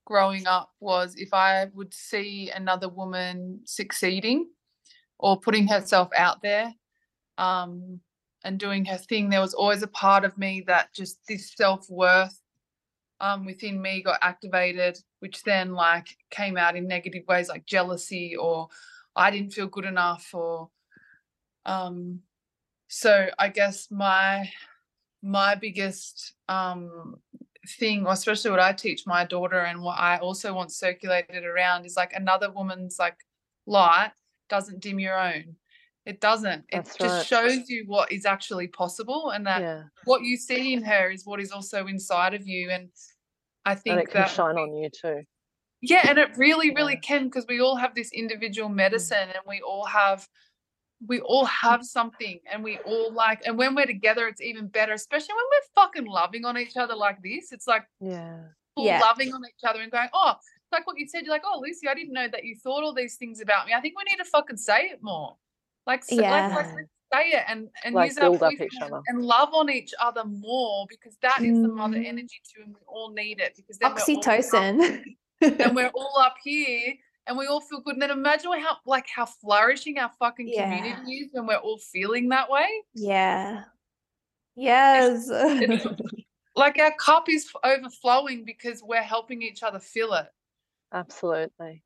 [0.05, 4.49] growing up was if I would see another woman succeeding
[5.19, 6.75] or putting herself out there
[7.39, 8.01] um,
[8.45, 11.89] and doing her thing, there was always a part of me that just this self
[11.89, 12.41] worth
[13.21, 18.37] um, within me got activated, which then like came out in negative ways like jealousy
[18.37, 18.69] or
[19.17, 20.71] I didn't feel good enough or
[21.65, 22.21] um,
[22.89, 24.51] so I guess my
[25.25, 27.17] my biggest um
[27.79, 31.87] thing or especially what i teach my daughter and what i also want circulated around
[31.87, 33.17] is like another woman's like
[33.67, 34.13] light
[34.55, 35.57] doesn't dim your own
[36.07, 37.27] it doesn't it That's just right.
[37.27, 39.83] shows you what is actually possible and that yeah.
[40.05, 42.89] what you see in her is what is also inside of you and
[43.65, 45.23] i think And it can that shine on you too.
[45.81, 47.09] yeah, and it really, really Yeah.
[47.11, 48.75] can because we all have this individual Mm.
[48.85, 50.21] medicine and we all have
[51.13, 54.93] we all have something and we all like and when we're together it's even better,
[55.03, 57.45] especially when we're fucking loving on each other like this.
[57.57, 58.39] It's like Yeah.
[58.77, 59.01] Yeah.
[59.09, 61.61] loving on each other and going, Oh, it's like what you said, you're like, Oh,
[61.63, 63.73] Lucy, I didn't know that you thought all these things about me.
[63.73, 65.37] I think we need to fucking say it more.
[65.87, 66.21] Like, s- like,
[66.55, 66.75] like Yeah.
[67.13, 69.03] say it and and Like use our build up each and- other.
[69.07, 72.07] and love on each other more because that is the mother Mm.
[72.07, 75.05] energy too and we all need it because then we're all up oxytocin
[75.41, 76.95] and we're all up here
[77.27, 77.95] and we all feel good.
[77.95, 80.65] And then imagine how like how flourishing our fucking Yeah.
[80.77, 82.69] community is when we're all feeling that way.
[82.95, 83.65] yeah
[84.57, 85.87] yes it's-
[86.57, 90.27] Like our cup is overflowing because we're helping each other fill it.
[90.95, 91.83] Absolutely.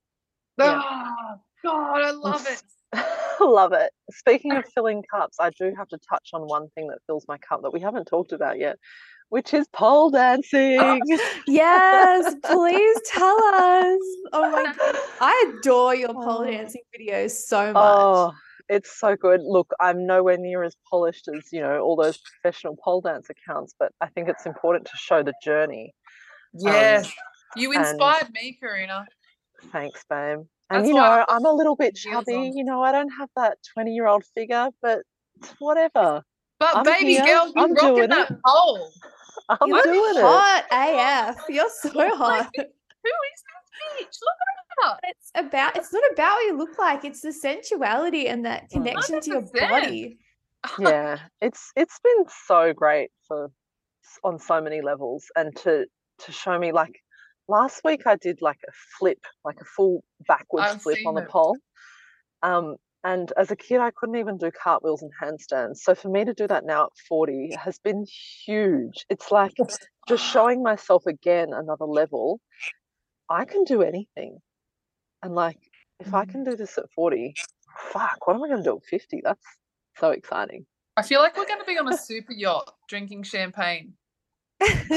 [0.59, 0.80] Yeah.
[0.85, 2.62] Oh God, I love it.
[3.40, 3.93] Love it.
[4.10, 7.39] Speaking of filling cups, I do have to touch on one thing that fills my
[7.39, 8.78] cup that we haven't talked about yet,
[9.28, 11.02] which is pole oh, dancing.
[11.47, 14.01] yes please tell us
[14.32, 16.51] oh my god i adore your pole Oh.
[16.51, 18.32] dancing videos so much Oh,
[18.68, 19.40] it's so good.
[19.43, 23.74] Look, I'm nowhere near as polished as, you know, all those professional pole dance accounts,
[23.78, 25.94] but I think it's important to show the journey.
[26.66, 27.10] Um, yes.
[27.56, 29.04] You and- inspired me, Karuna.
[29.72, 30.40] Thanks, babe.
[30.70, 32.34] That's And you know, I'm a little bit chubby.
[32.34, 32.56] on.
[32.56, 35.00] You know, I don't have that 20 year old figure, but
[35.58, 36.22] whatever.
[36.60, 37.24] But I'm baby here.
[37.24, 38.36] girl, you I'm rocking doing that it.
[38.46, 38.90] pole.
[39.48, 40.22] I'm you look doing it.
[40.22, 44.18] hot af you're so oh hot Who is this bitch?
[44.20, 44.98] Look at her.
[45.04, 48.70] it's about it's not about what you look like it's the sensuality and that mm.
[48.70, 50.18] connection to your body
[50.78, 53.50] yeah it's it's been so great for
[54.24, 55.86] on so many levels and to
[56.18, 57.00] to show me like
[57.48, 61.22] last week i did like a flip like a full backwards I've flip on the
[61.22, 61.28] it.
[61.28, 61.56] pole
[62.42, 66.24] um and as a kid i couldn't even do cartwheels and handstands so for me
[66.24, 68.04] to do that now at 40 has been
[68.44, 69.54] huge it's like
[70.08, 72.40] just showing myself again another level
[73.30, 74.38] i can do anything
[75.22, 75.58] and like
[76.00, 76.30] if i Mm.
[76.30, 77.34] can do this at 40
[77.92, 79.44] fuck what am i going to do at 50 that's
[79.96, 80.66] so exciting
[80.96, 83.92] I feel like we're going to be on a super yacht drinking champagne.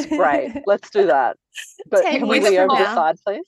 [0.10, 1.38] Great, let's do that.
[1.90, 2.96] But Ten can we years be from over the now.
[2.96, 3.46] side, please?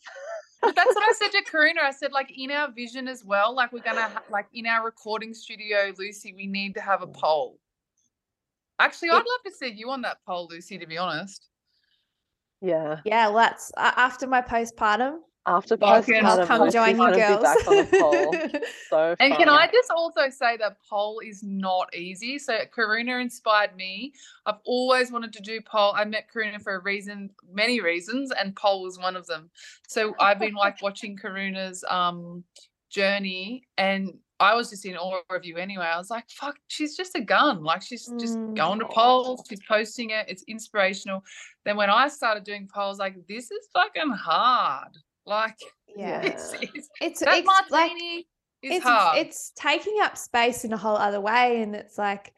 [0.61, 1.83] But that's what I said to Karuna.
[1.83, 4.65] I said, like, in our vision as well, like, we're going to, ha- like, in
[4.65, 7.59] our recording studio, Lucy, we need to have a pole.
[8.79, 11.49] Actually, I'd love to see you on that pole, Lucy, to be honest.
[12.61, 13.01] Yeah.
[13.03, 17.15] yeah well that's uh, after my postpartum After Fucking I'll postpartum, come join you wanna
[17.15, 18.31] be back on the pole.
[18.31, 18.63] girls.
[18.89, 19.49] So And can.
[19.49, 22.37] I just also say that pole is not easy?
[22.39, 24.13] So Karuna inspired me.
[24.45, 25.93] I've always wanted to do pole.
[25.95, 29.49] I met Karuna for a reason, many reasons, and pole was one of them.
[29.87, 32.43] So I've been like watching Karuna's um
[32.89, 35.85] journey and I was just in awe of you anyway.
[35.85, 37.63] I was like, fuck, she's just a gun.
[37.63, 38.55] Like she's just Mm.
[38.55, 41.23] going to polls, she's posting it, it's inspirational.
[41.65, 44.91] Then when I started doing poles, like this is fucking hard.
[45.25, 45.57] Like
[45.95, 46.21] yeah.
[46.21, 48.25] it's, it's It's that it's like is
[48.61, 49.17] it's hard.
[49.19, 52.33] it's taking up space in a whole other way and it's like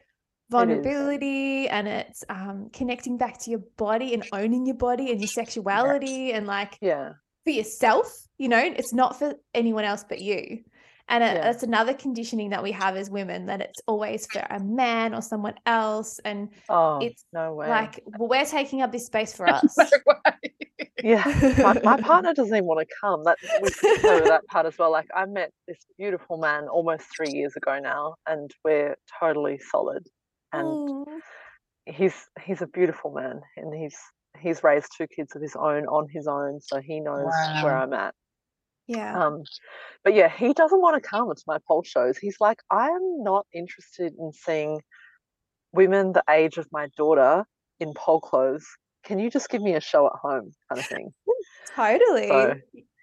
[0.50, 5.28] vulnerability and it's um connecting back to your body and owning your body and your
[5.28, 7.12] sexuality and like Yeah.
[7.44, 10.60] for yourself you know it's not for anyone else but you
[11.08, 11.40] and it, Yeah.
[11.42, 15.22] that's another conditioning that we have as women that it's always for a man or
[15.22, 17.68] someone else and Oh, It's no way.
[17.68, 20.52] like well, we're taking up this space for us No way.
[21.02, 21.22] Yeah.
[21.58, 23.24] my, my partner doesn't even want to come.
[23.24, 24.90] That we skipped over that part as well.
[24.90, 30.06] Like I met this beautiful man almost three years ago now, and we're totally solid.
[30.52, 31.06] And
[31.86, 33.96] he's he's a beautiful man, and he's
[34.40, 37.32] he's raised two kids of his own on his own, so he knows
[37.62, 38.14] where I'm at.
[38.86, 39.42] yeah Um,
[40.04, 42.18] but yeah, he doesn't want to come to my pole shows.
[42.18, 44.80] He's like, I'm not interested in seeing
[45.72, 47.44] women the age of my daughter
[47.80, 48.66] in pole clothes.
[49.06, 51.14] Can you just give me a show at home, kind of thing?
[51.74, 52.54] totally So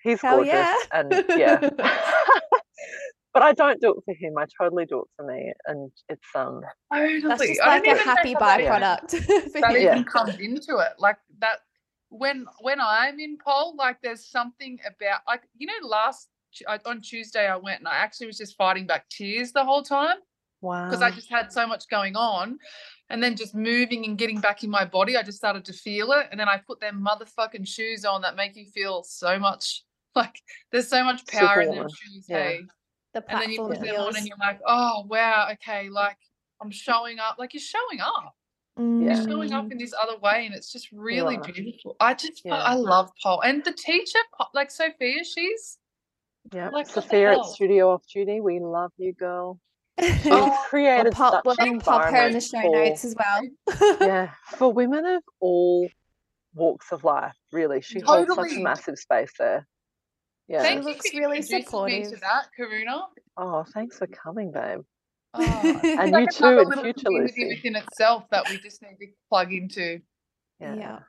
[0.03, 0.75] he's Hell gorgeous, yeah.
[0.91, 1.69] and yeah.
[3.33, 4.37] but I don't do it for him.
[4.37, 6.61] I totally do it for me, and it's um,
[6.93, 7.21] Totally.
[7.21, 9.81] that's just I like don't a happy how that byproduct for That him.
[9.81, 10.03] even Yeah.
[10.03, 10.93] comes into it.
[10.99, 11.59] Like that
[12.09, 16.27] when when I'm in pole, like there's something about like you know last
[16.67, 19.81] I- on Tuesday I went and I actually was just fighting back tears the whole
[19.81, 20.17] time
[20.61, 20.85] wow.
[20.85, 22.59] because I just had so much going on.
[23.13, 26.11] And then just moving and getting back in my body, I just started to feel
[26.13, 26.27] it.
[26.31, 29.83] And then I put them motherfucking shoes on that make you feel so much
[30.15, 30.41] like
[30.71, 32.25] there's so much power in them shoes.
[32.27, 32.43] Yeah.
[32.43, 32.61] Hey.
[33.13, 36.17] the And then you put them on and you're like, oh wow, okay, like
[36.61, 37.37] I'm showing up.
[37.39, 38.35] Like you're showing up.
[38.77, 39.15] Yeah.
[39.15, 41.41] You're showing up in this other way, and it's just really are.
[41.41, 41.95] beautiful.
[41.99, 42.55] I just Yeah.
[42.55, 44.19] I love pole and the teacher,
[44.55, 45.77] like Sophia, she's
[46.51, 47.45] yeah, like, the Sophia at?
[47.45, 49.59] Studio Off Duty, we love you, girl.
[50.01, 53.15] She's Oh, we'll created pop, such we'll pop her in the show for notes as
[53.15, 53.97] well.
[54.01, 55.87] yeah for women of all
[56.55, 57.35] walks of life.
[57.51, 59.67] Really, she holds such a massive space there.
[60.47, 60.61] Yeah.
[60.61, 62.09] Thank you looks for really introducing me supportive.
[62.11, 63.03] to that, Karuna.
[63.37, 64.81] Oh, thanks for coming, babe.
[65.33, 67.55] Oh, it's And like you too another in little future, community Lucy.
[67.55, 69.99] within itself that we just need to plug into.
[70.59, 70.75] Yeah.
[70.75, 70.99] Yeah.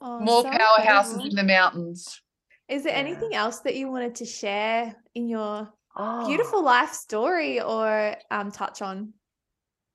[0.00, 0.78] Oh, More so powerhouses
[1.14, 1.24] incredible.
[1.26, 2.20] in the mountains.
[2.68, 2.98] Is there Yeah.
[2.98, 8.50] anything else that you wanted to share in your Oh, beautiful life story or um,
[8.50, 9.14] touch on?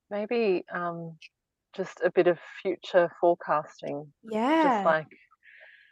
[0.10, 1.20] Maybe um,
[1.76, 4.14] just a bit of future forecasting.
[4.24, 4.62] Yeah.
[4.62, 5.08] Just like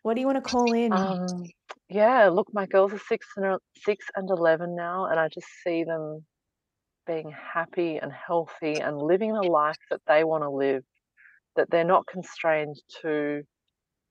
[0.04, 0.94] what do you want to call in?
[0.98, 1.52] Um,
[1.90, 5.84] yeah, look, my girls are six and six and eleven now, and I just see
[5.84, 6.26] them
[7.08, 10.84] being happy and healthy and living the life that they want to live.
[11.56, 13.44] That they're not constrained to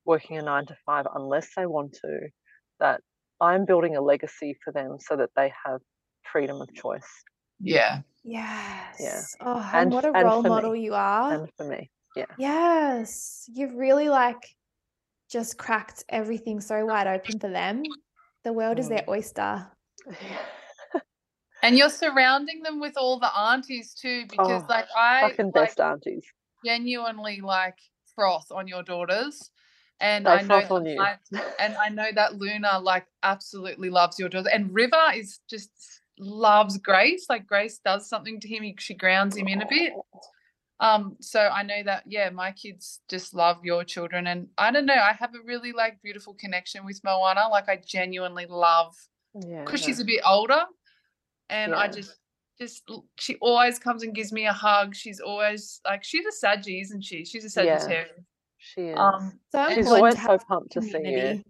[0.05, 2.31] working a nine to five unless they want to.
[2.81, 3.03] That
[3.41, 5.81] I'm building a legacy for them so that they have
[6.33, 7.07] freedom of choice.
[7.61, 8.01] Yeah.
[8.25, 9.37] yes.
[9.41, 10.55] Oh, and, And what a and role for me.
[10.55, 11.35] model you are.
[11.35, 13.49] And for me, yeah, Yes.
[13.53, 14.43] You've really like
[15.31, 17.85] just cracked everything so wide open for them.
[18.45, 19.09] The world is their Mm.
[19.09, 19.67] oyster.
[21.63, 25.55] And you're surrounding them with all the aunties too, because Oh, like I fucking like,
[25.55, 26.25] best aunties.
[26.65, 27.79] genuinely like
[28.15, 29.51] froth on your daughters.
[30.01, 31.19] And They I know that.
[31.35, 34.51] I- and I know that Luna like absolutely loves your daughter.
[34.53, 35.71] And River is just
[36.19, 37.27] loves Grace.
[37.29, 38.63] Like Grace does something to him.
[38.63, 39.93] he- She grounds him in a bit.
[40.79, 44.27] Um, so I know that yeah, my kids just love your children.
[44.27, 47.49] And I don't know, I have a really like beautiful connection with Moana.
[47.49, 48.95] Like I genuinely love
[49.35, 50.65] yeah, because she's a bit older
[51.49, 52.15] and I just
[52.59, 54.95] just she always comes and gives me a hug.
[54.95, 57.25] She's always like she's a Saggy, isn't she?
[57.25, 57.79] She's a Yeah.
[57.79, 58.25] Sagittarius.
[58.75, 58.99] She is.
[58.99, 61.43] Um So she's always so pumped to see you.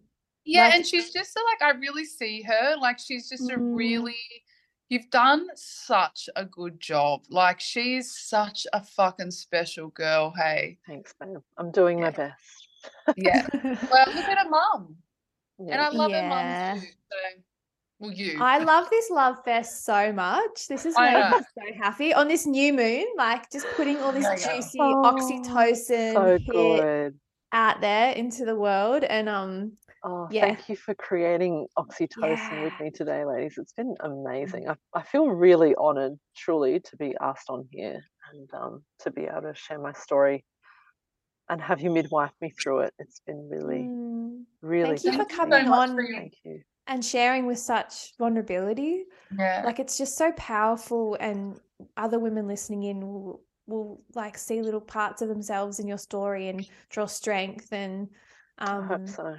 [0.44, 3.54] yeah, Like- and she's just so, like I really see her like she's just a
[3.56, 3.76] Mm.
[3.76, 4.16] really
[4.88, 7.22] you've done such a good job.
[7.28, 10.78] Like she's such a fucking special girl, hey.
[10.86, 11.38] Thanks, babe.
[11.58, 12.68] I'm doing my best.
[13.16, 13.44] Yeah.
[13.64, 14.96] well, look at her mum.
[15.58, 16.22] And I love Yeah.
[16.22, 16.86] her mum too.
[17.10, 17.16] So
[17.98, 18.38] well you.
[18.40, 20.66] I love this love fest so much.
[20.68, 23.06] This has I made me so happy on this new moon.
[23.16, 24.56] Like just putting all this Yeah, yeah.
[24.56, 27.14] juicy Oh, oxytocin so hit
[27.52, 29.72] out there into the world, and um,
[30.04, 30.42] Oh, Yeah.
[30.42, 33.54] thank you for creating oxytocin with me today, ladies.
[33.58, 34.68] It's been amazing.
[34.68, 38.00] I, I feel really honored, truly, to be asked on here
[38.32, 40.44] and um, to be able to share my story
[41.48, 42.94] and have you midwife me through it.
[42.98, 45.94] It's been really, mm, Really, Thank you for coming so on.
[45.94, 46.60] for your- Thank you.
[46.86, 49.04] And sharing with such vulnerability.
[49.36, 49.62] Yeah.
[49.64, 51.58] Like it's just so powerful, and
[51.96, 56.48] other women listening in will will like see little parts of themselves in your story
[56.48, 57.72] and draw strength.
[57.72, 58.08] And
[58.58, 59.36] um, so.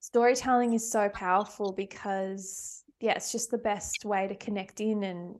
[0.00, 5.36] storytelling is so powerful because yeah, it's just the best way to connect in and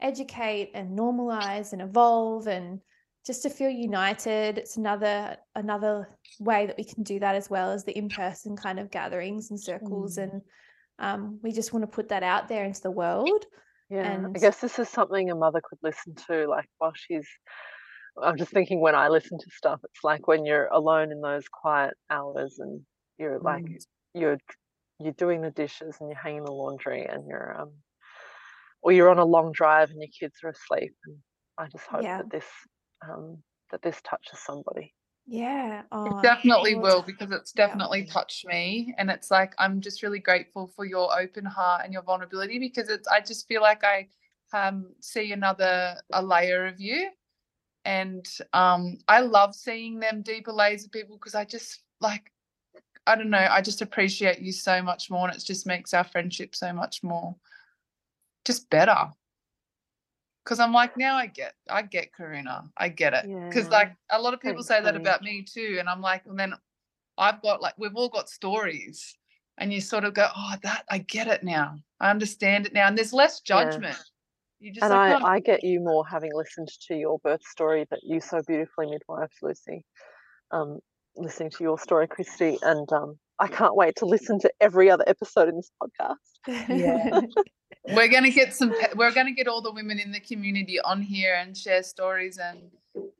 [0.00, 2.80] educate and normalize and evolve and
[3.26, 4.58] just to feel united.
[4.58, 6.08] It's another another
[6.38, 9.58] way that we can do that as well as the in-person kind of gatherings and
[9.60, 10.22] circles Mm.
[10.22, 10.42] and
[10.98, 13.44] um, we just want to put that out there into the world.
[13.90, 17.26] Yeah, and- I guess this is something a mother could listen to, like while she's.
[18.22, 21.48] I'm just thinking when I listen to stuff, it's like when you're alone in those
[21.48, 22.82] quiet hours and
[23.18, 23.84] you're like Mm.
[24.14, 24.38] you're
[25.00, 27.72] you're doing the dishes and you're hanging the laundry and you're um
[28.82, 31.16] or you're on a long drive and your kids are asleep and
[31.58, 32.18] I just hope Yeah.
[32.18, 32.46] that this
[33.02, 33.42] um
[33.72, 34.94] that this touches somebody.
[35.26, 35.82] Yeah.
[35.90, 37.66] Oh, It definitely will because it's yeah.
[37.66, 38.94] definitely touched me.
[38.98, 42.88] And it's like, I'm just really grateful for your open heart and your vulnerability because
[42.88, 44.08] it's, I just feel like I
[44.52, 47.10] um, see another, a layer of you.
[47.86, 52.30] And um, I love seeing them deeper layers of people because I just like,
[53.06, 55.28] I don't know, I just appreciate you so much more.
[55.28, 57.34] And it just makes our friendship so much more
[58.44, 59.08] just better.
[60.44, 62.68] Because I'm like, now I get, I get Karuna.
[62.76, 63.26] I get it.
[63.48, 63.78] Because Yeah.
[63.78, 65.76] like a lot of people Thanks, say that about me too.
[65.80, 66.54] And I'm like, and then
[67.16, 69.16] I've got like, we've all got stories.
[69.56, 71.76] And you sort of go, oh, that, I get it now.
[72.00, 72.88] I understand it now.
[72.88, 73.64] And there's less Yeah.
[73.64, 73.98] judgment.
[74.60, 77.44] You just and like, I, "Oh, I get you more having listened to your birth
[77.46, 79.84] story that you so beautifully midwifed, Lucy.
[80.50, 80.80] Um,
[81.16, 85.04] listening to your story, Christy, and um, I can't wait to listen to every other
[85.06, 86.16] episode in this podcast.
[86.68, 87.20] Yeah.
[87.94, 91.34] we're gonna get some we're gonna get all the women in the community on here
[91.34, 92.70] and share stories and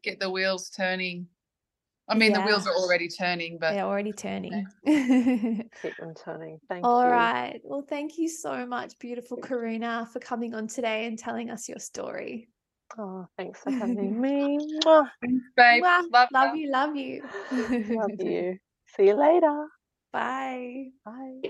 [0.03, 1.27] get the wheels turning
[2.09, 4.67] i mean the wheels are already turning but They're already turning.
[4.87, 6.61] Keep them turning.
[6.69, 7.11] Thank All you.
[7.11, 7.61] right.
[7.63, 11.79] Well, thank you so much, beautiful Karuna, for coming on today and telling us your
[11.79, 12.49] story.
[12.99, 14.59] Oh, thanks for having me.
[14.85, 15.09] Mwah.
[15.21, 16.05] thanks babe Mwah.
[16.13, 17.23] love, love you, love you.
[17.51, 18.59] Love you.
[18.97, 19.67] See you later.
[20.15, 20.93] Bye.
[21.05, 21.43] Bye.